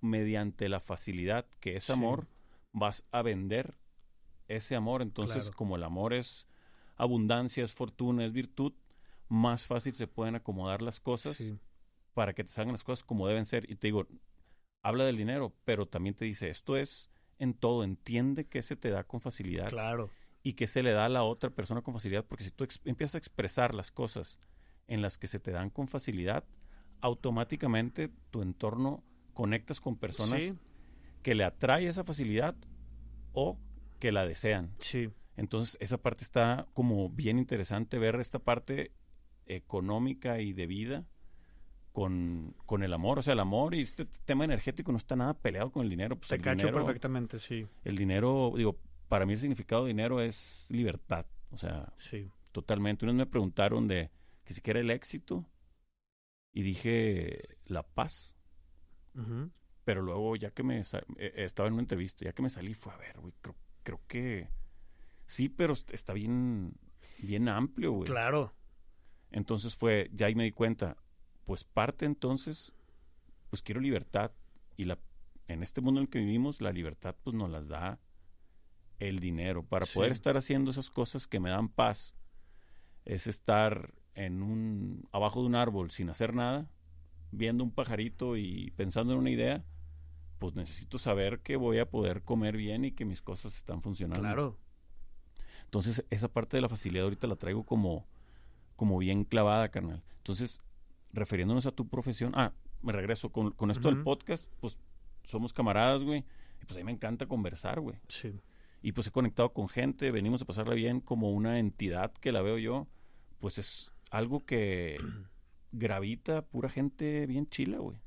mediante 0.01 0.69
la 0.69 0.79
facilidad 0.79 1.45
que 1.59 1.75
es 1.75 1.89
amor, 1.89 2.27
vas 2.71 3.05
a 3.11 3.21
vender 3.21 3.75
ese 4.47 4.75
amor. 4.75 5.01
Entonces, 5.01 5.51
como 5.51 5.75
el 5.75 5.83
amor 5.83 6.13
es 6.13 6.47
abundancia, 6.95 7.63
es 7.63 7.71
fortuna, 7.71 8.25
es 8.25 8.33
virtud, 8.33 8.73
más 9.29 9.65
fácil 9.65 9.93
se 9.93 10.07
pueden 10.07 10.35
acomodar 10.35 10.81
las 10.81 10.99
cosas 10.99 11.53
para 12.13 12.33
que 12.33 12.43
te 12.43 12.51
salgan 12.51 12.73
las 12.73 12.83
cosas 12.83 13.05
como 13.05 13.27
deben 13.27 13.45
ser. 13.45 13.69
Y 13.69 13.75
te 13.75 13.87
digo, 13.87 14.07
habla 14.81 15.05
del 15.05 15.17
dinero, 15.17 15.53
pero 15.65 15.87
también 15.87 16.15
te 16.15 16.25
dice, 16.25 16.49
esto 16.49 16.77
es 16.77 17.11
en 17.37 17.53
todo, 17.53 17.83
entiende 17.83 18.45
que 18.45 18.61
se 18.61 18.75
te 18.75 18.89
da 18.89 19.03
con 19.03 19.21
facilidad. 19.21 19.69
Claro. 19.69 20.09
Y 20.43 20.53
que 20.53 20.67
se 20.67 20.83
le 20.83 20.91
da 20.91 21.05
a 21.05 21.09
la 21.09 21.23
otra 21.23 21.49
persona 21.49 21.81
con 21.81 21.93
facilidad, 21.93 22.25
porque 22.25 22.43
si 22.43 22.51
tú 22.51 22.65
empiezas 22.85 23.15
a 23.15 23.17
expresar 23.17 23.75
las 23.75 23.91
cosas 23.91 24.39
en 24.87 25.01
las 25.01 25.17
que 25.17 25.27
se 25.27 25.39
te 25.39 25.51
dan 25.51 25.69
con 25.69 25.87
facilidad, 25.87 26.45
automáticamente 27.01 28.09
tu 28.29 28.41
entorno 28.41 29.03
conectas 29.33 29.79
con 29.79 29.97
personas 29.97 30.55
que 31.21 31.35
le 31.35 31.43
atrae 31.43 31.87
esa 31.87 32.03
facilidad 32.03 32.55
o 33.33 33.57
que 33.99 34.11
la 34.11 34.25
desean. 34.25 34.73
Sí. 34.79 35.09
Entonces, 35.35 35.77
esa 35.79 35.97
parte 35.97 36.23
está 36.23 36.67
como 36.73 37.09
bien 37.09 37.37
interesante 37.37 37.97
ver 37.97 38.15
esta 38.15 38.39
parte 38.39 38.91
económica 39.45 40.41
y 40.41 40.53
de 40.53 40.67
vida 40.67 41.05
con, 41.91 42.55
con, 42.65 42.83
el 42.83 42.93
amor. 42.93 43.19
O 43.19 43.21
sea, 43.21 43.33
el 43.33 43.39
amor 43.39 43.75
y 43.75 43.81
este 43.81 44.05
tema 44.25 44.45
energético 44.45 44.91
no 44.91 44.97
está 44.97 45.15
nada 45.15 45.33
peleado 45.33 45.71
con 45.71 45.83
el 45.83 45.89
dinero. 45.89 46.15
Pues 46.15 46.29
Te 46.29 46.39
cacho 46.39 46.71
perfectamente, 46.71 47.39
sí. 47.39 47.67
El 47.83 47.95
dinero, 47.95 48.53
digo, 48.55 48.79
para 49.07 49.25
mí 49.25 49.33
el 49.33 49.39
significado 49.39 49.83
de 49.83 49.89
dinero 49.89 50.21
es 50.21 50.67
libertad. 50.71 51.25
O 51.51 51.57
sea, 51.57 51.91
sí. 51.97 52.29
totalmente. 52.51 53.05
Unos 53.05 53.15
me 53.15 53.25
preguntaron 53.25 53.87
de 53.87 54.11
que 54.43 54.53
si 54.53 54.61
quiera 54.61 54.79
el 54.79 54.91
éxito 54.91 55.45
y 56.53 56.63
dije 56.63 57.57
la 57.65 57.83
paz. 57.83 58.35
Pero 59.83 60.01
luego, 60.01 60.35
ya 60.37 60.51
que 60.51 60.63
me 60.63 60.79
eh, 60.79 61.33
estaba 61.35 61.67
en 61.67 61.73
una 61.73 61.81
entrevista, 61.81 62.23
ya 62.23 62.31
que 62.31 62.41
me 62.41 62.49
salí, 62.49 62.73
fue 62.73 62.93
a 62.93 62.97
ver, 62.97 63.19
güey, 63.19 63.33
creo, 63.41 63.55
creo 63.83 64.01
que 64.07 64.49
sí, 65.25 65.49
pero 65.49 65.73
está 65.73 66.13
bien, 66.13 66.73
bien 67.21 67.49
amplio, 67.49 67.91
güey. 67.91 68.07
Claro. 68.07 68.53
Entonces 69.31 69.75
fue, 69.75 70.09
ya 70.13 70.27
ahí 70.27 70.35
me 70.35 70.43
di 70.43 70.51
cuenta, 70.51 70.95
pues 71.49 71.63
parte 71.63 72.05
entonces, 72.05 72.75
pues 73.49 73.63
quiero 73.63 73.81
libertad 73.81 74.29
y 74.77 74.83
la 74.83 74.99
en 75.47 75.63
este 75.63 75.81
mundo 75.81 75.99
en 75.99 76.03
el 76.03 76.09
que 76.11 76.19
vivimos 76.19 76.61
la 76.61 76.71
libertad 76.71 77.15
pues 77.23 77.35
nos 77.35 77.49
las 77.49 77.67
da 77.67 77.97
el 78.99 79.19
dinero. 79.19 79.63
Para 79.63 79.87
poder 79.87 80.11
estar 80.11 80.37
haciendo 80.37 80.69
esas 80.69 80.91
cosas 80.91 81.25
que 81.25 81.39
me 81.39 81.49
dan 81.49 81.67
paz 81.67 82.13
es 83.03 83.25
estar 83.25 83.95
en 84.13 84.43
un 84.43 85.09
abajo 85.11 85.41
de 85.41 85.47
un 85.47 85.55
árbol 85.55 85.89
sin 85.89 86.11
hacer 86.11 86.35
nada 86.35 86.69
viendo 87.31 87.63
un 87.63 87.71
pajarito 87.71 88.37
y 88.37 88.69
pensando 88.75 89.13
en 89.13 89.17
una 89.17 89.31
idea 89.31 89.65
pues 90.37 90.53
necesito 90.53 90.99
saber 90.99 91.39
que 91.39 91.55
voy 91.55 91.79
a 91.79 91.89
poder 91.89 92.21
comer 92.21 92.57
bien 92.57 92.85
y 92.85 92.91
que 92.91 93.05
mis 93.05 93.23
cosas 93.23 93.57
están 93.57 93.81
funcionando. 93.81 94.21
Claro. 94.21 94.59
Entonces 95.63 96.05
esa 96.11 96.27
parte 96.27 96.57
de 96.57 96.61
la 96.61 96.69
facilidad 96.69 97.05
ahorita 97.05 97.25
la 97.25 97.37
traigo 97.37 97.63
como 97.63 98.05
como 98.75 98.99
bien 98.99 99.23
clavada 99.23 99.69
carnal. 99.69 100.03
Entonces 100.17 100.61
refiriéndonos 101.13 101.65
a 101.65 101.71
tu 101.71 101.87
profesión, 101.87 102.33
ah, 102.35 102.53
me 102.81 102.93
regreso 102.93 103.31
con, 103.31 103.51
con 103.51 103.71
esto 103.71 103.89
del 103.89 104.03
podcast, 104.03 104.49
pues 104.59 104.77
somos 105.23 105.53
camaradas, 105.53 106.03
güey, 106.03 106.25
y 106.61 106.65
pues 106.65 106.75
a 106.75 106.79
mí 106.79 106.83
me 106.83 106.91
encanta 106.91 107.25
conversar, 107.25 107.79
güey. 107.79 107.97
Sí. 108.07 108.39
Y 108.81 108.93
pues 108.93 109.07
he 109.07 109.11
conectado 109.11 109.53
con 109.53 109.67
gente, 109.67 110.11
venimos 110.11 110.41
a 110.41 110.45
pasarla 110.45 110.73
bien 110.73 111.01
como 111.01 111.31
una 111.31 111.59
entidad 111.59 112.13
que 112.13 112.31
la 112.31 112.41
veo 112.41 112.57
yo, 112.57 112.87
pues 113.39 113.57
es 113.57 113.91
algo 114.09 114.45
que 114.45 114.97
gravita 115.71 116.45
pura 116.45 116.69
gente 116.69 117.25
bien 117.25 117.47
chila, 117.47 117.79
güey. 117.79 117.97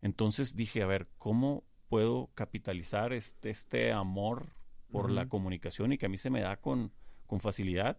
Entonces 0.00 0.54
dije, 0.54 0.82
a 0.82 0.86
ver, 0.86 1.08
¿cómo 1.18 1.64
puedo 1.88 2.30
capitalizar 2.34 3.12
este, 3.12 3.50
este 3.50 3.92
amor 3.92 4.54
por 4.90 5.10
la 5.10 5.28
comunicación 5.28 5.92
y 5.92 5.98
que 5.98 6.06
a 6.06 6.08
mí 6.08 6.16
se 6.16 6.30
me 6.30 6.40
da 6.40 6.56
con, 6.58 6.92
con 7.26 7.40
facilidad? 7.40 7.98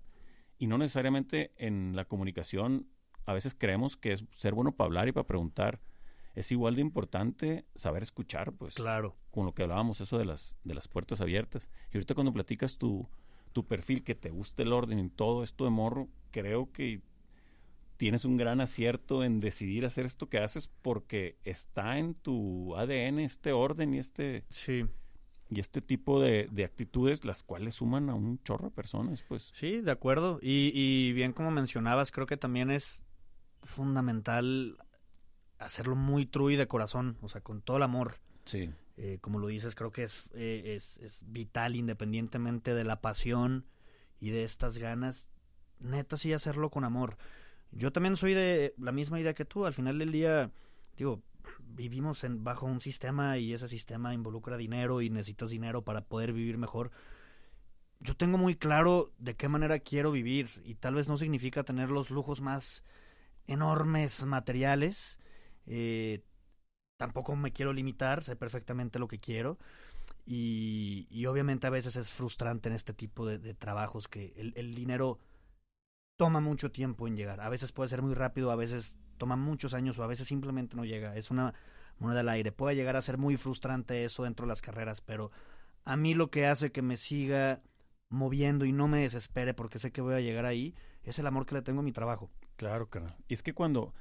Y 0.58 0.68
no 0.68 0.78
necesariamente 0.78 1.52
en 1.58 1.96
la 1.96 2.06
comunicación 2.06 2.88
a 3.28 3.34
veces 3.34 3.54
creemos 3.56 3.96
que 3.98 4.14
es 4.14 4.26
ser 4.34 4.56
bueno 4.56 4.72
para 4.72 4.88
hablar 4.88 5.08
y 5.08 5.12
para 5.12 5.28
preguntar 5.28 5.80
es 6.34 6.52
igual 6.52 6.76
de 6.76 6.82
importante 6.82 7.66
saber 7.76 8.04
escuchar, 8.04 8.54
pues. 8.54 8.76
Claro. 8.76 9.16
Con 9.32 9.46
lo 9.46 9.54
que 9.54 9.64
hablábamos, 9.64 10.02
eso 10.02 10.18
de 10.20 10.26
las, 10.26 10.56
de 10.64 10.74
las 10.76 10.88
puertas 10.88 11.20
abiertas. 11.22 11.68
Y 11.92 11.98
ahorita 11.98 12.14
cuando 12.14 12.32
platicas 12.34 12.78
tu, 12.78 13.08
tu 13.54 13.66
perfil, 13.66 14.04
que 14.04 14.14
te 14.16 14.30
guste 14.30 14.62
el 14.64 14.72
orden 14.74 15.00
y 15.00 15.10
todo 15.10 15.42
esto 15.44 15.64
de 15.66 15.72
morro, 15.72 16.08
creo 16.32 16.72
que 16.72 17.02
tienes 17.98 18.24
un 18.26 18.38
gran 18.38 18.62
acierto 18.62 19.24
en 19.24 19.40
decidir 19.40 19.84
hacer 19.86 20.06
esto 20.06 20.30
que 20.30 20.38
haces 20.38 20.68
porque 20.84 21.38
está 21.44 21.98
en 21.98 22.14
tu 22.14 22.76
ADN 22.76 23.20
este 23.20 23.52
orden 23.52 23.96
y 23.96 23.98
este 23.98 24.46
Sí. 24.50 24.86
y 25.50 25.60
este 25.60 25.82
tipo 25.82 26.22
de, 26.22 26.48
de 26.52 26.66
actitudes 26.66 27.26
las 27.26 27.42
cuales 27.42 27.74
suman 27.74 28.12
a 28.12 28.14
un 28.14 28.38
chorro 28.44 28.66
de 28.66 28.76
personas, 28.76 29.24
pues. 29.28 29.50
Sí, 29.54 29.82
de 29.82 29.90
acuerdo. 29.90 30.38
Y, 30.44 30.72
y 30.76 31.14
bien 31.14 31.34
como 31.34 31.50
mencionabas, 31.50 32.12
creo 32.12 32.28
que 32.28 32.38
también 32.38 32.70
es 32.70 33.02
fundamental 33.64 34.78
hacerlo 35.60 35.96
muy 35.96 36.26
true 36.26 36.54
y 36.54 36.56
de 36.56 36.68
corazón, 36.68 37.18
o 37.22 37.30
sea, 37.30 37.42
con 37.42 37.62
todo 37.62 37.78
el 37.78 37.84
amor. 37.84 38.20
Sí. 38.46 38.70
Eh, 38.98 39.20
como 39.22 39.40
lo 39.40 39.48
dices, 39.48 39.76
creo 39.76 39.92
que 39.92 40.04
es, 40.04 40.30
eh, 40.34 40.76
es, 40.76 40.98
es 40.98 41.24
vital 41.28 41.76
independientemente 41.76 42.74
de 42.74 42.84
la 42.84 43.02
pasión 43.02 43.66
y 44.20 44.32
de 44.32 44.44
estas 44.44 44.78
ganas. 44.78 45.32
Neta, 45.80 46.18
sí, 46.18 46.34
hacerlo 46.34 46.70
con 46.70 46.84
amor. 46.84 47.18
Yo 47.72 47.92
también 47.92 48.16
soy 48.16 48.34
de 48.34 48.74
la 48.78 48.92
misma 48.92 49.20
idea 49.20 49.34
que 49.34 49.46
tú. 49.46 49.66
Al 49.66 49.74
final 49.74 50.00
del 50.00 50.12
día, 50.12 50.52
digo, 50.96 51.22
vivimos 51.60 52.24
en, 52.24 52.44
bajo 52.44 52.66
un 52.66 52.82
sistema 52.82 53.38
y 53.38 53.54
ese 53.54 53.68
sistema 53.68 54.14
involucra 54.14 54.58
dinero 54.58 55.02
y 55.02 55.10
necesitas 55.10 55.50
dinero 55.50 55.84
para 55.84 56.02
poder 56.02 56.34
vivir 56.34 56.58
mejor. 56.58 56.92
Yo 58.00 58.16
tengo 58.16 58.38
muy 58.38 58.56
claro 58.56 59.12
de 59.18 59.36
qué 59.36 59.50
manera 59.50 59.80
quiero 59.80 60.12
vivir 60.12 60.50
y 60.64 60.76
tal 60.76 60.96
vez 60.96 61.08
no 61.08 61.18
significa 61.18 61.64
tener 61.64 61.90
los 61.90 62.10
lujos 62.10 62.42
más 62.42 62.84
enormes 63.48 64.26
materiales. 64.26 65.20
Eh, 65.66 66.24
tampoco 66.98 67.36
me 67.36 67.52
quiero 67.52 67.74
limitar, 67.74 68.24
sé 68.24 68.36
perfectamente 68.36 69.00
lo 69.00 69.08
que 69.08 69.20
quiero. 69.20 69.58
Y, 70.26 71.08
y 71.10 71.26
obviamente 71.26 71.68
a 71.68 71.72
veces 71.72 71.96
es 71.96 72.12
frustrante 72.12 72.70
en 72.70 72.76
este 72.76 72.94
tipo 72.94 73.26
de, 73.26 73.40
de 73.40 73.54
trabajos 73.54 74.08
que 74.08 74.34
el, 74.38 74.54
el, 74.58 74.76
dinero 74.76 75.20
toma 76.18 76.42
mucho 76.42 76.72
tiempo 76.72 77.08
en 77.08 77.16
llegar. 77.16 77.42
A 77.42 77.50
veces 77.50 77.72
puede 77.72 77.90
ser 77.90 78.02
muy 78.02 78.14
rápido, 78.14 78.52
a 78.52 78.56
veces 78.56 78.98
toma 79.18 79.36
muchos 79.36 79.74
años 79.74 79.98
o 79.98 80.04
a 80.04 80.08
veces 80.08 80.28
simplemente 80.28 80.76
no 80.76 80.86
llega. 80.86 81.16
Es 81.16 81.32
una 81.32 81.54
moneda 82.00 82.22
al 82.22 82.30
aire. 82.30 82.52
Puede 82.52 82.76
llegar 82.76 82.96
a 82.96 83.02
ser 83.02 83.18
muy 83.18 83.38
frustrante 83.38 84.04
eso 84.04 84.24
dentro 84.24 84.46
de 84.46 84.50
las 84.50 84.62
carreras, 84.62 85.02
pero 85.02 85.32
a 85.84 85.96
mí 85.96 86.14
lo 86.14 86.30
que 86.30 86.48
hace 86.48 86.72
que 86.72 86.82
me 86.82 86.98
siga 86.98 87.62
moviendo 88.10 88.66
y 88.66 88.72
no 88.72 88.88
me 88.88 89.00
desespere 89.00 89.54
porque 89.54 89.80
sé 89.80 89.92
que 89.92 90.02
voy 90.02 90.16
a 90.16 90.22
llegar 90.22 90.46
ahí 90.46 90.76
es 91.04 91.20
el 91.20 91.28
amor 91.28 91.46
que 91.46 91.56
le 91.56 91.62
tengo 91.62 91.80
a 91.80 91.84
mi 91.84 91.92
trabajo. 91.92 92.30
Claro, 92.58 92.90
carnal. 92.90 93.16
Y 93.28 93.34
es 93.34 93.44
que 93.44 93.54
cuando 93.54 93.94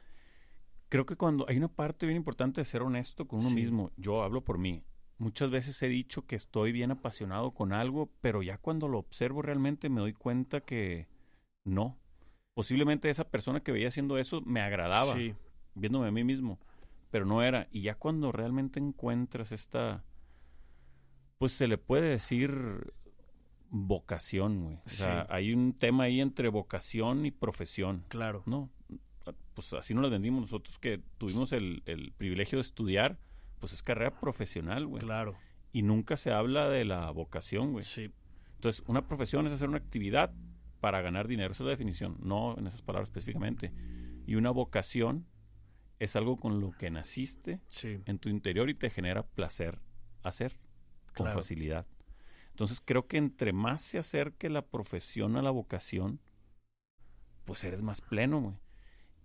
creo 0.89 1.07
que 1.07 1.17
cuando 1.17 1.47
hay 1.49 1.57
una 1.57 1.69
parte 1.69 2.07
bien 2.07 2.17
importante 2.17 2.61
de 2.61 2.65
ser 2.65 2.83
honesto 2.83 3.27
con 3.27 3.41
uno 3.41 3.51
sí. 3.51 3.55
mismo, 3.55 3.93
yo 3.97 4.23
hablo 4.23 4.43
por 4.43 4.59
mí. 4.59 4.85
Muchas 5.19 5.51
veces 5.51 5.81
he 5.83 5.89
dicho 5.89 6.27
que 6.27 6.37
estoy 6.37 6.73
bien 6.73 6.91
apasionado 6.91 7.53
con 7.53 7.73
algo, 7.73 8.11
pero 8.21 8.43
ya 8.43 8.59
cuando 8.59 8.87
lo 8.87 8.99
observo 8.99 9.43
realmente 9.43 9.89
me 9.89 10.01
doy 10.01 10.13
cuenta 10.13 10.61
que 10.61 11.09
no. 11.65 11.99
Posiblemente 12.55 13.11
esa 13.11 13.29
persona 13.29 13.61
que 13.61 13.73
veía 13.73 13.89
haciendo 13.89 14.19
eso 14.19 14.41
me 14.43 14.61
agradaba, 14.61 15.15
sí. 15.15 15.35
viéndome 15.75 16.09
a 16.09 16.13
mí 16.13 16.25
mismo, 16.25 16.59
pero 17.11 17.25
no 17.25 17.43
era. 17.43 17.69
Y 17.71 17.83
ya 17.83 17.95
cuando 17.95 18.31
realmente 18.31 18.79
encuentras 18.79 19.53
esta, 19.53 20.05
pues 21.39 21.53
se 21.53 21.67
le 21.67 21.79
puede 21.79 22.09
decir 22.09 22.93
vocación, 23.71 24.63
güey. 24.65 24.77
O 24.77 24.89
sí. 24.89 24.97
sea, 24.97 25.27
hay 25.31 25.53
un 25.53 25.73
tema 25.73 26.05
ahí 26.05 26.21
entre 26.21 26.49
vocación 26.49 27.27
y 27.27 27.31
profesión. 27.31 28.05
Claro. 28.09 28.43
¿No? 28.47 28.71
Pues 29.55 29.73
así 29.73 29.95
nos 29.95 30.03
lo 30.03 30.11
vendimos 30.11 30.41
nosotros 30.43 30.79
que 30.79 31.01
tuvimos 31.19 31.53
el, 31.53 31.83
el 31.87 32.13
privilegio 32.13 32.59
de 32.59 32.63
estudiar, 32.63 33.19
pues 33.59 33.73
es 33.73 33.83
carrera 33.83 34.19
profesional, 34.21 34.87
güey. 34.87 35.03
Claro. 35.03 35.35
Y 35.73 35.83
nunca 35.83 36.17
se 36.17 36.31
habla 36.31 36.69
de 36.69 36.85
la 36.85 37.11
vocación, 37.11 37.73
güey. 37.73 37.85
Sí. 37.85 38.11
Entonces, 38.55 38.85
una 38.87 39.07
profesión 39.07 39.47
es 39.47 39.53
hacer 39.53 39.69
una 39.69 39.79
actividad 39.79 40.33
para 40.81 41.01
ganar 41.03 41.27
dinero. 41.27 41.53
Esa 41.53 41.63
es 41.63 41.67
la 41.67 41.71
definición, 41.71 42.17
no 42.23 42.57
en 42.59 42.67
esas 42.67 42.83
palabras 42.83 43.09
específicamente. 43.09 43.73
Y 44.27 44.35
una 44.37 44.51
vocación 44.51 45.27
es 45.99 46.15
algo 46.17 46.37
con 46.39 46.61
lo 46.61 46.73
que 46.73 46.91
naciste 46.91 47.61
sí. 47.69 47.99
en 48.07 48.19
tu 48.19 48.29
interior 48.29 48.69
y 48.69 48.75
te 48.75 48.91
genera 48.91 49.23
placer 49.27 49.81
hacer 50.23 50.53
con 51.15 51.25
Claro. 51.27 51.39
facilidad. 51.41 51.87
Entonces 52.57 52.81
creo 52.83 53.07
que 53.07 53.19
entre 53.19 53.53
más 53.53 53.83
se 53.83 53.99
acerque 53.99 54.49
la 54.49 54.63
profesión 54.63 55.37
a 55.37 55.43
la 55.43 55.51
vocación, 55.51 56.23
pues 57.45 57.63
eres 57.65 57.83
más 57.83 58.01
pleno, 58.01 58.41
güey. 58.41 58.55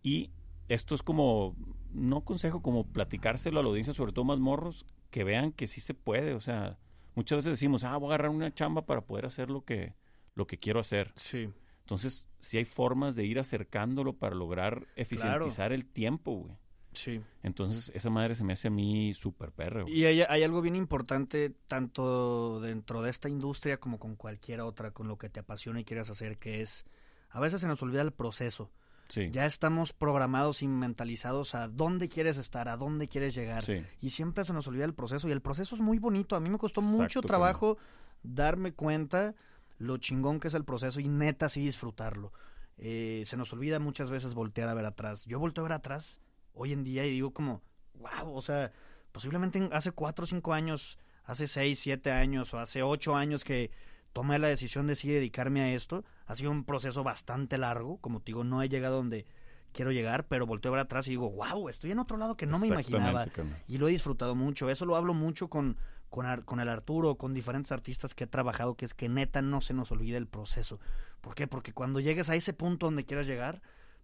Y 0.04 0.32
esto 0.68 0.96
es 0.96 1.02
como, 1.02 1.56
no 1.94 2.26
consejo, 2.26 2.62
como 2.62 2.92
platicárselo 2.92 3.62
a 3.62 3.64
la 3.64 3.70
audiencia, 3.70 3.94
sobre 3.94 4.12
todo 4.12 4.26
más 4.26 4.40
morros, 4.40 4.86
que 5.12 5.24
vean 5.24 5.54
que 5.54 5.68
sí 5.68 5.80
se 5.80 5.94
puede. 5.94 6.34
O 6.34 6.42
sea, 6.42 6.78
muchas 7.16 7.38
veces 7.38 7.54
decimos, 7.54 7.86
ah, 7.86 7.96
voy 7.96 8.12
a 8.12 8.16
agarrar 8.16 8.32
una 8.32 8.54
chamba 8.54 8.86
para 8.86 9.06
poder 9.06 9.26
hacer 9.26 9.50
lo 9.50 9.64
que, 9.64 9.96
lo 10.36 10.46
que 10.46 10.58
quiero 10.58 10.82
hacer. 10.82 11.14
Sí. 11.16 11.48
Entonces, 11.80 12.28
sí 12.38 12.58
hay 12.58 12.66
formas 12.66 13.16
de 13.16 13.24
ir 13.24 13.40
acercándolo 13.40 14.12
para 14.12 14.36
lograr 14.36 14.88
eficientizar 14.98 15.72
el 15.72 15.86
tiempo, 15.86 16.34
güey. 16.34 16.58
Sí. 16.94 17.22
Entonces, 17.44 17.92
esa 17.96 18.10
madre 18.10 18.36
se 18.36 18.44
me 18.44 18.54
hace 18.54 18.68
a 18.68 18.72
mí 18.72 19.14
súper 19.14 19.52
perro. 19.52 19.88
Y 19.88 20.06
hay, 20.06 20.22
hay, 20.22 20.44
algo 20.44 20.62
bien 20.62 20.76
importante, 20.76 21.54
tanto 21.68 22.60
dentro 22.60 23.02
de 23.02 23.10
esta 23.10 23.30
industria 23.30 23.80
como 23.80 24.00
con 24.00 24.16
cualquier 24.16 24.62
otra, 24.62 24.92
con 24.92 25.08
lo 25.08 25.18
que 25.18 25.30
te 25.30 25.40
apasiona 25.40 25.80
y 25.80 25.86
quieras 25.86 26.10
hacer, 26.10 26.38
que 26.38 26.62
es, 26.62 26.86
a 27.30 27.40
veces 27.40 27.62
se 27.62 27.68
nos 27.68 27.82
olvida 27.82 28.02
el 28.02 28.12
proceso. 28.12 28.72
Sí. 29.08 29.30
Ya 29.32 29.46
estamos 29.46 29.92
programados 29.92 30.62
y 30.62 30.68
mentalizados 30.68 31.54
a 31.54 31.68
dónde 31.68 32.08
quieres 32.08 32.38
estar, 32.38 32.70
a 32.70 32.78
dónde 32.78 33.08
quieres 33.10 33.36
llegar. 33.36 33.66
Sí. 33.66 33.84
Y 34.00 34.12
siempre 34.12 34.46
se 34.46 34.54
nos 34.54 34.68
olvida 34.68 34.86
el 34.86 34.94
proceso. 34.94 35.28
Y 35.28 35.32
el 35.32 35.42
proceso 35.42 35.76
es 35.76 35.82
muy 35.82 36.00
bonito. 36.00 36.38
A 36.38 36.40
mí 36.40 36.50
me 36.50 36.58
costó 36.58 36.80
Exacto, 36.80 37.04
mucho 37.04 37.22
trabajo 37.22 37.76
como... 37.76 37.88
darme 38.24 38.72
cuenta 38.74 39.36
lo 39.80 39.98
chingón 39.98 40.40
que 40.40 40.48
es 40.48 40.54
el 40.54 40.64
proceso 40.64 41.02
y 41.02 41.10
neta 41.10 41.50
sí 41.50 41.66
disfrutarlo. 41.66 42.32
Eh, 42.78 43.24
se 43.26 43.36
nos 43.36 43.52
olvida 43.52 43.80
muchas 43.80 44.10
veces 44.10 44.34
voltear 44.34 44.70
a 44.70 44.74
ver 44.74 44.86
atrás. 44.86 45.26
Yo 45.26 45.40
volteo 45.40 45.66
a 45.66 45.68
ver 45.68 45.74
atrás 45.74 46.22
hoy 46.54 46.74
en 46.74 46.84
día 46.84 47.06
y 47.06 47.12
digo 47.12 47.32
como, 47.32 47.62
wow, 47.96 48.34
o 48.34 48.42
sea, 48.42 48.72
posiblemente 49.12 49.70
hace 49.72 49.92
cuatro 49.92 50.24
o 50.24 50.28
cinco 50.28 50.54
años, 50.54 50.98
hace 51.24 51.48
seis, 51.48 51.80
siete 51.80 52.12
años 52.12 52.54
o 52.54 52.60
hace 52.60 52.84
ocho 52.84 53.16
años 53.16 53.44
que 53.44 53.72
tomé 54.14 54.40
la 54.40 54.48
decisión 54.48 54.88
de 54.88 54.96
sí 54.96 55.10
dedicarme 55.10 55.62
a 55.62 55.74
esto. 55.74 56.04
Ha 56.26 56.36
sido 56.36 56.52
un 56.52 56.64
proceso 56.64 57.04
bastante 57.04 57.58
largo, 57.58 57.98
como 57.98 58.20
te 58.20 58.28
digo, 58.28 58.44
no 58.44 58.62
he 58.62 58.70
llegado 58.70 58.98
donde 58.98 59.26
quiero 59.72 59.92
llegar, 59.92 60.28
pero 60.28 60.46
volteo 60.46 60.72
a 60.72 60.76
ver 60.76 60.82
atrás 60.82 61.08
y 61.08 61.12
digo, 61.12 61.30
wow, 61.32 61.70
estoy 61.70 61.92
en 61.92 62.00
otro 62.00 62.18
lado 62.18 62.36
que 62.36 62.46
no 62.46 62.60
me 62.60 62.68
imaginaba. 62.68 63.28
Y 63.68 63.78
lo 63.78 63.88
he 63.88 63.92
disfrutado 63.92 64.36
mucho. 64.36 64.70
Eso 64.70 64.86
lo 64.86 64.96
hablo 64.96 65.14
mucho 65.14 65.50
con, 65.50 65.78
con, 66.10 66.42
con, 66.42 66.60
el 66.60 66.70
Arturo, 66.70 67.16
con 67.16 67.34
diferentes 67.34 67.72
artistas 67.72 68.14
que 68.14 68.26
he 68.26 68.28
trabajado, 68.28 68.76
que 68.76 68.86
es 68.86 68.94
que 68.94 69.10
neta 69.10 69.42
no 69.42 69.62
se 69.62 69.74
nos 69.74 69.92
olvide 69.92 70.18
el 70.18 70.28
proceso. 70.28 70.80
¿Por 71.22 71.36
qué? 71.36 71.48
Porque 71.48 71.74
cuando 71.74 72.00
llegues 72.00 72.30
a 72.30 72.36
ese 72.36 72.54
punto 72.54 72.88
donde 72.88 73.06
quieras 73.06 73.28
llegar, 73.28 73.62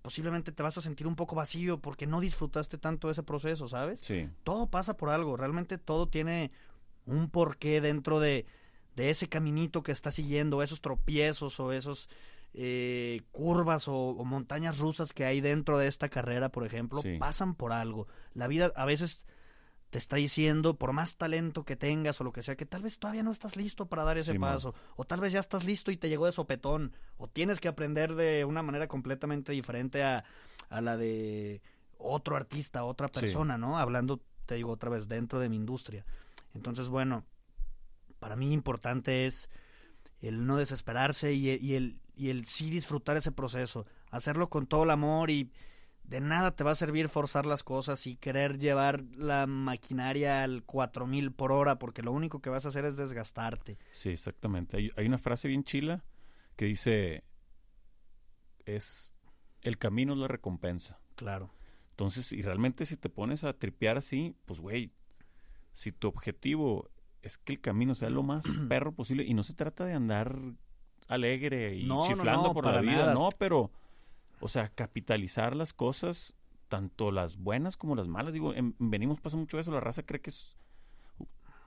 posiblemente 0.08 0.54
te 0.54 0.64
vas 0.64 0.78
a 0.78 0.82
sentir 0.82 1.06
un 1.06 1.18
poco 1.18 1.36
vacío 1.36 1.82
porque 1.82 2.08
no 2.08 2.22
disfrutaste 2.22 2.78
tanto 2.78 3.12
ese 3.12 3.24
proceso, 3.24 3.68
¿sabes? 3.68 4.00
Sí. 4.02 4.30
Todo 4.46 4.68
pasa 4.68 4.96
por 4.96 5.10
algo, 5.10 5.36
realmente 5.36 5.78
todo 5.78 6.08
tiene 6.08 6.50
un 7.06 7.30
porqué 7.30 7.82
dentro 7.82 8.22
de, 8.22 8.46
de 8.96 9.10
ese 9.10 9.28
caminito 9.28 9.84
que 9.84 9.92
estás 9.92 10.16
siguiendo, 10.16 10.64
esos 10.64 10.80
tropiezos 10.80 11.60
o 11.60 11.74
esos 11.74 12.08
eh, 12.54 13.24
curvas 13.34 13.90
o, 13.90 13.98
o, 13.98 14.24
montañas 14.24 14.78
rusas 14.78 15.12
que 15.12 15.26
hay 15.26 15.42
dentro 15.42 15.78
de 15.78 15.88
esta 15.88 16.08
carrera, 16.08 16.48
por 16.54 16.66
ejemplo, 16.66 17.02
sí. 17.02 17.18
pasan 17.20 17.54
por 17.54 17.74
algo. 17.74 18.08
La 18.34 18.48
vida 18.48 18.72
a 18.78 18.86
veces 18.86 19.26
te 19.90 19.98
está 19.98 20.18
diciendo, 20.18 20.78
por 20.78 20.92
más 20.92 21.16
talento 21.16 21.64
que 21.64 21.76
tengas 21.76 22.20
o 22.20 22.24
lo 22.24 22.34
que 22.34 22.44
sea, 22.44 22.56
que 22.56 22.66
tal 22.66 22.84
vez 22.84 23.00
todavía 23.00 23.24
no 23.24 23.32
estás 23.32 23.56
listo 23.56 23.88
para 23.88 24.04
dar 24.04 24.18
ese 24.18 24.34
sí, 24.34 24.40
paso, 24.40 24.74
man. 24.74 24.82
o 24.98 25.06
tal 25.06 25.22
vez 25.22 25.32
ya 25.32 25.40
estás 25.40 25.64
listo 25.64 25.92
y 25.92 25.98
te 25.98 26.10
llegó 26.10 26.26
de 26.26 26.34
sopetón, 26.34 26.94
o 27.18 27.28
tienes 27.28 27.60
que 27.60 27.70
aprender 27.70 28.16
de 28.16 28.44
una 28.44 28.64
manera 28.64 28.88
completamente 28.88 29.54
diferente 29.54 30.04
a, 30.04 30.26
a 30.70 30.82
la 30.82 30.98
de 30.98 31.62
otro 31.98 32.36
artista, 32.36 32.84
otra 32.84 33.08
persona, 33.08 33.56
sí. 33.56 33.62
¿no? 33.62 33.78
Hablando, 33.78 34.22
te 34.46 34.56
digo 34.56 34.72
otra 34.72 34.90
vez, 34.90 35.08
dentro 35.08 35.40
de 35.40 35.50
mi 35.50 35.56
industria. 35.56 36.06
Entonces, 36.54 36.90
bueno, 36.90 37.24
para 38.20 38.36
mí 38.36 38.52
importante 38.52 39.26
es 39.26 39.50
el 40.22 40.46
no 40.46 40.58
desesperarse 40.58 41.34
y 41.34 41.52
el, 41.52 41.64
y 41.64 41.76
el, 41.76 42.00
y 42.16 42.30
el 42.30 42.46
sí 42.46 42.70
disfrutar 42.70 43.16
ese 43.16 43.32
proceso, 43.32 43.86
hacerlo 44.10 44.50
con 44.50 44.68
todo 44.68 44.84
el 44.84 44.92
amor 44.92 45.30
y 45.30 45.52
de 46.08 46.22
nada 46.22 46.56
te 46.56 46.64
va 46.64 46.72
a 46.72 46.76
servir 46.76 47.10
forzar 47.10 47.46
las 47.46 47.64
cosas 47.64 48.08
y 48.08 48.16
querer 48.16 48.58
llevar 48.58 49.04
la 49.16 49.46
maquinaria 49.46 50.42
al 50.42 50.64
4000 50.64 51.34
por 51.34 51.52
hora, 51.52 51.78
porque 51.78 52.02
lo 52.02 52.14
único 52.14 52.42
que 52.42 52.50
vas 52.50 52.66
a 52.66 52.70
hacer 52.70 52.86
es 52.86 52.96
desgastarte. 52.96 53.78
Sí, 53.92 54.10
exactamente. 54.10 54.78
Hay, 54.78 54.90
hay 54.96 55.06
una 55.06 55.18
frase 55.18 55.50
bien 55.50 55.64
chila 55.64 56.06
que 56.56 56.66
dice: 56.66 57.26
es 58.66 59.14
el 59.62 59.78
camino 59.78 60.14
es 60.14 60.20
la 60.20 60.28
recompensa. 60.28 61.00
Claro. 61.16 61.54
Entonces, 61.92 62.32
y 62.32 62.42
realmente 62.42 62.86
si 62.86 62.96
te 62.96 63.10
pones 63.10 63.44
a 63.44 63.54
tripear 63.54 63.98
así, 63.98 64.36
pues 64.46 64.62
güey, 64.62 64.94
si 65.74 65.92
tu 65.92 66.08
objetivo 66.08 66.90
es 67.22 67.38
que 67.38 67.54
el 67.54 67.60
camino 67.60 67.96
sea 67.96 68.10
lo 68.10 68.24
más 68.24 68.46
perro 68.70 68.94
posible 68.94 69.26
y 69.26 69.34
no 69.34 69.44
se 69.44 69.56
trata 69.56 69.86
de 69.86 69.94
andar 69.94 70.40
alegre 71.08 71.76
y 71.76 71.86
no, 71.86 72.04
chiflando 72.06 72.44
no, 72.44 72.48
no, 72.50 72.54
por 72.54 72.66
la 72.66 72.82
vida, 72.82 72.98
nada. 72.98 73.14
no, 73.14 73.30
pero 73.38 73.72
o 74.40 74.48
sea, 74.48 74.70
capitalizar 74.70 75.56
las 75.56 75.74
cosas, 75.74 76.36
tanto 76.68 77.12
las 77.12 77.38
buenas 77.38 77.78
como 77.78 77.96
las 77.96 78.08
malas. 78.08 78.34
Digo, 78.34 78.54
en, 78.54 78.76
venimos 78.80 79.20
pasa 79.22 79.38
mucho 79.38 79.60
eso, 79.60 79.72
la 79.72 79.80
raza 79.80 80.04
cree 80.04 80.22
que 80.22 80.30
es 80.30 80.56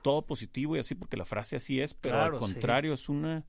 todo 0.01 0.25
positivo 0.25 0.75
y 0.75 0.79
así, 0.79 0.95
porque 0.95 1.17
la 1.17 1.25
frase 1.25 1.55
así 1.55 1.79
es, 1.79 1.93
pero 1.93 2.15
claro, 2.15 2.33
al 2.35 2.39
contrario, 2.39 2.95
sí. 2.97 3.03
es 3.03 3.09
una, 3.09 3.45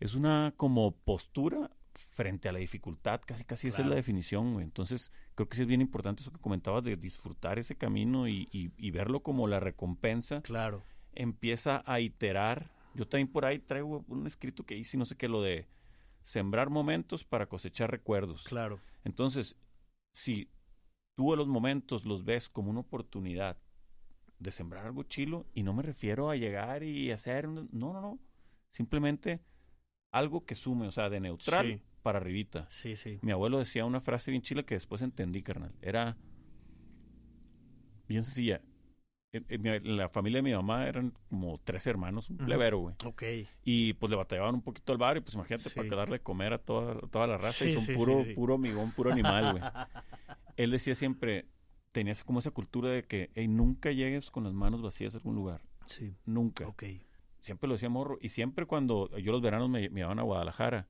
es 0.00 0.14
una 0.14 0.54
como 0.56 0.92
postura 0.92 1.70
frente 1.92 2.48
a 2.48 2.52
la 2.52 2.60
dificultad, 2.60 3.20
casi 3.26 3.44
casi 3.44 3.68
esa 3.68 3.82
es 3.82 3.88
la 3.88 3.96
definición, 3.96 4.52
güey. 4.54 4.64
Entonces, 4.64 5.10
creo 5.34 5.48
que 5.48 5.56
sí 5.56 5.62
es 5.62 5.68
bien 5.68 5.80
importante 5.80 6.22
eso 6.22 6.30
que 6.32 6.38
comentabas 6.38 6.84
de 6.84 6.96
disfrutar 6.96 7.58
ese 7.58 7.76
camino 7.76 8.28
y, 8.28 8.48
y- 8.52 8.70
y 8.78 8.90
verlo 8.92 9.20
como 9.20 9.46
la 9.48 9.58
recompensa. 9.60 10.40
Claro. 10.42 10.82
Empieza 11.14 11.82
a 11.86 11.98
iterar. 12.00 12.70
Yo 12.94 13.06
también 13.08 13.28
por 13.28 13.44
ahí 13.44 13.58
traigo 13.58 14.04
un 14.08 14.26
escrito 14.26 14.64
que 14.64 14.76
hice, 14.76 14.96
no 14.96 15.04
sé 15.04 15.16
qué, 15.16 15.26
lo 15.28 15.42
de 15.42 15.66
sembrar 16.22 16.70
momentos 16.70 17.24
para 17.24 17.48
cosechar 17.48 17.90
recuerdos. 17.90 18.44
Claro. 18.44 18.80
Entonces, 19.04 19.56
si 20.12 20.50
tú 21.16 21.32
a 21.32 21.36
los 21.36 21.48
momentos 21.48 22.04
los 22.04 22.24
ves 22.24 22.48
como 22.48 22.70
una 22.70 22.80
oportunidad 22.80 23.58
de 24.38 24.50
sembrar 24.50 24.86
algo 24.86 25.02
chilo, 25.02 25.46
y 25.54 25.62
no 25.62 25.72
me 25.72 25.82
refiero 25.82 26.30
a 26.30 26.36
llegar 26.36 26.82
y 26.84 27.10
hacer, 27.10 27.48
no, 27.48 27.66
no, 27.72 28.00
no, 28.00 28.18
simplemente 28.70 29.40
algo 30.12 30.44
que 30.46 30.54
sume, 30.54 30.86
o 30.86 30.92
sea, 30.92 31.08
de 31.10 31.20
neutral 31.20 31.66
Sí. 31.66 31.82
para 32.02 32.18
arribita. 32.18 32.66
Sí, 32.70 32.94
sí. 32.96 33.18
Mi 33.22 33.32
abuelo 33.32 33.58
decía 33.58 33.84
una 33.84 34.00
frase 34.00 34.30
bien 34.30 34.42
chila 34.42 34.62
que 34.62 34.74
después 34.74 35.02
entendí, 35.02 35.42
carnal. 35.42 35.74
Era 35.82 36.16
bien 38.06 38.22
sencilla. 38.22 38.62
En, 39.48 39.96
la 39.96 40.08
familia 40.08 40.38
de 40.38 40.42
mi 40.42 40.52
mamá 40.52 40.86
eran 40.88 41.12
como 41.28 41.58
tres 41.64 41.86
hermanos, 41.86 42.30
un 42.30 42.38
plebero, 42.38 42.78
güey. 42.78 42.94
Ok. 43.04 43.22
Y 43.64 43.92
pues 43.94 44.10
le 44.10 44.16
batallaban 44.16 44.54
un 44.54 44.62
poquito 44.62 44.92
al 44.92 44.98
barrio, 44.98 45.22
pues 45.22 45.34
imagínate, 45.34 45.68
Sí. 45.70 45.74
para 45.74 45.96
darle 45.96 46.18
de 46.18 46.22
comer 46.22 46.52
a 46.52 46.58
toda, 46.58 46.98
toda 47.08 47.26
la 47.26 47.36
raza. 47.36 47.66
y 47.66 47.74
son 47.74 47.82
sí, 47.82 47.94
puro, 47.94 48.24
puro 48.34 48.58
migón, 48.58 48.92
puro 48.92 49.12
animal, 49.12 49.52
güey. 49.52 49.62
Él 50.56 50.70
decía 50.70 50.94
siempre, 50.94 51.46
tenía 51.92 52.14
como 52.24 52.38
esa 52.40 52.50
cultura 52.50 52.90
de 52.90 53.04
que 53.04 53.30
"Ey, 53.34 53.48
nunca 53.48 53.92
llegues 53.92 54.30
con 54.30 54.44
las 54.44 54.52
manos 54.52 54.82
vacías 54.82 55.14
a 55.14 55.18
algún 55.18 55.34
lugar. 55.36 55.62
Sí. 55.86 56.14
Nunca. 56.24 56.66
Ok. 56.66 56.84
Siempre 57.40 57.68
lo 57.68 57.74
decía 57.74 57.88
morro. 57.88 58.18
Y 58.20 58.30
siempre 58.30 58.66
cuando 58.66 59.16
yo 59.18 59.32
los 59.32 59.40
veranos 59.40 59.68
me, 59.70 59.88
me 59.90 60.00
llevaban 60.00 60.18
a 60.18 60.22
Guadalajara 60.22 60.88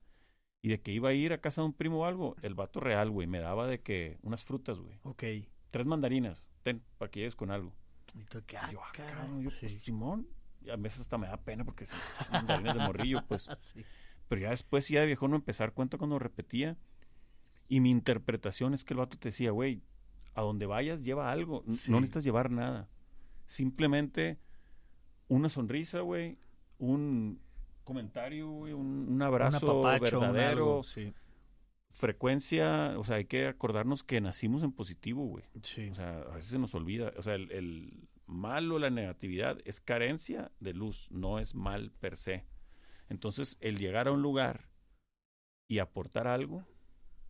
y 0.62 0.68
de 0.70 0.80
que 0.80 0.92
iba 0.92 1.11
a 1.11 1.12
ir 1.12 1.32
a 1.32 1.38
casa 1.40 1.61
de 1.61 1.66
un 1.68 1.72
primo 1.74 1.99
o 2.01 2.05
algo, 2.05 2.34
el 2.42 2.55
vato 2.55 2.80
real, 2.80 3.11
güey, 3.11 3.26
me 3.26 3.38
daba 3.38 3.66
de 3.66 3.80
que 3.80 4.18
unas 4.22 4.44
frutas, 4.44 4.78
güey. 4.78 4.99
Ok. 5.05 5.22
Tres 5.70 5.86
mandarinas, 5.86 6.44
ten, 6.62 6.82
para 6.96 7.11
que 7.11 7.20
llegues 7.20 7.36
con 7.36 7.51
algo. 7.51 7.74
Y 8.14 8.24
tú, 8.24 8.42
Ah, 8.59 8.70
yo, 8.72 8.80
ah, 8.82 8.90
cabrón, 8.92 9.42
yo, 9.42 9.50
Sí. 9.50 9.59
pues, 9.61 9.80
Simón. 9.82 10.26
Y 10.62 10.70
a 10.70 10.76
veces 10.76 11.00
hasta 11.00 11.18
me 11.18 11.28
da 11.28 11.36
pena 11.36 11.64
porque 11.64 11.86
son 11.86 11.98
mandarinas 12.32 12.74
de 12.76 12.80
morrillo, 12.84 13.24
pues. 13.26 13.48
Sí. 13.59 13.84
Pero 14.28 14.40
ya 14.42 14.50
después, 14.50 14.88
ya 14.88 15.00
de 15.00 15.06
viejo 15.06 15.26
no 15.28 15.36
empezar 15.36 15.72
cuenta 15.72 15.96
cuando 15.98 16.18
repetía. 16.18 16.76
Y 17.68 17.80
mi 17.80 17.90
interpretación 17.90 18.74
es 18.74 18.84
que 18.84 18.94
el 18.94 18.98
vato 18.98 19.18
te 19.18 19.28
decía, 19.28 19.50
güey, 19.50 19.82
a 20.34 20.42
donde 20.42 20.66
vayas 20.66 21.04
lleva 21.04 21.30
algo. 21.32 21.64
Sí. 21.70 21.90
No 21.90 22.00
necesitas 22.00 22.24
llevar 22.24 22.50
nada. 22.50 22.88
Simplemente 23.46 24.38
una 25.28 25.48
sonrisa, 25.48 26.00
güey, 26.00 26.38
un 26.78 27.40
comentario, 27.84 28.48
güey, 28.50 28.72
un, 28.74 28.86
un 28.86 29.12
Un 29.14 29.22
abrazo 29.22 29.80
un 29.80 30.00
verdadero, 30.00 30.48
algo, 30.48 30.82
Sí. 30.82 31.12
Frecuencia, 31.99 32.94
o 32.99 33.05
sea, 33.05 33.16
hay 33.16 33.24
que 33.24 33.46
acordarnos 33.46 34.03
que 34.05 34.20
nacimos 34.20 34.62
en 34.62 34.72
positivo, 34.72 35.24
güey. 35.26 35.44
Sí. 35.62 35.88
O 35.90 35.94
sea, 35.94 36.20
a 36.22 36.34
veces 36.36 36.51
se 36.51 36.59
nos 36.59 36.74
olvida. 36.74 37.12
O 37.16 37.22
sea, 37.22 37.34
el, 37.34 37.51
el 37.51 38.09
mal 38.26 38.70
o 38.72 38.78
la 38.78 38.90
negatividad 38.90 39.59
es 39.64 39.80
carencia 39.80 40.53
de 40.61 40.74
luz, 40.74 41.11
no 41.11 41.38
es 41.38 41.55
mal 41.55 41.90
per 41.92 42.16
se. 42.16 42.44
Entonces, 43.09 43.57
el 43.61 43.78
llegar 43.78 44.07
a 44.09 44.12
un 44.12 44.22
lugar 44.22 44.68
y 45.68 45.80
aportar 45.80 46.26
algo 46.26 46.64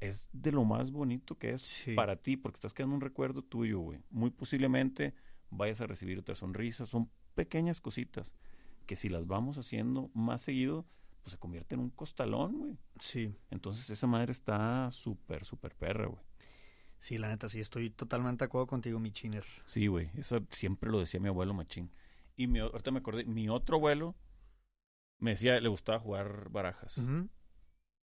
es 0.01 0.29
de 0.33 0.53
lo 0.53 0.65
más 0.65 0.93
bonito 0.93 1.39
que 1.39 1.53
es 1.55 1.63
Sí. 1.63 1.95
para 1.95 2.17
ti, 2.17 2.37
porque 2.37 2.57
estás 2.57 2.75
quedando 2.75 2.95
un 2.95 3.01
recuerdo 3.01 3.43
tuyo, 3.43 3.81
güey. 3.81 4.01
Muy 4.11 4.31
posiblemente 4.31 5.15
vayas 5.51 5.81
a 5.81 5.87
recibir 5.87 6.19
otra 6.19 6.35
sonrisa. 6.35 6.87
Son 6.87 7.11
pequeñas 7.35 7.81
cositas 7.81 8.35
que 8.87 8.97
si 8.97 9.09
las 9.09 9.27
vamos 9.27 9.59
haciendo 9.59 10.11
más 10.15 10.43
seguido, 10.43 10.87
pues 11.23 11.33
se 11.33 11.39
convierte 11.39 11.75
en 11.75 11.81
un 11.81 11.91
costalón, 11.91 12.59
güey. 12.59 12.79
Sí. 12.99 13.35
Entonces, 13.51 13.89
esa 13.91 14.07
madre 14.07 14.33
está 14.33 14.91
súper, 14.91 15.45
súper 15.45 15.75
perra, 15.75 16.07
güey. 16.07 16.23
Sí, 16.99 17.19
la 17.19 17.29
neta, 17.29 17.49
sí, 17.49 17.61
estoy 17.61 17.91
totalmente 17.91 18.45
de 18.45 18.47
acuerdo 18.47 18.67
contigo, 18.67 18.99
mi 18.99 19.13
chiner. 19.13 19.45
Sí, 19.65 19.87
güey. 19.87 20.11
Eso 20.17 20.41
siempre 20.51 20.91
lo 20.91 20.99
decía 20.99 21.21
mi 21.21 21.29
abuelo 21.29 21.55
machín. 21.55 21.91
Y 22.37 22.47
mi, 22.47 22.59
ahorita 22.59 22.91
me 22.91 22.99
acordé, 22.99 23.25
mi 23.25 23.49
otro 23.49 23.77
abuelo 23.77 24.17
me 25.19 25.33
decía, 25.33 25.61
le 25.61 25.69
gustaba 25.69 25.99
jugar 25.99 26.49
barajas. 26.51 27.01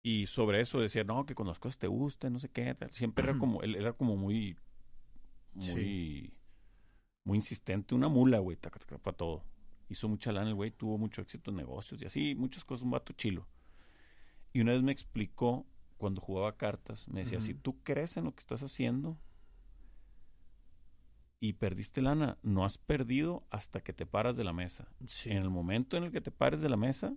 Y 0.02 0.28
sobre 0.28 0.62
eso 0.62 0.80
decía, 0.80 1.04
no, 1.04 1.26
que 1.26 1.36
cuando 1.36 1.52
las 1.52 1.60
cosas 1.60 1.78
te 1.78 1.88
gusten, 1.88 2.34
no 2.34 2.40
sé 2.40 2.50
qué. 2.50 2.74
tal. 2.76 2.92
Siempre 2.92 3.24
era 3.28 3.38
como, 3.40 3.62
él 3.62 3.76
era 3.76 3.94
como 3.94 4.16
muy, 4.16 4.58
muy, 5.54 6.34
muy 7.24 7.38
insistente. 7.38 7.96
Una 7.96 8.08
mula, 8.08 8.40
güey, 8.40 8.58
taca, 8.58 8.80
taca, 8.80 8.98
para 8.98 9.18
todo. 9.18 9.44
Hizo 9.90 10.08
mucha 10.08 10.32
lana 10.32 10.50
el 10.50 10.56
güey, 10.56 10.72
tuvo 10.72 10.98
mucho 10.98 11.22
éxito 11.22 11.50
en 11.52 11.58
negocios 11.58 12.02
y 12.02 12.06
así, 12.06 12.36
muchas 12.36 12.64
cosas, 12.64 12.84
un 12.84 12.92
vato 12.92 13.12
chilo. 13.14 13.48
Y 14.54 14.62
una 14.62 14.72
vez 14.74 14.84
me 14.84 14.92
explicó, 14.92 15.66
cuando 15.98 16.22
jugaba 16.22 16.56
cartas, 16.56 17.08
me 17.10 17.22
decía, 17.22 17.42
si 17.42 17.54
tú 17.54 17.82
crees 17.84 18.16
en 18.18 18.24
lo 18.26 18.34
que 18.34 18.40
estás 18.40 18.64
haciendo 18.64 19.18
y 21.42 21.54
perdiste 21.54 22.02
lana, 22.02 22.38
no 22.44 22.66
has 22.66 22.78
perdido 22.78 23.44
hasta 23.50 23.82
que 23.82 23.94
te 23.94 24.06
paras 24.06 24.38
de 24.38 24.44
la 24.44 24.54
mesa. 24.54 24.88
Sí. 25.08 25.32
En 25.32 25.38
el 25.38 25.50
momento 25.50 25.98
en 25.98 26.04
el 26.06 26.12
que 26.12 26.22
te 26.22 26.32
pares 26.32 26.62
de 26.62 26.70
la 26.70 26.78
mesa, 26.78 27.16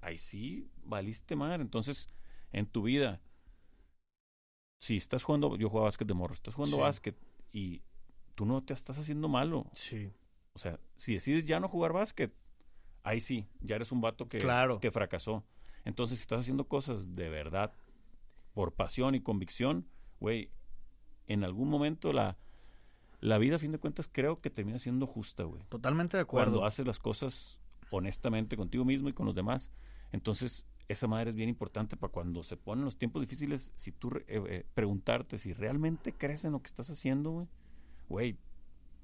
ahí 0.00 0.18
sí 0.18 0.70
valiste 0.84 1.34
madre. 1.36 1.62
Entonces, 1.62 2.08
en 2.52 2.66
tu 2.66 2.82
vida, 2.82 3.20
si 4.80 4.96
estás 4.96 5.24
jugando, 5.24 5.56
yo 5.56 5.68
jugaba 5.68 5.86
básquet 5.86 6.06
de 6.08 6.14
morro, 6.14 6.34
estás 6.34 6.54
jugando 6.54 6.76
Sí. 6.76 6.82
básquet 6.82 7.16
y 7.52 7.82
tú 8.34 8.46
no 8.46 8.62
te 8.62 8.72
estás 8.74 8.98
haciendo 8.98 9.28
malo. 9.28 9.66
Sí. 9.72 10.12
O 10.58 10.60
sea, 10.60 10.80
si 10.96 11.14
decides 11.14 11.44
ya 11.44 11.60
no 11.60 11.68
jugar 11.68 11.92
básquet, 11.92 12.34
ahí 13.04 13.20
sí, 13.20 13.46
ya 13.60 13.76
eres 13.76 13.92
un 13.92 14.00
vato 14.00 14.28
que, 14.28 14.38
Claro. 14.38 14.80
que 14.80 14.90
fracasó. 14.90 15.44
Entonces, 15.84 16.18
si 16.18 16.22
estás 16.22 16.40
haciendo 16.40 16.66
cosas 16.66 17.14
de 17.14 17.28
verdad, 17.30 17.72
por 18.54 18.72
pasión 18.72 19.14
y 19.14 19.20
convicción, 19.20 19.86
güey, 20.18 20.50
en 21.28 21.44
algún 21.44 21.68
momento 21.70 22.12
la, 22.12 22.36
la 23.20 23.38
vida, 23.38 23.54
a 23.54 23.58
fin 23.60 23.70
de 23.70 23.78
cuentas, 23.78 24.08
creo 24.12 24.40
que 24.40 24.50
termina 24.50 24.78
siendo 24.80 25.06
justa, 25.06 25.44
güey 25.44 25.62
Totalmente 25.68 26.16
de 26.16 26.24
acuerdo. 26.24 26.54
cuando 26.54 26.66
haces 26.66 26.84
las 26.86 26.98
cosas 26.98 27.60
honestamente 27.90 28.56
contigo 28.56 28.84
mismo 28.84 29.08
y 29.08 29.12
con 29.12 29.26
los 29.26 29.34
demás. 29.36 29.70
Entonces, 30.10 30.66
esa 30.88 31.06
madre 31.06 31.30
es 31.30 31.36
bien 31.36 31.48
importante 31.48 31.96
para 31.96 32.10
cuando 32.12 32.42
se 32.42 32.56
ponen 32.56 32.84
los 32.84 32.96
tiempos 32.98 33.20
difíciles, 33.22 33.72
si 33.76 33.92
tú 33.92 34.10
eh, 34.16 34.24
eh, 34.26 34.66
preguntarte 34.74 35.38
si 35.38 35.52
realmente 35.52 36.12
crees 36.12 36.44
en 36.44 36.50
lo 36.52 36.60
que 36.62 36.66
estás 36.66 36.90
haciendo, 36.90 37.30
güey, 37.30 37.46
güey, 38.08 38.38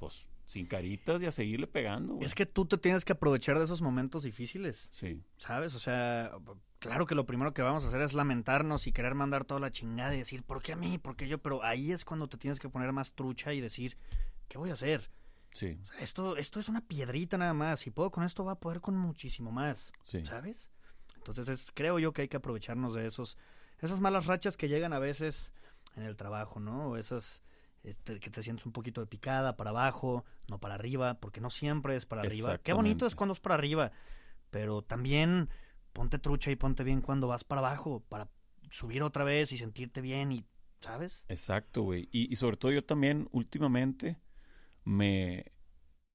pues 0.01 0.29
sin 0.47 0.67
caritas 0.67 1.23
y 1.23 1.27
a 1.27 1.33
seguirle 1.33 1.67
pegando, 1.67 2.15
güey. 2.15 2.27
Es 2.27 2.35
que 2.35 2.47
tú 2.47 2.67
te 2.67 2.79
tienes 2.79 3.05
que 3.05 3.13
aprovechar 3.13 3.59
de 3.59 3.65
esos 3.65 3.83
momentos 3.83 4.23
difíciles, 4.25 4.89
Sí, 4.93 5.23
¿sabes? 5.39 5.75
O 5.75 5.79
sea, 5.79 6.33
claro 6.79 7.07
que 7.07 7.15
lo 7.15 7.25
primero 7.25 7.55
que 7.55 7.63
vamos 7.63 7.85
a 7.85 7.89
hacer 7.89 8.03
es 8.03 8.13
lamentarnos 8.13 8.87
y 8.87 8.93
querer 8.93 9.15
mandar 9.15 9.45
toda 9.45 9.61
la 9.61 9.71
chingada 9.73 10.15
y 10.15 10.19
decir, 10.19 10.43
¿por 10.43 10.63
qué 10.63 10.73
a 10.73 10.77
mí? 10.77 10.99
¿Por 10.99 11.17
qué 11.17 11.29
yo? 11.29 11.39
Pero 11.39 11.63
ahí 11.65 11.93
es 11.93 12.05
cuando 12.05 12.29
te 12.29 12.37
tienes 12.37 12.61
que 12.61 12.69
poner 12.69 12.93
más 12.93 13.15
trucha 13.15 13.53
y 13.55 13.61
decir, 13.61 13.97
¿qué 14.49 14.59
voy 14.59 14.71
a 14.71 14.75
hacer? 14.75 15.11
sí, 15.53 15.79
O 15.83 15.87
sea, 15.87 16.01
esto, 16.01 16.37
esto 16.37 16.59
es 16.61 16.69
una 16.69 16.81
piedrita 16.81 17.39
nada 17.39 17.55
más. 17.55 17.81
Si 17.81 17.91
puedo 17.91 18.11
con 18.11 18.25
esto, 18.25 18.45
va 18.45 18.53
a 18.53 18.61
poder 18.61 18.81
con 18.81 18.97
muchísimo 18.97 19.51
más, 19.53 19.93
sí. 20.03 20.25
¿sabes? 20.25 20.71
Entonces 21.17 21.49
es, 21.49 21.71
creo 21.73 21.99
yo 21.99 22.13
que 22.13 22.23
hay 22.23 22.29
que 22.29 22.37
aprovecharnos 22.37 22.93
de 22.93 23.07
esos, 23.07 23.39
esas 23.81 24.01
malas 24.01 24.27
rachas 24.27 24.57
que 24.59 24.69
llegan 24.69 24.93
a 24.93 24.99
veces 24.99 25.51
en 25.97 26.03
el 26.03 26.17
trabajo, 26.17 26.61
¿no? 26.61 26.89
O 26.91 26.97
esas 26.99 27.41
te- 27.93 28.19
que 28.19 28.31
te 28.31 28.43
sientes 28.43 28.65
un 28.65 28.73
poquito 28.73 29.03
de 29.03 29.07
picada 29.07 29.57
para 29.57 29.69
abajo, 29.71 30.25
no 30.49 30.59
para 30.59 30.75
arriba, 30.77 31.21
porque 31.21 31.43
no 31.43 31.51
siempre 31.51 31.97
es 31.97 32.07
para 32.07 32.23
arriba. 32.23 32.57
Qué 32.57 32.73
bonito 32.73 33.07
es 33.07 33.15
cuando 33.15 33.35
es 33.35 33.41
para 33.41 33.57
arriba, 33.57 33.93
pero 34.51 34.81
también 34.81 35.51
ponte 35.93 36.19
trucha 36.19 36.51
y 36.51 36.57
ponte 36.57 36.83
bien 36.83 37.03
cuando 37.03 37.29
vas 37.29 37.45
para 37.45 37.59
abajo, 37.59 38.03
para 38.09 38.31
subir 38.71 39.03
otra 39.03 39.25
vez 39.25 39.53
y 39.53 39.59
sentirte 39.59 40.01
bien 40.01 40.33
y, 40.33 40.47
¿sabes? 40.81 41.27
Exacto, 41.29 41.83
güey. 41.83 42.09
Y, 42.11 42.33
y 42.33 42.37
sobre 42.37 42.57
todo 42.57 42.73
yo 42.73 42.83
también 42.83 43.29
últimamente 43.33 44.19
me 44.85 45.53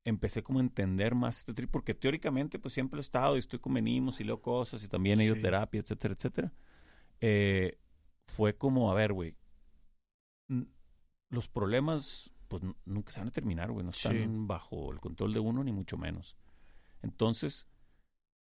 empecé 0.06 0.42
como 0.42 0.60
a 0.60 0.64
entender 0.64 1.14
más 1.14 1.40
este 1.40 1.54
trip, 1.54 1.70
porque 1.70 1.94
teóricamente 1.94 2.58
pues 2.58 2.74
siempre 2.74 2.98
he 3.00 3.02
estado 3.02 3.36
y 3.36 3.40
estoy 3.40 3.60
con 3.60 3.74
venimos 3.76 4.20
y 4.20 4.24
leo 4.24 4.42
cosas 4.42 4.84
y 4.84 4.88
también 4.88 5.20
he 5.22 5.26
ido 5.26 5.36
Sí. 5.36 5.42
terapia, 5.42 5.80
etcétera, 5.82 6.14
etcétera. 6.16 6.52
Eh, 7.22 7.78
fue 8.28 8.56
como, 8.58 8.92
a 8.92 8.96
ver, 8.96 9.14
güey, 9.14 9.36
los 11.30 11.48
problemas 11.48 12.34
pues 12.48 12.64
nunca 12.86 13.12
se 13.12 13.20
van 13.20 13.28
a 13.28 13.32
terminar, 13.32 13.72
güey, 13.72 13.84
no 13.84 13.92
están 13.92 14.14
Sí. 14.16 14.26
bajo 14.28 14.92
el 14.92 15.00
control 15.00 15.34
de 15.34 15.40
uno 15.40 15.64
ni 15.64 15.72
mucho 15.72 15.98
menos. 15.98 16.36
Entonces, 17.04 17.68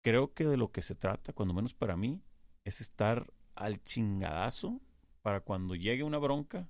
creo 0.02 0.32
que 0.32 0.44
de 0.46 0.56
lo 0.56 0.72
que 0.72 0.80
se 0.82 0.94
trata, 0.94 1.32
cuando 1.34 1.52
menos 1.54 1.74
para 1.74 1.96
mí, 1.96 2.22
es 2.64 2.80
estar 2.80 3.30
al 3.54 3.82
chingadazo 3.82 4.80
para 5.22 5.40
cuando 5.40 5.74
llegue 5.74 6.02
una 6.04 6.18
bronca, 6.18 6.68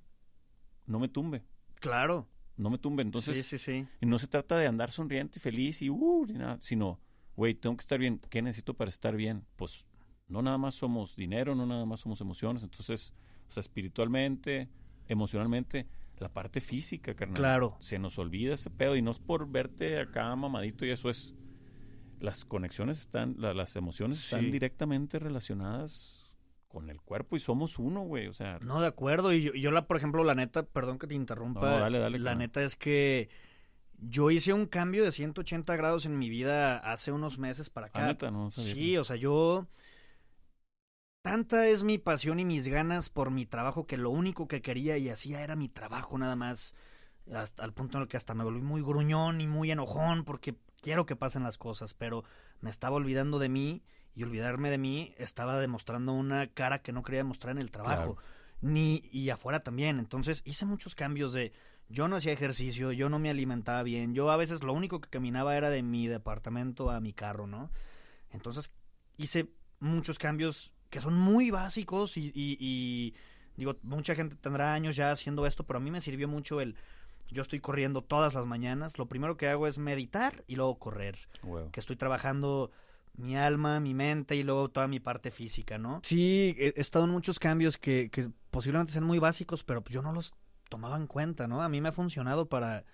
no 0.87 0.99
me 0.99 1.09
tumbe, 1.09 1.45
Claro. 1.77 2.27
no 2.57 2.71
me 2.71 2.79
tumbe. 2.79 3.03
Entonces, 3.03 3.37
sí, 3.47 3.57
sí, 3.57 3.59
sí. 3.59 3.87
y 4.01 4.07
no 4.07 4.19
se 4.19 4.27
trata 4.27 4.57
de 4.57 4.67
andar 4.67 4.91
sonriente 4.91 5.39
y 5.39 5.41
feliz 5.41 5.81
y 5.83 5.91
uh, 5.91 6.27
ni 6.27 6.35
nada, 6.35 6.59
sino, 6.61 6.99
güey, 7.37 7.55
tengo 7.55 7.77
que 7.77 7.83
estar 7.83 8.01
bien. 8.01 8.19
¿Qué 8.31 8.43
necesito 8.43 8.75
para 8.75 8.89
estar 8.89 9.15
bien? 9.15 9.47
Pues 9.55 9.87
no 10.27 10.43
nada 10.43 10.59
más 10.59 10.75
somos 10.75 11.15
dinero, 11.15 11.55
no 11.55 11.67
nada 11.67 11.85
más 11.87 12.01
somos 12.01 12.21
emociones. 12.21 12.65
Entonces, 12.65 13.15
o 13.49 13.53
sea, 13.53 13.61
espiritualmente, 13.61 14.69
emocionalmente, 15.07 15.87
la 16.21 16.29
parte 16.33 16.61
física, 16.61 17.15
carnal. 17.15 17.37
Claro. 17.37 17.77
Se 17.81 17.99
nos 17.99 18.19
olvida 18.19 18.55
ese 18.55 18.71
pedo 18.71 18.97
y 18.97 19.03
no 19.03 19.11
es 19.11 19.19
por 19.21 19.49
verte 19.51 19.99
acá 20.01 20.35
mamadito 20.37 20.85
y 20.87 20.91
eso 20.91 21.09
es. 21.11 21.35
Las 22.21 22.45
conexiones 22.45 22.99
están, 22.99 23.37
la- 23.39 23.55
las 23.55 23.77
emociones 23.77 24.23
están 24.25 24.41
Sí. 24.47 24.51
directamente 24.51 25.19
relacionadas 25.21 26.25
con 26.67 26.91
el 26.91 27.01
cuerpo 27.01 27.37
y 27.37 27.41
somos 27.41 27.79
uno, 27.79 28.01
güey. 28.03 28.27
O 28.27 28.33
sea, 28.33 28.59
No, 28.61 28.81
de 28.81 28.89
acuerdo. 28.89 29.33
Y 29.33 29.43
yo, 29.43 29.53
yo 29.55 29.71
la, 29.71 29.87
por 29.87 29.97
ejemplo, 29.97 30.25
la 30.25 30.35
neta, 30.35 30.65
perdón 30.65 30.99
que 30.99 31.07
te 31.07 31.15
interrumpa. 31.15 31.61
No, 31.61 31.79
dale, 31.79 31.99
dale, 31.99 32.19
la 32.19 32.23
claro. 32.25 32.39
neta 32.41 32.63
es 32.65 32.75
que 32.77 33.29
yo 34.01 34.31
hice 34.31 34.53
un 34.53 34.67
cambio 34.67 35.05
de 35.05 35.13
180 35.13 35.77
grados 35.77 36.07
en 36.07 36.19
mi 36.19 36.29
vida 36.29 36.79
hace 36.79 37.11
unos 37.13 37.39
meses 37.39 37.71
para 37.71 37.87
acá. 37.87 38.05
ah, 38.05 38.07
neta, 38.09 38.31
no 38.31 38.51
sabía. 38.51 38.75
Sí, 38.75 38.97
o 38.97 39.05
sea, 39.05 39.17
yo. 39.17 39.67
Tanta 41.29 41.69
es 41.69 41.85
mi 41.85 41.99
pasión 41.99 42.41
y 42.41 42.47
mis 42.47 42.69
ganas 42.69 43.11
por 43.11 43.31
mi 43.31 43.45
trabajo 43.45 43.87
que 43.87 43.99
lo 43.99 44.09
único 44.09 44.49
que 44.49 44.63
quería 44.63 44.97
y 44.97 45.11
hacía 45.11 45.43
era 45.43 45.57
mi 45.57 45.69
trabajo 45.69 46.17
nada 46.17 46.37
más. 46.37 46.75
Hasta 47.31 47.65
al 47.65 47.75
punto 47.75 47.99
en 47.99 48.03
el 48.05 48.09
que 48.09 48.17
hasta 48.17 48.33
me 48.33 48.45
volví 48.45 48.63
muy 48.63 48.81
gruñón 48.81 49.43
y 49.43 49.47
muy 49.47 49.71
enojón 49.71 50.25
porque 50.25 50.57
quiero 50.81 51.05
que 51.05 51.17
pasen 51.17 51.43
las 51.43 51.59
cosas, 51.59 51.93
pero 51.93 52.25
me 52.63 52.71
estaba 52.71 52.97
olvidando 52.97 53.39
de 53.39 53.51
mí 53.51 53.83
y 54.15 54.23
olvidarme 54.23 54.71
de 54.71 54.79
mí 54.79 55.15
estaba 55.19 55.59
demostrando 55.59 56.15
una 56.15 56.47
cara 56.47 56.81
que 56.81 56.93
no 56.93 57.03
quería 57.03 57.21
demostrar 57.21 57.57
en 57.57 57.61
el 57.61 57.71
trabajo. 57.71 58.15
Claro. 58.15 58.29
Ni 58.63 59.03
y 59.13 59.29
afuera 59.29 59.61
también. 59.61 59.99
Entonces 59.99 60.41
hice 60.47 60.65
muchos 60.65 60.95
cambios 60.95 61.35
de 61.35 61.53
yo 61.91 62.09
no 62.09 62.17
hacía 62.17 62.33
ejercicio, 62.33 62.91
yo 62.93 63.11
no 63.11 63.19
me 63.19 63.29
alimentaba 63.29 63.83
bien, 63.83 64.15
yo 64.15 64.31
a 64.31 64.39
veces 64.39 64.63
lo 64.63 64.73
único 64.73 65.03
que 65.03 65.11
caminaba 65.11 65.59
era 65.59 65.69
de 65.69 65.83
mi 65.83 66.07
departamento 66.07 66.91
a 66.91 67.03
mi 67.03 67.13
carro, 67.13 67.47
¿no? 67.47 67.71
Entonces 68.31 68.71
hice 69.19 69.51
muchos 69.79 70.19
cambios 70.19 70.73
que 70.91 71.01
son 71.01 71.15
muy 71.15 71.51
básicos 71.51 72.17
y, 72.17 72.33
y- 72.35 72.57
y, 72.61 73.15
digo, 73.57 73.77
mucha 73.83 74.15
gente 74.15 74.37
tendrá 74.37 74.75
años 74.75 74.97
ya 74.97 75.11
haciendo 75.11 75.47
esto, 75.47 75.65
pero 75.65 75.79
a 75.79 75.81
mí 75.81 75.91
me 75.91 76.01
sirvió 76.01 76.29
mucho 76.29 76.61
el, 76.61 76.77
yo 77.31 77.43
estoy 77.43 77.61
corriendo 77.61 78.03
todas 78.03 78.35
las 78.35 78.47
mañanas, 78.47 78.99
lo 78.99 79.07
primero 79.07 79.37
que 79.37 79.49
hago 79.49 79.67
es 79.67 79.79
meditar 79.79 80.45
y 80.47 80.57
luego 80.57 80.79
correr, 80.79 81.17
que 81.73 81.81
estoy 81.81 81.97
trabajando 81.97 82.71
mi 83.15 83.37
alma, 83.37 83.81
mi 83.81 83.95
mente 83.95 84.37
y 84.37 84.43
luego 84.45 84.69
toda 84.71 84.87
mi 84.89 85.01
parte 85.01 85.31
física, 85.31 85.77
¿no? 85.77 86.01
Sí, 86.05 86.55
he, 86.57 86.81
estado 86.81 87.05
en 87.05 87.11
muchos 87.11 87.39
cambios 87.39 87.77
que, 87.77 88.11
que 88.11 88.31
posiblemente 88.51 88.93
sean 88.93 89.05
muy 89.05 89.19
básicos, 89.19 89.65
pero 89.65 89.83
yo 89.91 90.03
no 90.03 90.13
los 90.13 90.35
tomaba 90.69 90.97
en 90.97 91.07
cuenta, 91.07 91.49
¿no? 91.49 91.63
A 91.63 91.69
mí 91.69 91.81
me 91.81 91.89
ha 91.89 91.93
funcionado 91.93 92.49
para 92.49 92.85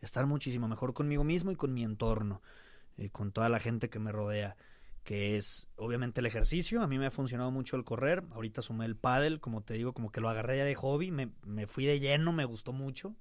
estar 0.00 0.26
muchísimo 0.26 0.68
mejor 0.68 0.94
conmigo 0.94 1.24
mismo 1.24 1.50
y 1.50 1.56
con 1.56 1.74
mi 1.74 1.82
entorno, 1.82 2.42
eh, 2.96 3.10
con 3.10 3.32
toda 3.32 3.48
la 3.48 3.58
gente 3.58 3.90
que 3.90 3.98
me 3.98 4.12
rodea, 4.12 4.56
que 5.04 5.36
es 5.36 5.68
obviamente 5.76 6.20
el 6.20 6.26
ejercicio, 6.26 6.82
a 6.82 6.86
mí 6.86 6.98
me 6.98 7.06
ha 7.06 7.10
funcionado 7.10 7.50
mucho 7.50 7.76
el 7.76 7.84
correr, 7.84 8.22
ahorita 8.30 8.62
sumé 8.62 8.84
el 8.84 8.96
pádel, 8.96 9.40
como 9.40 9.62
te 9.62 9.74
digo, 9.74 9.92
como 9.92 10.10
que 10.10 10.20
lo 10.20 10.28
agarré 10.28 10.58
ya 10.58 10.64
de 10.64 10.74
hobby, 10.74 11.10
me, 11.10 11.30
me 11.44 11.66
fui 11.66 11.84
de 11.84 11.98
lleno, 11.98 12.32
me 12.32 12.44
gustó 12.44 12.72
mucho. 12.72 13.16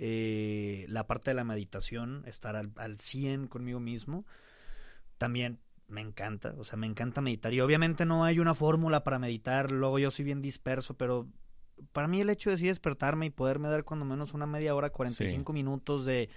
Eh, 0.00 0.86
la 0.88 1.06
parte 1.06 1.30
de 1.30 1.34
la 1.34 1.44
meditación, 1.44 2.22
estar 2.26 2.56
al, 2.56 2.72
al 2.76 2.98
100 2.98 3.48
conmigo 3.48 3.80
mismo, 3.80 4.24
también 5.18 5.58
me 5.88 6.00
encanta, 6.00 6.54
o 6.58 6.64
sea, 6.64 6.76
me 6.76 6.86
encanta 6.86 7.20
meditar. 7.20 7.52
Y 7.52 7.60
obviamente 7.60 8.04
no 8.04 8.24
hay 8.24 8.38
una 8.38 8.54
fórmula 8.54 9.02
para 9.04 9.18
meditar, 9.18 9.72
luego 9.72 9.98
yo 9.98 10.10
soy 10.10 10.24
bien 10.24 10.42
disperso, 10.42 10.94
pero 10.96 11.28
para 11.92 12.08
mí 12.08 12.20
el 12.20 12.30
hecho 12.30 12.50
de 12.50 12.58
sí 12.58 12.66
despertarme 12.66 13.26
y 13.26 13.30
poderme 13.30 13.68
dar 13.68 13.84
cuando 13.84 14.04
menos 14.04 14.34
una 14.34 14.46
media 14.46 14.74
hora, 14.74 14.90
45 14.90 15.52
minutos 15.52 16.04
de, 16.04 16.28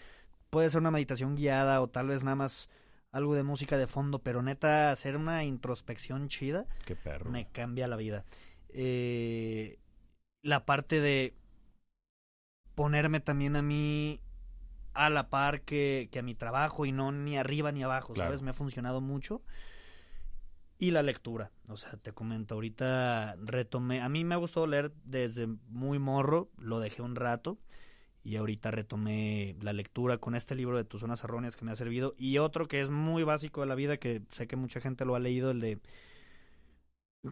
puede 0.50 0.70
ser 0.70 0.82
una 0.82 0.92
meditación 0.92 1.36
guiada 1.36 1.82
o 1.82 1.90
tal 1.90 2.08
vez 2.08 2.24
nada 2.24 2.36
más 2.36 2.70
algo 3.12 3.36
de 3.36 3.44
música 3.44 3.78
de 3.78 3.88
fondo, 3.88 4.20
pero 4.20 4.42
neta 4.42 4.92
hacer 4.92 5.16
una 5.18 5.44
introspección 5.44 6.30
chida 6.30 6.66
Qué 6.86 6.96
perro. 6.96 7.30
me 7.30 7.48
cambia 7.50 7.88
la 7.88 7.98
vida. 7.98 8.26
Eh, 8.70 9.78
la 10.42 10.66
parte 10.66 11.02
de 11.02 11.36
ponerme 12.76 13.20
también 13.20 13.56
a 13.56 13.62
mí 13.62 14.22
a 14.94 15.10
la 15.10 15.30
par 15.30 15.62
que, 15.62 16.10
que 16.12 16.20
a 16.20 16.24
mi 16.24 16.36
trabajo 16.36 16.86
y 16.86 16.92
no 16.92 17.12
ni 17.12 17.38
arriba 17.38 17.72
ni 17.72 17.84
abajo, 17.84 18.14
Claro. 18.14 18.30
¿sabes? 18.30 18.42
Me 18.42 18.52
ha 18.52 18.54
funcionado 18.54 19.02
mucho. 19.02 19.42
Y 20.78 20.90
la 20.92 21.04
lectura, 21.04 21.52
o 21.70 21.78
sea, 21.78 21.92
te 21.92 22.12
comento, 22.12 22.56
ahorita 22.56 23.36
retomé, 23.44 24.02
a 24.02 24.10
mí 24.10 24.24
me 24.26 24.34
ha 24.34 24.40
gustado 24.40 24.66
leer 24.66 24.92
desde 25.04 25.46
muy 25.68 26.00
morro, 26.00 26.50
lo 26.58 26.80
dejé 26.80 27.04
un 27.04 27.16
rato 27.16 27.60
y 28.24 28.36
ahorita 28.36 28.72
retomé 28.72 29.56
la 29.62 29.74
lectura 29.74 30.18
con 30.18 30.36
este 30.36 30.56
libro 30.56 30.78
de 30.78 30.84
Tus 30.84 31.02
zonas 31.02 31.24
erróneas 31.24 31.56
que 31.56 31.66
me 31.66 31.72
ha 31.72 31.76
servido 31.76 32.14
y 32.18 32.38
otro 32.38 32.68
que 32.68 32.82
es 32.82 32.90
muy 32.90 33.24
básico 33.24 33.62
de 33.62 33.68
la 33.68 33.76
vida 33.76 33.98
que 33.98 34.22
sé 34.32 34.48
que 34.48 34.56
mucha 34.56 34.80
gente 34.80 35.06
lo 35.06 35.16
ha 35.16 35.20
leído, 35.20 35.52
el 35.52 35.60
de 35.60 35.80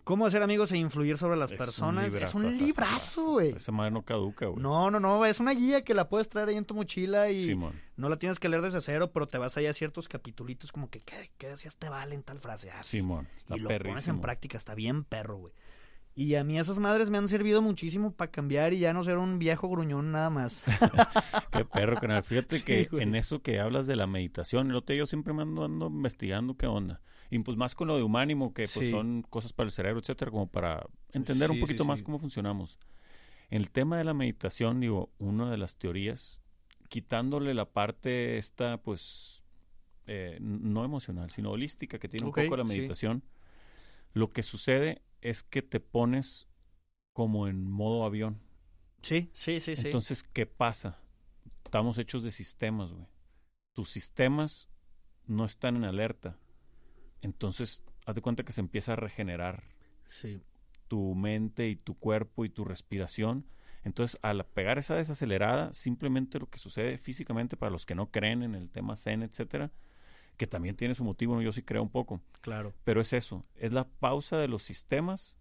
Cómo 0.03 0.27
hacer 0.27 0.43
amigos 0.43 0.71
e 0.71 0.77
influir 0.77 1.17
sobre 1.17 1.35
las 1.35 1.49
Es 1.49 1.53
un 1.53 1.57
personas. 1.57 2.13
es 2.13 2.35
un 2.35 2.57
librazo, 2.59 3.31
güey. 3.31 3.49
Esa 3.55 3.71
madre 3.71 3.89
no 3.89 4.03
caduca, 4.03 4.45
güey. 4.45 4.61
No, 4.61 4.91
no, 4.91 4.99
no, 4.99 5.25
es 5.25 5.39
una 5.39 5.51
guía 5.51 5.83
que 5.83 5.95
la 5.95 6.07
puedes 6.07 6.29
traer 6.29 6.49
ahí 6.49 6.57
en 6.57 6.65
tu 6.65 6.75
mochila 6.75 7.31
y 7.31 7.43
Simón. 7.43 7.73
no 7.95 8.07
la 8.07 8.19
tienes 8.19 8.37
que 8.37 8.49
leer 8.49 8.61
desde 8.61 8.81
cero, 8.81 9.09
pero 9.11 9.27
te 9.27 9.39
vas 9.39 9.57
allá 9.57 9.71
a 9.71 9.73
ciertos 9.73 10.07
capitulitos 10.07 10.71
como 10.71 10.91
que, 10.91 10.99
¿qué, 10.99 11.31
qué 11.39 11.47
decías 11.47 11.75
te 11.77 11.89
vale 11.89 12.13
en 12.13 12.21
tal 12.21 12.37
frase? 12.39 12.69
Ah. 12.69 12.83
Simón. 12.83 13.27
Está 13.35 13.57
y 13.57 13.61
lo 13.61 13.69
pones 13.79 14.07
en 14.07 14.21
práctica, 14.21 14.59
está 14.59 14.75
bien 14.75 15.03
perro, 15.03 15.37
güey. 15.37 15.53
Y 16.21 16.35
a 16.35 16.43
mí 16.43 16.59
esas 16.59 16.79
madres 16.79 17.09
me 17.09 17.17
han 17.17 17.29
servido 17.29 17.61
muchísimo 17.61 18.11
para 18.11 18.29
cambiar 18.29 18.73
y 18.73 18.79
ya 18.79 18.91
no 18.91 19.05
ser 19.05 19.17
un 19.17 19.39
viejo 19.39 19.69
gruñón 19.69 20.11
nada 20.11 20.29
más. 20.29 20.63
Qué 21.53 21.63
perro, 21.63 21.95
canal. 21.95 22.21
Fíjate 22.25 22.57
Sí, 22.57 22.65
que 22.65 22.83
güey. 22.91 23.03
en 23.03 23.15
eso 23.15 23.41
que 23.41 23.61
hablas 23.61 23.87
de 23.87 23.95
la 23.95 24.05
meditación, 24.05 24.69
el 24.69 24.75
otro 24.75 24.91
día 24.93 24.99
yo 24.99 25.05
siempre 25.05 25.31
me 25.31 25.43
ando, 25.43 25.63
ando 25.63 25.87
investigando 25.87 26.57
qué 26.57 26.67
onda. 26.67 26.99
Y 27.29 27.39
pues 27.39 27.55
más 27.55 27.73
con 27.73 27.87
lo 27.87 27.95
de 27.95 28.03
humánimo, 28.03 28.53
que 28.53 28.63
pues 28.63 28.87
Sí. 28.87 28.91
son 28.91 29.21
cosas 29.29 29.53
para 29.53 29.67
el 29.67 29.71
cerebro, 29.71 30.01
etcétera, 30.01 30.29
como 30.29 30.47
para 30.47 30.85
entender 31.13 31.51
un 31.51 31.59
poquito 31.61 31.85
más 31.85 32.01
cómo 32.01 32.19
funcionamos. 32.19 32.77
El 33.49 33.71
tema 33.71 33.97
de 33.97 34.03
la 34.03 34.13
meditación, 34.13 34.81
digo, 34.81 35.13
una 35.19 35.49
de 35.49 35.55
las 35.57 35.77
teorías, 35.77 36.41
quitándole 36.89 37.53
la 37.53 37.63
parte 37.63 38.37
esta, 38.37 38.75
pues, 38.81 39.41
eh, 40.05 40.37
no 40.41 40.83
emocional, 40.83 41.31
sino 41.31 41.51
holística 41.51 41.97
que 41.97 42.09
tiene 42.09 42.25
un 42.25 42.33
poco 42.33 42.57
la 42.57 42.65
meditación, 42.65 43.23
lo 44.13 44.31
que 44.31 44.43
sucede 44.43 45.01
es 45.21 45.43
que 45.43 45.61
te 45.61 45.79
pones 45.79 46.47
como 47.13 47.47
en 47.47 47.69
modo 47.69 48.03
avión. 48.05 48.39
Sí, 49.01 49.29
sí, 49.33 49.59
sí, 49.59 49.75
sí. 49.75 49.87
Entonces, 49.87 50.23
¿qué 50.23 50.45
pasa? 50.45 50.99
Estamos 51.63 51.97
hechos 51.97 52.23
de 52.23 52.31
sistemas, 52.31 52.91
güey. 52.93 53.07
Tus 53.73 53.89
sistemas 53.89 54.69
no 55.25 55.45
están 55.45 55.75
en 55.77 55.83
alerta. 55.83 56.37
Entonces, 57.21 57.83
haz 58.05 58.15
de 58.15 58.21
cuenta 58.21 58.43
que 58.43 58.53
se 58.53 58.61
empieza 58.61 58.93
a 58.93 58.95
regenerar 58.97 59.63
sí. 60.07 60.41
tu 60.87 61.15
mente 61.15 61.69
y 61.69 61.75
tu 61.75 61.97
cuerpo 61.97 62.45
y 62.45 62.49
tu 62.49 62.65
respiración. 62.65 63.45
Entonces, 63.83 64.19
al 64.21 64.45
pegar 64.45 64.77
esa 64.77 64.95
desacelerada, 64.95 65.71
simplemente 65.73 66.39
lo 66.39 66.49
que 66.49 66.59
sucede 66.59 66.97
físicamente 66.97 67.55
para 67.55 67.71
los 67.71 67.85
que 67.85 67.95
no 67.95 68.11
creen 68.11 68.43
en 68.43 68.55
el 68.55 68.69
tema 68.69 68.95
zen, 68.95 69.23
etcétera, 69.23 69.71
que 70.39 70.47
también 70.47 70.75
tiene 70.77 70.95
su 70.95 71.03
motivo, 71.03 71.35
¿no? 71.35 71.41
yo 71.41 71.51
sí 71.51 71.61
creo 71.63 71.83
un 71.83 71.89
poco, 71.89 72.21
Claro. 72.41 72.73
pero 72.85 73.01
es 73.01 73.11
eso, 73.13 73.45
es 73.55 73.73
la 73.73 73.87
pausa 73.87 74.37
de 74.37 74.47
los 74.47 74.63
sistemas 74.63 75.37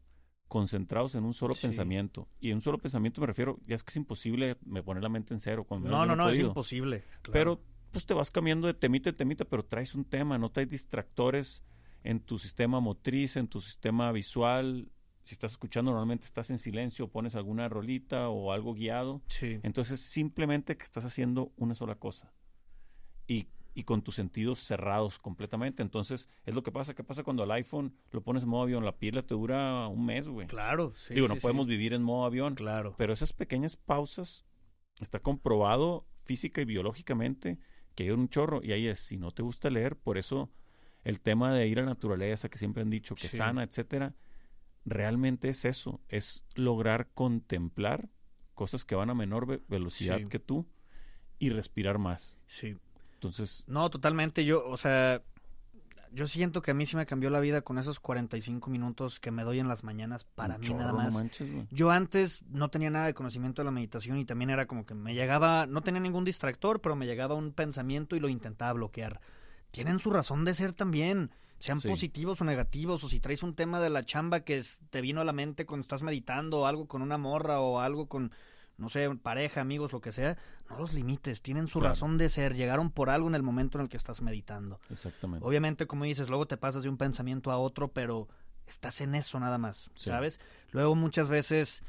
concentrados 0.48 1.14
en 1.14 1.24
un 1.24 1.34
solo 1.34 1.54
Sí. 1.54 1.68
pensamiento. 1.68 2.26
Y 2.40 2.50
en 2.50 2.56
un 2.56 2.60
solo 2.62 2.78
pensamiento 2.78 3.20
me 3.20 3.26
refiero, 3.28 3.58
ya 3.66 3.76
es 3.76 3.84
que 3.84 3.90
es 3.90 3.96
imposible 3.96 4.56
me 4.66 4.82
poner 4.82 5.02
la 5.04 5.08
mente 5.08 5.32
en 5.34 5.40
cero. 5.40 5.62
Cuando 5.64 5.88
No, 5.88 6.04
no, 6.04 6.16
no, 6.16 6.28
es 6.30 6.38
imposible. 6.38 7.04
claro. 7.22 7.32
Pero 7.32 7.62
pues 7.92 8.06
te 8.06 8.12
vas 8.14 8.30
cambiando 8.30 8.66
de 8.66 8.74
temita 8.74 9.10
en 9.10 9.16
temita, 9.16 9.44
pero 9.44 9.64
traes 9.64 9.94
un 9.94 10.04
tema, 10.04 10.36
no 10.36 10.50
traes 10.50 10.68
distractores 10.68 11.62
en 12.02 12.18
tu 12.20 12.38
sistema 12.38 12.80
motriz, 12.80 13.36
en 13.36 13.46
tu 13.48 13.60
sistema 13.60 14.10
visual. 14.10 14.90
Si 15.24 15.34
estás 15.34 15.52
escuchando, 15.52 15.90
normalmente 15.90 16.24
estás 16.26 16.50
en 16.50 16.58
silencio, 16.58 17.08
pones 17.08 17.34
alguna 17.36 17.68
rolita 17.68 18.28
o 18.30 18.50
algo 18.52 18.72
guiado. 18.74 19.22
Sí. 19.28 19.60
Entonces, 19.62 20.00
simplemente 20.00 20.76
que 20.76 20.82
estás 20.84 21.04
haciendo 21.04 21.52
una 21.56 21.74
sola 21.74 21.94
cosa. 21.96 22.32
Y, 23.26 23.48
y 23.78 23.84
con 23.84 24.02
tus 24.02 24.16
sentidos 24.16 24.58
cerrados 24.58 25.20
completamente. 25.20 25.82
Entonces, 25.84 26.28
es 26.44 26.52
lo 26.52 26.64
que 26.64 26.72
pasa. 26.72 26.94
¿Qué 26.94 27.04
pasa 27.04 27.22
cuando 27.22 27.44
el 27.44 27.50
iPhone 27.52 27.94
lo 28.10 28.22
pones 28.24 28.42
en 28.42 28.48
modo 28.48 28.64
avión? 28.64 28.84
La 28.84 28.96
pila 28.98 29.22
te 29.22 29.34
dura 29.34 29.86
un 29.86 30.04
mes, 30.04 30.26
güey. 30.26 30.48
Claro, 30.48 30.94
sí. 30.96 31.14
Digo, 31.14 31.28
sí, 31.28 31.34
no 31.34 31.36
sí. 31.36 31.42
podemos 31.42 31.68
vivir 31.68 31.92
en 31.94 32.02
modo 32.02 32.24
avión. 32.24 32.56
Claro. 32.56 32.96
Pero 32.98 33.12
esas 33.12 33.32
pequeñas 33.32 33.76
pausas, 33.76 34.44
está 35.00 35.20
comprobado 35.20 36.06
física 36.24 36.60
y 36.60 36.64
biológicamente 36.64 37.58
que 37.94 38.02
hay 38.02 38.10
un 38.10 38.28
chorro. 38.28 38.60
Y 38.64 38.72
ahí 38.72 38.88
es, 38.88 38.98
si 38.98 39.16
no 39.16 39.30
te 39.30 39.42
gusta 39.44 39.70
leer, 39.70 39.94
por 39.96 40.18
eso 40.18 40.50
el 41.04 41.20
tema 41.20 41.54
de 41.54 41.68
ir 41.68 41.78
a 41.78 41.82
la 41.82 41.90
naturaleza, 41.90 42.48
que 42.48 42.58
siempre 42.58 42.82
han 42.82 42.90
dicho 42.90 43.14
que 43.14 43.28
Sí. 43.28 43.36
sana, 43.36 43.62
etcétera, 43.62 44.16
realmente 44.84 45.50
es 45.50 45.64
eso, 45.64 46.00
es 46.08 46.44
lograr 46.56 47.10
contemplar 47.14 48.08
cosas 48.54 48.84
que 48.84 48.96
van 48.96 49.10
a 49.10 49.14
menor 49.14 49.46
ve- 49.46 49.60
velocidad 49.68 50.20
que 50.28 50.40
tú 50.40 50.66
y 51.38 51.50
respirar 51.50 51.98
más. 51.98 52.36
Sí. 52.46 52.76
Entonces, 53.18 53.64
No, 53.66 53.90
totalmente. 53.90 54.44
Yo, 54.44 54.64
o 54.64 54.76
sea, 54.76 55.22
yo 56.12 56.26
siento 56.28 56.62
que 56.62 56.70
a 56.70 56.74
mí 56.74 56.86
sí 56.86 56.94
me 56.96 57.04
cambió 57.04 57.30
la 57.30 57.40
vida 57.40 57.62
con 57.62 57.76
esos 57.78 57.98
45 57.98 58.70
minutos 58.70 59.18
que 59.20 59.30
me 59.32 59.42
doy 59.44 59.58
en 59.58 59.66
las 59.68 59.82
mañanas 59.84 60.24
para 60.24 60.56
mí 60.56 60.68
nada 60.68 60.92
no 60.92 60.98
más. 60.98 61.14
manches. 61.14 61.48
Yo 61.70 61.90
antes 61.90 62.42
no 62.48 62.70
tenía 62.70 62.90
nada 62.90 63.06
de 63.06 63.14
conocimiento 63.14 63.60
de 63.60 63.66
la 63.66 63.70
meditación 63.72 64.18
y 64.18 64.24
también 64.24 64.50
era 64.50 64.66
como 64.66 64.86
que 64.86 64.94
me 64.94 65.14
llegaba, 65.14 65.66
no 65.66 65.82
tenía 65.82 66.00
ningún 66.00 66.24
distractor, 66.24 66.80
pero 66.80 66.94
me 66.96 67.06
llegaba 67.06 67.34
un 67.34 67.52
pensamiento 67.52 68.14
y 68.16 68.20
lo 68.20 68.28
intentaba 68.28 68.72
bloquear. 68.72 69.20
Tienen 69.70 69.98
su 69.98 70.10
razón 70.10 70.44
de 70.44 70.54
ser 70.54 70.72
también, 70.72 71.30
sean 71.58 71.80
Sí. 71.80 71.88
positivos 71.88 72.40
o 72.40 72.44
negativos, 72.44 73.02
o 73.04 73.08
si 73.08 73.18
traes 73.20 73.42
un 73.42 73.54
tema 73.54 73.80
de 73.80 73.90
la 73.90 74.04
chamba 74.04 74.40
que 74.40 74.56
es- 74.58 74.78
te 74.90 75.00
vino 75.02 75.20
a 75.20 75.24
la 75.24 75.32
mente 75.32 75.66
cuando 75.66 75.82
estás 75.82 76.02
meditando, 76.02 76.60
o 76.60 76.66
algo 76.66 76.86
con 76.86 77.02
una 77.02 77.18
morra 77.18 77.60
o 77.60 77.80
algo 77.80 78.08
con, 78.08 78.32
no 78.78 78.88
sé, 78.88 79.10
pareja, 79.16 79.60
amigos, 79.60 79.92
lo 79.92 80.00
que 80.00 80.12
sea, 80.12 80.38
no 80.70 80.78
los 80.78 80.92
limites, 80.92 81.40
tienen 81.42 81.66
su 81.68 81.78
Claro. 81.80 81.94
razón 81.94 82.18
de 82.18 82.28
ser, 82.28 82.54
llegaron 82.54 82.90
por 82.90 83.10
algo 83.10 83.28
en 83.28 83.34
el 83.34 83.42
momento 83.42 83.78
en 83.78 83.82
el 83.84 83.88
que 83.88 83.96
estás 83.96 84.20
meditando. 84.22 84.80
Exactamente. 84.90 85.46
Obviamente, 85.46 85.86
como 85.86 86.04
dices, 86.04 86.28
luego 86.28 86.46
te 86.46 86.56
pasas 86.56 86.82
de 86.82 86.88
un 86.88 86.96
pensamiento 86.96 87.50
a 87.50 87.58
otro, 87.58 87.88
pero 87.92 88.28
estás 88.66 89.00
en 89.00 89.14
eso 89.14 89.40
nada 89.40 89.56
más, 89.58 89.90
Sí. 89.94 90.10
¿sabes? 90.10 90.40
Luego 90.72 90.94
muchas 90.94 91.28
veces 91.30 91.82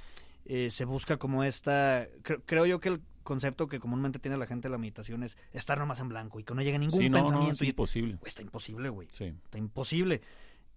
eh, 0.46 0.72
se 0.72 0.86
busca 0.86 1.18
como 1.18 1.44
esta, 1.44 2.08
cre- 2.24 2.42
creo 2.46 2.66
yo 2.66 2.80
que 2.80 2.90
el 2.90 3.02
concepto 3.24 3.68
que 3.68 3.80
comúnmente 3.80 4.18
tiene 4.18 4.38
la 4.38 4.48
gente 4.48 4.68
de 4.68 4.72
la 4.72 4.78
meditación 4.80 5.22
es 5.24 5.38
estar 5.52 5.78
nomás 5.78 6.00
en 6.00 6.10
blanco 6.10 6.40
y 6.40 6.44
que 6.44 6.56
no 6.56 6.62
llegue 6.64 6.80
ningún 6.80 7.00
Sí, 7.00 7.10
no, 7.10 7.18
no, 7.20 7.24
pensamiento. 7.26 7.64
es 7.64 7.70
imposible. 7.70 8.16
Güey, 8.16 8.30
está 8.30 8.42
imposible, 8.42 8.90
güey. 8.90 9.08
Sí, 9.12 9.26
Está 9.26 9.58
imposible. 9.60 10.22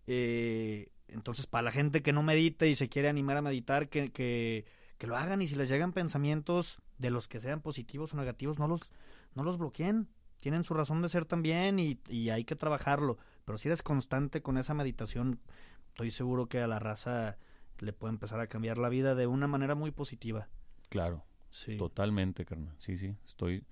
Eh, 0.06 0.88
entonces, 1.08 1.46
para 1.46 1.62
la 1.62 1.70
gente 1.72 2.02
que 2.02 2.12
no 2.12 2.22
medita 2.22 2.66
y 2.66 2.74
se 2.74 2.88
quiere 2.88 3.08
animar 3.08 3.36
a 3.36 3.42
meditar, 3.42 3.88
que, 3.88 4.10
que, 4.12 4.64
que 4.98 5.06
lo 5.06 5.16
hagan 5.16 5.40
y 5.42 5.46
si 5.46 5.54
les 5.56 5.68
llegan 5.68 5.92
pensamientos 5.92 6.78
de 7.02 7.10
los 7.10 7.28
que 7.28 7.40
sean 7.40 7.60
positivos 7.60 8.14
o 8.14 8.16
negativos, 8.16 8.58
no 8.58 8.66
los, 8.68 8.90
no 9.34 9.42
los 9.42 9.58
bloqueen. 9.58 10.08
Tienen 10.38 10.64
su 10.64 10.72
razón 10.74 11.02
de 11.02 11.08
ser 11.08 11.24
también 11.26 11.78
y, 11.78 12.00
y 12.08 12.30
hay 12.30 12.44
que 12.44 12.56
trabajarlo. 12.56 13.18
Pero 13.44 13.58
si 13.58 13.68
eres 13.68 13.82
constante 13.82 14.40
con 14.40 14.56
esa 14.56 14.72
meditación, 14.74 15.40
estoy 15.88 16.10
seguro 16.10 16.46
que 16.48 16.60
a 16.60 16.66
la 16.66 16.78
raza 16.78 17.36
le 17.78 17.92
puede 17.92 18.12
empezar 18.14 18.40
a 18.40 18.46
cambiar 18.46 18.78
la 18.78 18.88
vida 18.88 19.14
de 19.14 19.26
una 19.26 19.46
manera 19.46 19.74
muy 19.74 19.90
positiva. 19.90 20.48
claro. 20.88 21.24
Sí. 21.54 21.76
Totalmente, 21.76 22.46
carnal. 22.46 22.74
Sí, 22.78 22.96
sí, 22.96 23.14
estoy 23.26 23.66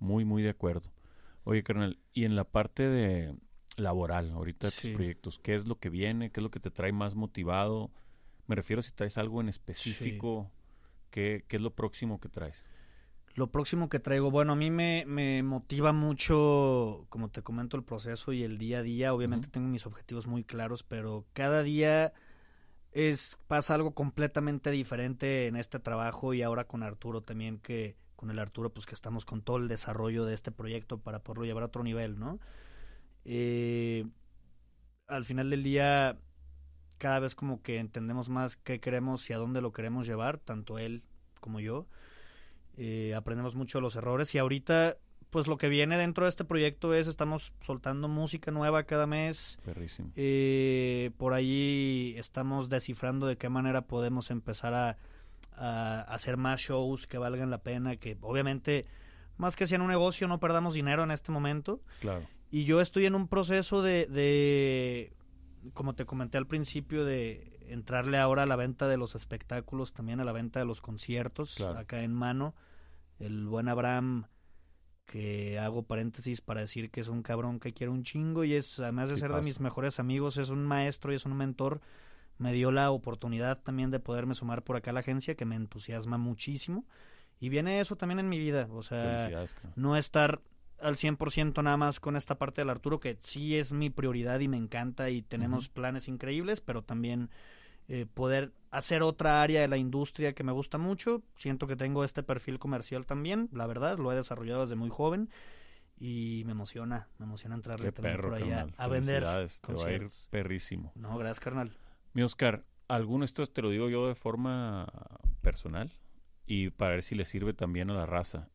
muy, 0.00 0.24
muy 0.24 0.42
de 0.42 0.48
acuerdo. 0.50 0.90
Oye, 1.44 1.62
carnal, 1.62 2.00
y 2.12 2.24
en 2.24 2.34
la 2.34 2.42
parte 2.42 2.88
de 2.88 3.36
laboral, 3.76 4.32
ahorita 4.32 4.66
de 4.66 4.72
tus 4.72 4.80
Sí. 4.80 4.92
proyectos, 4.92 5.38
¿qué 5.38 5.54
es 5.54 5.64
lo 5.66 5.78
que 5.78 5.88
viene? 5.88 6.32
¿Qué 6.32 6.40
es 6.40 6.42
lo 6.42 6.50
que 6.50 6.58
te 6.58 6.72
trae 6.72 6.90
más 6.90 7.14
motivado? 7.14 7.92
Me 8.48 8.56
refiero 8.56 8.82
si 8.82 8.90
traes 8.90 9.18
algo 9.18 9.40
en 9.40 9.48
específico. 9.48 10.50
¿Qué, 11.12 11.44
¿Qué 11.46 11.56
es 11.56 11.62
lo 11.62 11.70
próximo 11.70 12.18
que 12.18 12.28
traes? 12.28 12.64
Lo 13.34 13.52
próximo 13.52 13.88
que 13.88 14.00
traigo, 14.00 14.32
bueno, 14.32 14.52
a 14.52 14.56
mí 14.56 14.70
me, 14.70 15.04
me 15.06 15.42
motiva 15.44 15.92
mucho, 15.92 17.06
como 17.08 17.30
te 17.30 17.42
comento, 17.42 17.76
el 17.76 17.84
proceso 17.84 18.32
y 18.32 18.42
el 18.42 18.58
día 18.58 18.78
a 18.78 18.82
día. 18.82 19.14
Obviamente 19.14 19.48
tengo 19.48 19.68
mis 19.68 19.86
objetivos 19.86 20.26
muy 20.26 20.42
claros, 20.42 20.82
pero 20.82 21.24
cada 21.32 21.62
día 21.62 22.12
es 22.90 23.38
pasa 23.46 23.74
algo 23.74 23.94
completamente 23.94 24.70
diferente 24.70 25.46
en 25.46 25.56
este 25.56 25.78
trabajo 25.78 26.34
y 26.34 26.42
ahora 26.42 26.66
con 26.66 26.82
Arturo 26.82 27.22
también 27.22 27.58
que 27.58 27.96
con 28.16 28.30
el 28.30 28.38
Arturo 28.38 28.70
pues 28.70 28.86
que 28.86 28.94
estamos 28.94 29.24
con 29.24 29.42
todo 29.42 29.56
el 29.56 29.66
desarrollo 29.66 30.24
de 30.24 30.34
este 30.34 30.52
proyecto 30.52 30.98
para 30.98 31.20
poderlo 31.20 31.44
llevar 31.44 31.62
a 31.62 31.66
otro 31.66 31.82
nivel, 31.82 32.18
¿no? 32.18 32.38
Eh, 33.24 34.04
al 35.06 35.24
final 35.24 35.50
del 35.50 35.62
día 35.62 36.18
cada 37.02 37.18
vez 37.18 37.34
como 37.34 37.60
que 37.62 37.80
entendemos 37.80 38.28
más 38.28 38.56
qué 38.56 38.78
queremos 38.78 39.28
y 39.28 39.32
a 39.32 39.36
dónde 39.36 39.60
lo 39.60 39.72
queremos 39.72 40.06
llevar, 40.06 40.38
tanto 40.38 40.78
él 40.78 41.02
como 41.40 41.58
yo. 41.58 41.88
Eh, 42.76 43.12
aprendemos 43.16 43.56
mucho 43.56 43.78
de 43.78 43.82
los 43.82 43.96
errores 43.96 44.32
y 44.36 44.38
ahorita 44.38 44.98
pues 45.30 45.48
lo 45.48 45.58
que 45.58 45.68
viene 45.68 45.98
dentro 45.98 46.26
de 46.26 46.28
este 46.28 46.44
proyecto 46.44 46.94
es 46.94 47.08
estamos 47.08 47.54
soltando 47.60 48.06
música 48.06 48.52
nueva 48.52 48.84
cada 48.84 49.08
mes. 49.08 49.58
Perrísimo. 49.64 50.12
Eh, 50.14 51.10
por 51.16 51.34
ahí 51.34 52.14
estamos 52.18 52.68
descifrando 52.68 53.26
de 53.26 53.36
qué 53.36 53.48
manera 53.48 53.82
podemos 53.82 54.30
empezar 54.30 54.72
a, 54.72 54.96
a 55.56 56.02
hacer 56.02 56.36
más 56.36 56.60
shows 56.60 57.08
que 57.08 57.18
valgan 57.18 57.50
la 57.50 57.64
pena, 57.64 57.96
que 57.96 58.16
obviamente 58.20 58.86
más 59.38 59.56
que 59.56 59.66
sea 59.66 59.74
en 59.74 59.82
un 59.82 59.88
negocio 59.88 60.28
no 60.28 60.38
perdamos 60.38 60.74
dinero 60.74 61.02
en 61.02 61.10
este 61.10 61.32
momento. 61.32 61.80
Claro. 62.00 62.22
Y 62.52 62.64
yo 62.64 62.80
estoy 62.80 63.06
en 63.06 63.16
un 63.16 63.26
proceso 63.26 63.82
de, 63.82 64.06
de, 64.06 65.12
como 65.74 65.94
te 65.94 66.06
comenté 66.06 66.38
al 66.38 66.46
principio, 66.46 67.04
de 67.04 67.58
entrarle 67.68 68.18
ahora 68.18 68.42
a 68.42 68.46
la 68.46 68.56
venta 68.56 68.88
de 68.88 68.96
los 68.96 69.14
espectáculos, 69.14 69.92
también 69.92 70.20
a 70.20 70.24
la 70.24 70.32
venta 70.32 70.58
de 70.60 70.66
los 70.66 70.80
conciertos, 70.80 71.54
Claro. 71.56 71.78
acá 71.78 72.02
en 72.02 72.12
mano. 72.12 72.54
El 73.18 73.46
buen 73.46 73.68
Abraham, 73.68 74.26
que 75.06 75.58
hago 75.58 75.82
paréntesis 75.84 76.40
para 76.40 76.60
decir 76.60 76.90
que 76.90 77.00
es 77.00 77.08
un 77.08 77.22
cabrón 77.22 77.60
que 77.60 77.72
quiere 77.72 77.90
un 77.90 78.02
chingo 78.02 78.44
y 78.44 78.54
es, 78.54 78.78
además 78.80 79.10
de 79.10 79.16
ser 79.16 79.32
de 79.32 79.42
mis 79.42 79.60
mejores 79.60 80.00
amigos, 80.00 80.36
es 80.38 80.48
un 80.48 80.64
maestro 80.64 81.12
y 81.12 81.16
es 81.16 81.24
un 81.26 81.36
mentor. 81.36 81.80
Me 82.38 82.52
dio 82.52 82.72
la 82.72 82.90
oportunidad 82.90 83.62
también 83.62 83.90
de 83.90 84.00
poderme 84.00 84.34
sumar 84.34 84.64
por 84.64 84.76
acá 84.76 84.90
a 84.90 84.94
la 84.94 85.00
agencia, 85.00 85.34
que 85.34 85.44
me 85.44 85.54
entusiasma 85.54 86.18
muchísimo. 86.18 86.84
Y 87.38 87.48
viene 87.48 87.80
eso 87.80 87.96
también 87.96 88.20
en 88.20 88.28
mi 88.28 88.38
vida, 88.38 88.68
o 88.72 88.82
sea, 88.82 89.28
no 89.76 89.96
estar 89.96 90.40
al 90.82 90.96
100% 90.96 91.62
nada 91.62 91.76
más 91.76 92.00
con 92.00 92.16
esta 92.16 92.38
parte 92.38 92.60
del 92.60 92.70
Arturo, 92.70 93.00
que 93.00 93.16
sí 93.20 93.56
es 93.56 93.72
mi 93.72 93.90
prioridad 93.90 94.40
y 94.40 94.48
me 94.48 94.56
encanta 94.56 95.10
y 95.10 95.22
tenemos 95.22 95.68
planes 95.68 96.08
increíbles, 96.08 96.60
pero 96.60 96.82
también 96.82 97.30
eh, 97.88 98.06
poder 98.12 98.52
hacer 98.70 99.02
otra 99.02 99.42
área 99.42 99.60
de 99.60 99.68
la 99.68 99.76
industria 99.76 100.34
que 100.34 100.44
me 100.44 100.52
gusta 100.52 100.78
mucho. 100.78 101.22
Siento 101.36 101.66
que 101.66 101.76
tengo 101.76 102.04
este 102.04 102.22
perfil 102.22 102.58
comercial 102.58 103.06
también, 103.06 103.48
la 103.52 103.66
verdad, 103.66 103.98
lo 103.98 104.12
he 104.12 104.16
desarrollado 104.16 104.62
desde 104.62 104.76
muy 104.76 104.90
joven 104.90 105.30
y 105.98 106.42
me 106.46 106.52
emociona, 106.52 107.08
me 107.18 107.26
emociona 107.26 107.54
entrarle 107.54 107.86
Qué 107.86 107.92
también 107.92 108.16
perro, 108.16 108.30
por 108.30 108.38
ahí 108.38 108.50
a, 108.50 108.88
vender. 108.88 109.22
Te 109.22 109.72
va 109.72 109.86
a 109.86 109.92
ir 109.92 110.08
perrísimo. 110.30 110.92
No, 110.94 111.16
gracias, 111.16 111.40
carnal. 111.40 111.76
Mi 112.12 112.22
Oscar, 112.22 112.64
alguno 112.88 113.20
de 113.20 113.26
estos 113.26 113.52
te 113.52 113.62
lo 113.62 113.70
digo 113.70 113.88
yo 113.88 114.08
de 114.08 114.14
forma 114.14 114.86
personal 115.40 115.92
y 116.46 116.70
para 116.70 116.92
ver 116.92 117.02
si 117.02 117.14
le 117.14 117.24
sirve 117.24 117.52
también 117.52 117.90
a 117.90 117.94
la 117.94 118.06
raza. 118.06 118.48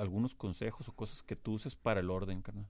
Algunos 0.00 0.34
consejos 0.34 0.88
o 0.88 0.92
cosas 0.92 1.22
que 1.22 1.36
tú 1.36 1.52
uses 1.52 1.76
para 1.76 2.00
el 2.00 2.10
orden, 2.10 2.42
carnal. 2.42 2.68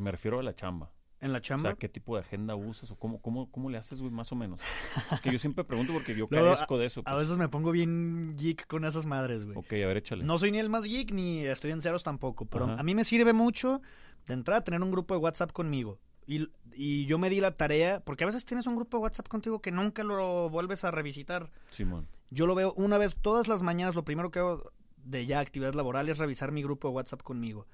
Me 0.00 0.10
refiero 0.10 0.38
a 0.38 0.42
la 0.42 0.54
chamba. 0.54 0.92
En 1.18 1.32
la 1.32 1.38
O 1.38 1.40
chamba. 1.40 1.70
sea, 1.70 1.74
¿qué 1.76 1.88
tipo 1.88 2.14
de 2.14 2.20
agenda 2.20 2.54
usas 2.56 2.90
o 2.90 2.96
cómo, 2.96 3.22
cómo, 3.22 3.50
cómo 3.50 3.70
le 3.70 3.78
haces, 3.78 4.00
güey, 4.02 4.12
más 4.12 4.30
o 4.32 4.36
menos? 4.36 4.60
Es 5.12 5.20
que 5.22 5.32
yo 5.32 5.38
siempre 5.38 5.64
pregunto 5.64 5.94
porque 5.94 6.14
yo 6.14 6.26
Luego, 6.30 6.46
carezco 6.46 6.76
de 6.76 6.84
eso. 6.86 7.00
a 7.00 7.14
pues. 7.14 7.16
veces 7.20 7.38
me 7.38 7.48
pongo 7.48 7.72
bien 7.72 8.36
geek 8.36 8.66
con 8.66 8.84
esas 8.84 9.06
madres, 9.06 9.44
güey. 9.46 9.56
Ok, 9.56 9.72
a 9.72 9.86
ver, 9.86 9.96
échale. 9.96 10.24
No 10.24 10.38
soy 10.38 10.50
ni 10.50 10.58
el 10.58 10.68
más 10.68 10.84
geek 10.84 11.12
ni 11.12 11.40
estoy 11.46 11.70
en 11.70 11.80
ceros 11.80 12.02
tampoco, 12.02 12.44
pero 12.44 12.66
Ajá. 12.66 12.78
a 12.78 12.82
mí 12.82 12.94
me 12.94 13.04
sirve 13.04 13.32
mucho 13.32 13.80
de 14.26 14.34
entrada 14.34 14.62
tener 14.62 14.82
un 14.82 14.90
grupo 14.90 15.14
de 15.14 15.20
WhatsApp 15.20 15.52
conmigo. 15.52 15.98
Y, 16.26 16.48
y 16.74 17.06
yo 17.06 17.18
me 17.18 17.30
di 17.30 17.40
la 17.40 17.56
tarea, 17.56 18.00
porque 18.00 18.24
a 18.24 18.26
veces 18.26 18.44
tienes 18.44 18.66
un 18.66 18.74
grupo 18.76 18.98
de 18.98 19.04
WhatsApp 19.04 19.28
contigo 19.28 19.60
que 19.62 19.70
nunca 19.72 20.02
lo 20.04 20.50
vuelves 20.50 20.84
a 20.84 20.90
revisitar. 20.90 21.50
Simón. 21.70 22.08
Yo 22.30 22.46
lo 22.46 22.54
veo 22.56 22.74
una 22.74 22.98
vez 22.98 23.16
todas 23.16 23.46
las 23.48 23.62
mañanas, 23.62 23.94
lo 23.94 24.04
primero 24.04 24.30
que 24.32 24.40
hago 24.40 24.70
de 25.06 25.26
ya 25.26 25.40
actividad 25.40 25.74
laboral 25.74 26.08
es 26.08 26.18
revisar 26.18 26.52
mi 26.52 26.62
grupo 26.62 26.88
de 26.88 26.94
WhatsApp 26.94 27.22
conmigo. 27.22 27.66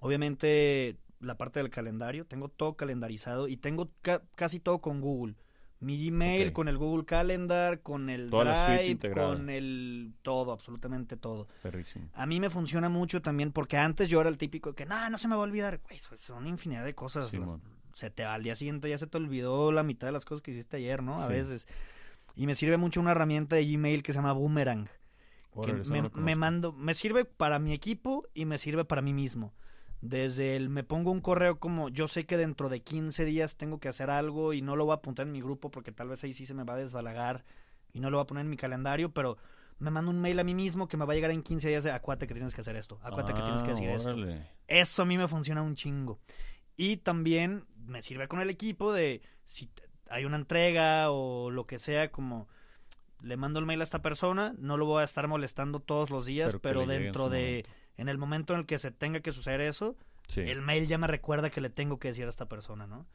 Obviamente 0.00 0.96
la 1.20 1.36
parte 1.38 1.60
del 1.60 1.70
calendario, 1.70 2.26
tengo 2.26 2.48
todo 2.48 2.74
calendarizado 2.76 3.46
y 3.46 3.56
tengo 3.56 3.90
ca- 4.02 4.22
casi 4.34 4.58
todo 4.58 4.80
con 4.80 5.00
Google. 5.00 5.36
Mi 5.78 6.06
Gmail 6.10 6.52
con 6.52 6.68
el 6.68 6.78
Google 6.78 7.04
Calendar, 7.04 7.80
con 7.80 8.08
el 8.08 8.30
Toda 8.30 8.76
Drive, 8.76 8.98
con 9.12 9.50
el 9.50 10.14
todo, 10.22 10.52
absolutamente 10.52 11.16
todo. 11.16 11.48
Perrísimo. 11.62 12.08
A 12.14 12.24
mí 12.26 12.38
me 12.38 12.50
funciona 12.50 12.88
mucho 12.88 13.20
también 13.20 13.50
porque 13.52 13.76
antes 13.76 14.08
yo 14.08 14.20
era 14.20 14.30
el 14.30 14.38
típico 14.38 14.74
que, 14.74 14.86
no, 14.86 15.10
no 15.10 15.18
se 15.18 15.26
me 15.28 15.34
va 15.34 15.40
a 15.40 15.44
olvidar. 15.44 15.80
Güey, 15.88 15.98
son- 16.00 16.18
son 16.18 16.46
infinidad 16.46 16.84
de 16.84 16.94
cosas. 16.94 17.32
Las- 17.34 17.60
se 17.94 18.10
te 18.10 18.24
al 18.24 18.42
día 18.42 18.54
siguiente 18.54 18.88
ya 18.88 18.96
se 18.96 19.06
te 19.06 19.16
olvidó 19.18 19.70
la 19.72 19.82
mitad 19.82 20.06
de 20.06 20.12
las 20.12 20.24
cosas 20.24 20.40
que 20.40 20.52
hiciste 20.52 20.76
ayer, 20.78 21.02
¿no? 21.02 21.16
A 21.16 21.26
Sí. 21.26 21.32
veces. 21.32 21.66
Y 22.36 22.46
me 22.46 22.54
sirve 22.54 22.76
mucho 22.78 23.00
una 23.00 23.10
herramienta 23.10 23.56
de 23.56 23.66
Gmail 23.66 24.02
que 24.02 24.12
se 24.12 24.18
llama 24.18 24.32
Boomerang. 24.32 24.88
Que 25.60 25.72
me, 25.72 26.08
me 26.14 26.36
mando, 26.36 26.72
me 26.72 26.94
sirve 26.94 27.24
para 27.24 27.58
mi 27.58 27.72
equipo 27.72 28.26
y 28.34 28.46
me 28.46 28.58
sirve 28.58 28.84
para 28.84 29.02
mí 29.02 29.12
mismo. 29.12 29.52
Desde 30.00 30.56
el 30.56 30.68
me 30.68 30.82
pongo 30.82 31.12
un 31.12 31.20
correo 31.20 31.60
como 31.60 31.88
yo 31.88 32.08
sé 32.08 32.26
que 32.26 32.36
dentro 32.36 32.68
de 32.68 32.82
15 32.82 33.24
días 33.24 33.56
tengo 33.56 33.78
que 33.78 33.88
hacer 33.88 34.10
algo 34.10 34.52
y 34.52 34.60
no 34.62 34.74
lo 34.74 34.84
voy 34.84 34.92
a 34.92 34.96
apuntar 34.96 35.26
en 35.26 35.32
mi 35.32 35.40
grupo 35.40 35.70
porque 35.70 35.92
tal 35.92 36.08
vez 36.08 36.24
ahí 36.24 36.32
sí 36.32 36.44
se 36.46 36.54
me 36.54 36.64
va 36.64 36.74
a 36.74 36.78
desbalagar 36.78 37.44
y 37.92 38.00
no 38.00 38.10
lo 38.10 38.16
voy 38.16 38.24
a 38.24 38.26
poner 38.26 38.42
en 38.42 38.50
mi 38.50 38.56
calendario, 38.56 39.12
pero 39.12 39.36
me 39.78 39.90
mando 39.90 40.10
un 40.10 40.20
mail 40.20 40.40
a 40.40 40.44
mí 40.44 40.54
mismo 40.54 40.88
que 40.88 40.96
me 40.96 41.04
va 41.04 41.12
a 41.12 41.16
llegar 41.16 41.30
en 41.30 41.42
15 41.42 41.68
días 41.68 41.84
de 41.84 41.92
acuate 41.92 42.26
que 42.26 42.34
tienes 42.34 42.54
que 42.54 42.62
hacer 42.62 42.74
esto, 42.74 42.98
acuate 43.02 43.32
que 43.32 43.42
tienes 43.42 43.62
que 43.62 43.70
Ah, 43.70 43.74
decir 43.74 43.88
esto. 43.90 44.08
órale. 44.10 44.46
Eso 44.66 45.02
a 45.02 45.04
mí 45.04 45.16
me 45.18 45.28
funciona 45.28 45.62
un 45.62 45.74
chingo. 45.76 46.18
Y 46.76 46.96
también 46.96 47.66
me 47.76 48.02
sirve 48.02 48.26
con 48.28 48.40
el 48.40 48.50
equipo 48.50 48.92
de 48.92 49.20
si 49.44 49.70
hay 50.08 50.24
una 50.24 50.36
entrega 50.36 51.10
o 51.10 51.50
lo 51.50 51.66
que 51.66 51.78
sea, 51.78 52.10
como 52.10 52.48
le 53.22 53.36
mando 53.36 53.58
el 53.60 53.66
mail 53.66 53.80
a 53.80 53.84
esta 53.84 54.02
persona, 54.02 54.54
no 54.58 54.76
lo 54.76 54.86
voy 54.86 55.00
a 55.02 55.04
estar 55.04 55.26
molestando 55.28 55.80
todos 55.80 56.10
los 56.10 56.26
días, 56.26 56.56
Pero 56.60 56.82
en 56.82 56.88
dentro 56.88 57.28
de, 57.30 57.64
en 57.96 58.08
el 58.08 58.18
momento 58.18 58.52
en 58.54 58.60
el 58.60 58.66
que 58.66 58.78
se 58.78 58.90
tenga 58.90 59.20
que 59.20 59.32
suceder 59.32 59.60
eso, 59.60 59.96
Sí. 60.28 60.40
el 60.40 60.62
mail 60.62 60.86
ya 60.86 60.98
me 60.98 61.06
recuerda 61.06 61.50
que 61.50 61.60
le 61.60 61.68
tengo 61.70 61.98
que 61.98 62.08
decir 62.08 62.26
a 62.26 62.28
esta 62.28 62.46
persona, 62.48 62.86
¿no? 62.86 63.06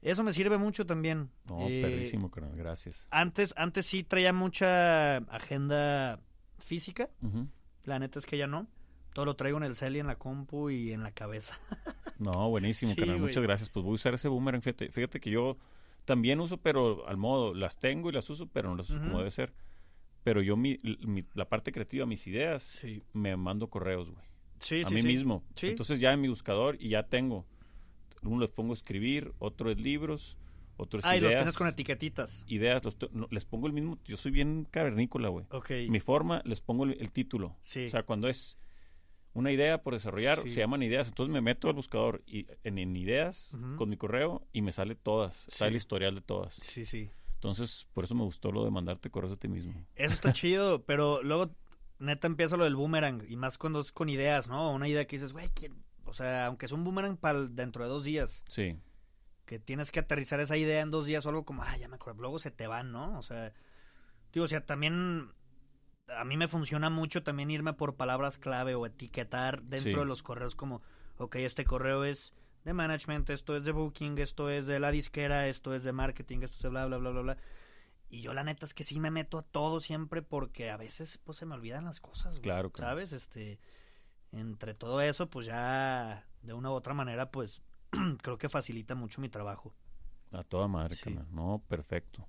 Eso 0.00 0.24
me 0.24 0.32
sirve 0.32 0.58
mucho 0.58 0.86
también. 0.86 1.30
No, 1.48 1.58
Eh, 1.68 1.82
perrísimo, 1.82 2.30
carnal. 2.30 2.56
Gracias. 2.56 3.06
Antes, 3.10 3.54
antes 3.56 3.86
sí 3.86 4.02
traía 4.02 4.32
mucha 4.32 5.18
agenda 5.18 6.20
física, 6.58 7.10
Ujú. 7.22 7.48
la 7.84 7.98
neta 7.98 8.18
es 8.18 8.26
que 8.26 8.36
ya 8.38 8.46
no. 8.46 8.66
Todo 9.12 9.26
lo 9.26 9.36
traigo 9.36 9.58
en 9.58 9.64
el 9.64 9.76
cel 9.76 9.94
y 9.96 9.98
en 10.00 10.06
la 10.06 10.16
compu 10.16 10.70
y 10.70 10.92
en 10.92 11.02
la 11.02 11.12
cabeza. 11.12 11.58
No, 12.18 12.48
buenísimo, 12.48 12.92
Sí, 12.94 12.96
carnal. 13.00 13.20
Muchas 13.20 13.42
gracias. 13.42 13.68
Pues 13.68 13.84
voy 13.84 13.92
a 13.92 13.94
usar 13.96 14.14
ese 14.14 14.28
boomerang. 14.28 14.62
Fíjate, 14.62 14.90
fíjate 14.90 15.20
que 15.20 15.30
yo 15.30 15.58
también 16.04 16.40
uso, 16.40 16.56
pero 16.58 17.06
al 17.08 17.16
modo, 17.16 17.54
las 17.54 17.78
tengo 17.78 18.10
y 18.10 18.12
las 18.12 18.28
uso, 18.30 18.46
pero 18.48 18.70
no 18.70 18.76
las 18.76 18.90
uso 18.90 19.00
como 19.00 19.18
debe 19.18 19.30
ser. 19.30 19.52
Pero 20.24 20.40
yo, 20.42 20.56
mi, 20.56 20.78
mi- 21.06 21.24
la 21.34 21.48
parte 21.48 21.72
creativa, 21.72 22.06
mis 22.06 22.26
ideas, 22.26 22.62
Sí. 22.62 23.02
me 23.12 23.36
mando 23.36 23.68
correos, 23.68 24.10
güey. 24.10 24.24
Sí, 24.60 24.80
a 24.82 24.84
sí, 24.84 24.94
mí 24.94 25.02
mismo. 25.02 25.42
Entonces 25.60 25.98
ya 25.98 26.12
en 26.12 26.20
mi 26.20 26.28
buscador 26.28 26.76
y 26.80 26.90
ya 26.90 27.02
tengo. 27.04 27.44
Uno 28.22 28.40
les 28.40 28.50
pongo 28.50 28.72
escribir, 28.72 29.32
otro 29.40 29.70
es 29.72 29.80
libros, 29.80 30.38
otro 30.76 31.00
es 31.00 31.04
Ah, 31.04 31.16
y 31.16 31.20
los 31.20 31.30
ideas. 31.30 31.42
tienes 31.42 31.58
con 31.58 31.66
etiquetitas. 31.66 32.44
Ideas, 32.46 32.84
los 32.84 32.96
no, 33.12 33.26
les 33.32 33.44
pongo 33.44 33.66
el 33.66 33.72
mismo. 33.72 33.98
Yo 34.04 34.16
soy 34.16 34.30
bien 34.30 34.64
cavernícola, 34.70 35.28
güey. 35.28 35.46
Ok. 35.50 35.70
Mi 35.88 35.98
forma, 35.98 36.40
les 36.44 36.60
pongo 36.60 36.84
el, 36.84 36.92
el 37.00 37.10
título. 37.10 37.56
Sí. 37.60 37.86
O 37.86 37.90
sea, 37.90 38.04
cuando 38.04 38.28
es 38.28 38.56
una 39.34 39.50
idea 39.52 39.82
por 39.82 39.94
desarrollar, 39.94 40.38
Sí. 40.40 40.50
se 40.50 40.60
llaman 40.60 40.82
ideas. 40.82 41.08
Entonces 41.08 41.32
me 41.32 41.40
meto 41.40 41.68
al 41.68 41.74
buscador 41.74 42.22
y 42.26 42.46
en, 42.64 42.78
en 42.78 42.96
ideas 42.96 43.54
con 43.76 43.88
mi 43.88 43.96
correo 43.96 44.46
y 44.52 44.62
me 44.62 44.72
sale 44.72 44.94
todas. 44.94 45.46
Está 45.48 45.66
el 45.66 45.72
Sí. 45.72 45.76
historial 45.78 46.14
de 46.14 46.20
todas. 46.20 46.54
Sí, 46.54 46.84
sí. 46.84 47.10
Entonces, 47.34 47.86
por 47.92 48.04
eso 48.04 48.14
me 48.14 48.22
gustó 48.22 48.52
lo 48.52 48.64
de 48.64 48.70
mandarte 48.70 49.10
correos 49.10 49.32
a 49.32 49.36
ti 49.36 49.48
mismo. 49.48 49.74
Eso 49.96 50.14
está 50.14 50.32
chido, 50.32 50.82
pero 50.86 51.22
luego 51.22 51.54
neta 51.98 52.26
empieza 52.26 52.56
lo 52.56 52.64
del 52.64 52.76
boomerang 52.76 53.24
y 53.28 53.36
más 53.36 53.58
cuando 53.58 53.80
es 53.80 53.90
con 53.92 54.08
ideas, 54.08 54.48
¿no? 54.48 54.72
Una 54.72 54.88
idea 54.88 55.06
que 55.06 55.16
dices, 55.16 55.32
güey, 55.32 55.48
o 56.04 56.12
sea, 56.14 56.46
aunque 56.46 56.66
es 56.66 56.72
un 56.72 56.84
boomerang 56.84 57.16
para 57.16 57.42
dentro 57.44 57.82
de 57.84 57.88
dos 57.90 58.04
días, 58.04 58.44
Sí, 58.48 58.76
que 59.44 59.58
tienes 59.58 59.90
que 59.90 60.00
aterrizar 60.00 60.38
esa 60.40 60.56
idea 60.56 60.80
en 60.82 60.90
dos 60.90 61.06
días 61.06 61.24
o 61.26 61.30
algo 61.30 61.44
como, 61.44 61.62
ah, 61.64 61.76
ya 61.76 61.88
me 61.88 61.96
acuerdo, 61.96 62.20
luego 62.20 62.38
se 62.38 62.50
te 62.50 62.66
van, 62.66 62.92
¿no? 62.92 63.18
O 63.18 63.22
sea, 63.22 63.52
digo, 64.32 64.44
o 64.44 64.48
sea, 64.48 64.64
también 64.64 65.30
a 66.18 66.24
mí 66.24 66.36
me 66.36 66.48
funciona 66.48 66.90
mucho 66.90 67.22
también 67.22 67.50
irme 67.50 67.72
por 67.74 67.96
palabras 67.96 68.38
clave 68.38 68.74
o 68.74 68.86
etiquetar 68.86 69.62
dentro 69.62 69.92
Sí. 69.92 69.98
de 69.98 70.04
los 70.04 70.22
correos 70.22 70.54
como, 70.56 70.82
ok, 71.18 71.36
este 71.36 71.64
correo 71.64 72.04
es 72.04 72.32
de 72.64 72.72
management, 72.74 73.28
esto 73.30 73.56
es 73.56 73.64
de 73.64 73.72
booking, 73.72 74.18
esto 74.18 74.48
es 74.50 74.66
de 74.66 74.78
la 74.80 74.90
disquera, 74.90 75.48
esto 75.48 75.74
es 75.74 75.82
de 75.84 75.92
marketing, 75.92 76.38
esto 76.42 76.56
es 76.58 76.62
de 76.62 76.68
bla, 76.68 76.86
bla, 76.86 76.98
bla, 76.98 77.10
bla, 77.10 77.20
bla. 77.22 77.36
Y 78.08 78.20
yo 78.20 78.34
la 78.34 78.44
neta 78.44 78.66
es 78.66 78.74
que 78.74 78.84
sí 78.84 79.00
me 79.00 79.10
meto 79.10 79.38
a 79.38 79.42
todo 79.42 79.80
siempre 79.80 80.22
porque 80.22 80.70
a 80.70 80.76
veces 80.76 81.18
pues 81.24 81.38
se 81.38 81.46
me 81.46 81.54
olvidan 81.54 81.84
las 81.86 82.00
cosas, 82.00 82.34
güey, 82.34 82.42
Claro, 82.42 82.70
claro. 82.70 82.90
¿sabes? 82.92 83.12
Este, 83.12 83.58
entre 84.32 84.74
todo 84.74 85.00
eso 85.00 85.28
pues 85.30 85.46
ya 85.46 86.26
de 86.42 86.52
una 86.52 86.70
u 86.70 86.74
otra 86.74 86.94
manera 86.94 87.30
pues 87.30 87.62
creo 88.22 88.38
que 88.38 88.48
facilita 88.48 88.94
mucho 88.94 89.20
mi 89.20 89.28
trabajo. 89.28 89.74
a 90.32 90.42
toda 90.44 90.68
madre, 90.68 90.94
Sí. 90.94 91.18
No, 91.30 91.62
perfecto. 91.68 92.26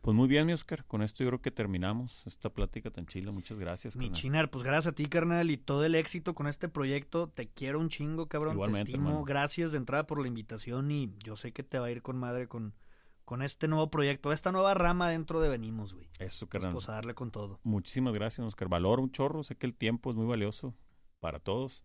Pues 0.00 0.16
muy 0.16 0.28
bien, 0.28 0.46
mi 0.46 0.52
Oscar. 0.52 0.84
Con 0.86 1.02
esto 1.02 1.22
yo 1.24 1.30
creo 1.30 1.42
que 1.42 1.50
terminamos 1.50 2.26
esta 2.26 2.50
plática 2.50 2.90
tan 2.90 3.06
chila. 3.06 3.32
Muchas 3.32 3.58
gracias, 3.58 3.96
Mi 3.96 4.06
carnal. 4.06 4.20
Chinar, 4.20 4.50
pues 4.50 4.64
gracias 4.64 4.92
a 4.92 4.94
ti, 4.94 5.06
carnal, 5.06 5.50
y 5.50 5.56
todo 5.56 5.84
el 5.84 5.94
éxito 5.94 6.34
con 6.34 6.46
este 6.46 6.68
proyecto. 6.68 7.28
Te 7.28 7.48
quiero 7.48 7.80
un 7.80 7.88
chingo, 7.88 8.26
cabrón. 8.28 8.54
Igualmente, 8.54 8.84
te 8.86 8.90
estimo. 8.92 9.08
hermano. 9.08 9.24
Gracias 9.24 9.72
de 9.72 9.78
entrada 9.78 10.06
por 10.06 10.20
la 10.20 10.28
invitación 10.28 10.90
y 10.90 11.12
yo 11.24 11.36
sé 11.36 11.52
que 11.52 11.62
te 11.62 11.78
va 11.78 11.86
a 11.86 11.90
ir 11.90 12.00
con 12.02 12.16
madre 12.16 12.46
con, 12.48 12.74
con 13.24 13.42
este 13.42 13.68
nuevo 13.68 13.90
proyecto, 13.90 14.32
esta 14.32 14.52
nueva 14.52 14.72
rama 14.74 15.10
dentro 15.10 15.40
de 15.40 15.48
Venimos, 15.48 15.92
güey. 15.94 16.08
Eso, 16.18 16.46
Pues, 16.46 16.50
carnal. 16.52 16.72
pues, 16.72 16.88
a 16.88 16.92
darle 16.92 17.14
con 17.14 17.30
todo. 17.30 17.60
Muchísimas 17.64 18.14
gracias, 18.14 18.46
Oscar. 18.46 18.68
Valoro 18.68 19.02
un 19.02 19.10
chorro. 19.10 19.42
Sé 19.42 19.56
que 19.56 19.66
el 19.66 19.74
tiempo 19.74 20.10
es 20.10 20.16
muy 20.16 20.26
valioso 20.26 20.74
para 21.20 21.38
todos. 21.40 21.84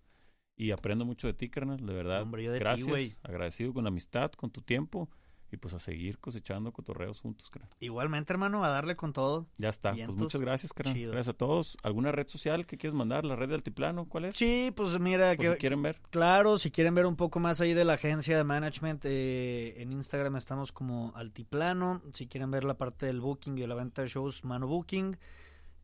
Y 0.56 0.70
aprendo 0.70 1.04
mucho 1.04 1.26
de 1.26 1.34
ti, 1.34 1.50
carnal. 1.50 1.84
De 1.84 1.94
verdad. 1.94 2.22
Hombre, 2.22 2.44
yo 2.44 2.52
de 2.52 2.60
ti, 2.60 2.64
gracias. 2.64 2.88
güey. 2.88 3.12
Agradecido 3.24 3.74
con 3.74 3.84
la 3.86 3.90
amistad, 3.90 4.32
con 4.34 4.52
tu 4.52 4.62
tiempo. 4.62 5.10
Y 5.54 5.58
pues 5.58 5.76
a 5.76 5.80
seguir 5.80 6.18
cosechando 6.18 6.72
cotorreos 6.72 7.22
juntos, 7.22 7.52
carnal. 7.52 7.70
Igualmente, 7.80 8.34
hermano, 8.34 8.64
a 8.64 8.70
darle 8.70 8.96
con 8.96 9.14
todo. 9.14 9.46
Ya 9.60 9.70
está. 9.70 9.92
Vientos. 9.92 10.16
Pues 10.16 10.24
muchas 10.24 10.42
gracias, 10.42 10.74
carnal. 10.74 10.96
Chido. 10.96 11.12
Gracias 11.12 11.36
a 11.36 11.38
todos. 11.38 11.78
¿Alguna 11.84 12.12
red 12.12 12.28
social 12.28 12.66
que 12.66 12.78
quieres 12.78 12.96
mandar? 12.96 13.24
¿La 13.24 13.36
red 13.36 13.50
de 13.50 13.56
Altiplano? 13.56 14.06
¿Cuál 14.06 14.26
es? 14.26 14.36
Sí, 14.36 14.74
pues 14.76 15.00
mira, 15.00 15.36
Por 15.36 15.46
que, 15.46 15.54
si 15.54 15.58
quieren 15.60 15.84
ver. 15.84 16.02
Claro, 16.10 16.58
si 16.58 16.72
quieren 16.72 16.96
ver 16.96 17.06
un 17.06 17.16
poco 17.16 17.40
más 17.40 17.62
ahí 17.62 17.74
de 17.74 17.86
la 17.86 17.94
agencia 17.94 18.36
de 18.36 18.44
management, 18.44 19.06
eh, 19.06 19.76
en 19.78 19.92
Instagram 19.92 20.38
estamos 20.38 20.72
como 20.72 21.14
Altiplano. 21.16 22.02
Si 22.12 22.26
quieren 22.28 22.50
ver 22.50 22.64
la 22.64 22.76
parte 22.76 23.06
del 23.06 23.22
booking 23.22 23.56
y 23.58 23.62
de 23.62 23.68
la 23.68 23.76
venta 23.76 24.02
de 24.02 24.08
shows, 24.08 24.44
Mano 24.44 24.66
Booking. 24.66 25.18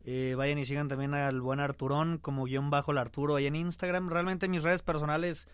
Eh, 0.03 0.33
vayan 0.35 0.57
y 0.57 0.65
sigan 0.65 0.87
también 0.87 1.13
al 1.13 1.41
buen 1.41 1.59
Arturón 1.59 2.17
como 2.17 2.45
guion 2.45 2.71
bajo 2.71 2.91
el 2.91 2.97
Arturo 2.97 3.35
ahí 3.35 3.45
en 3.45 3.55
Instagram. 3.55 4.09
Realmente 4.09 4.47
mis 4.47 4.63
redes 4.63 4.81
personales, 4.81 5.47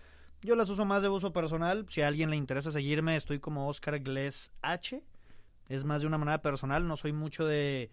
yo 0.46 0.56
las 0.56 0.70
uso 0.70 0.86
más 0.86 1.02
de 1.02 1.10
uso 1.10 1.34
personal. 1.34 1.86
Si 1.90 2.02
a 2.02 2.08
alguien 2.08 2.30
le 2.30 2.36
interesa 2.36 2.72
seguirme, 2.72 3.16
estoy 3.16 3.40
como 3.40 3.68
Oscar 3.68 4.02
Gles 4.02 4.52
H. 4.62 5.04
Es 5.68 5.84
más 5.84 6.02
de 6.02 6.08
una 6.08 6.18
manera 6.18 6.42
personal, 6.42 6.88
no 6.88 6.96
soy 6.96 7.12
mucho 7.12 7.46
de 7.46 7.90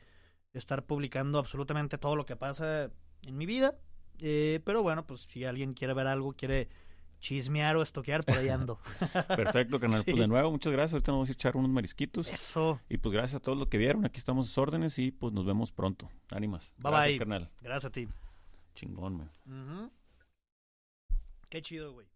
estar 0.52 0.84
publicando 0.84 1.38
absolutamente 1.38 1.96
todo 1.98 2.16
lo 2.16 2.26
que 2.26 2.36
pasa 2.36 2.90
en 3.22 3.36
mi 3.38 3.46
vida. 3.46 3.78
Eh, 4.18 4.60
pero 4.64 4.82
bueno, 4.82 5.06
pues 5.06 5.22
si 5.22 5.44
alguien 5.44 5.72
quiere 5.72 5.94
ver 5.94 6.06
algo, 6.06 6.34
quiere 6.34 6.68
chismear 7.18 7.76
o 7.76 7.82
estoquear, 7.82 8.24
por 8.24 8.36
ahí 8.36 8.48
ando. 8.50 8.78
Perfecto, 9.36 9.80
carnal. 9.80 10.00
Sí. 10.04 10.10
Pues 10.10 10.20
de 10.20 10.28
nuevo, 10.28 10.50
muchas 10.50 10.72
gracias. 10.72 10.92
Ahorita 10.92 11.12
nos 11.12 11.18
vamos 11.18 11.28
a 11.30 11.32
echar 11.32 11.56
unos 11.56 11.70
marisquitos. 11.70 12.28
Eso. 12.28 12.80
Y 12.88 12.98
pues 12.98 13.12
gracias 13.12 13.36
a 13.36 13.40
todos 13.40 13.56
los 13.56 13.68
que 13.68 13.78
vieron. 13.78 14.04
Aquí 14.04 14.18
estamos 14.18 14.44
a 14.44 14.48
sus 14.48 14.58
órdenes 14.58 14.98
y 14.98 15.10
pues 15.10 15.32
nos 15.32 15.46
vemos 15.46 15.72
pronto. 15.72 16.10
Ánimas. 16.30 16.74
Bye, 16.76 16.90
gracias, 16.90 17.08
bye. 17.08 17.18
carnal. 17.18 17.50
Gracias 17.62 17.84
a 17.86 17.92
ti. 17.92 18.08
Chingón, 18.74 19.16
man. 19.16 19.90
Qué 21.48 21.62
chido, 21.62 21.92
güey. 21.92 22.11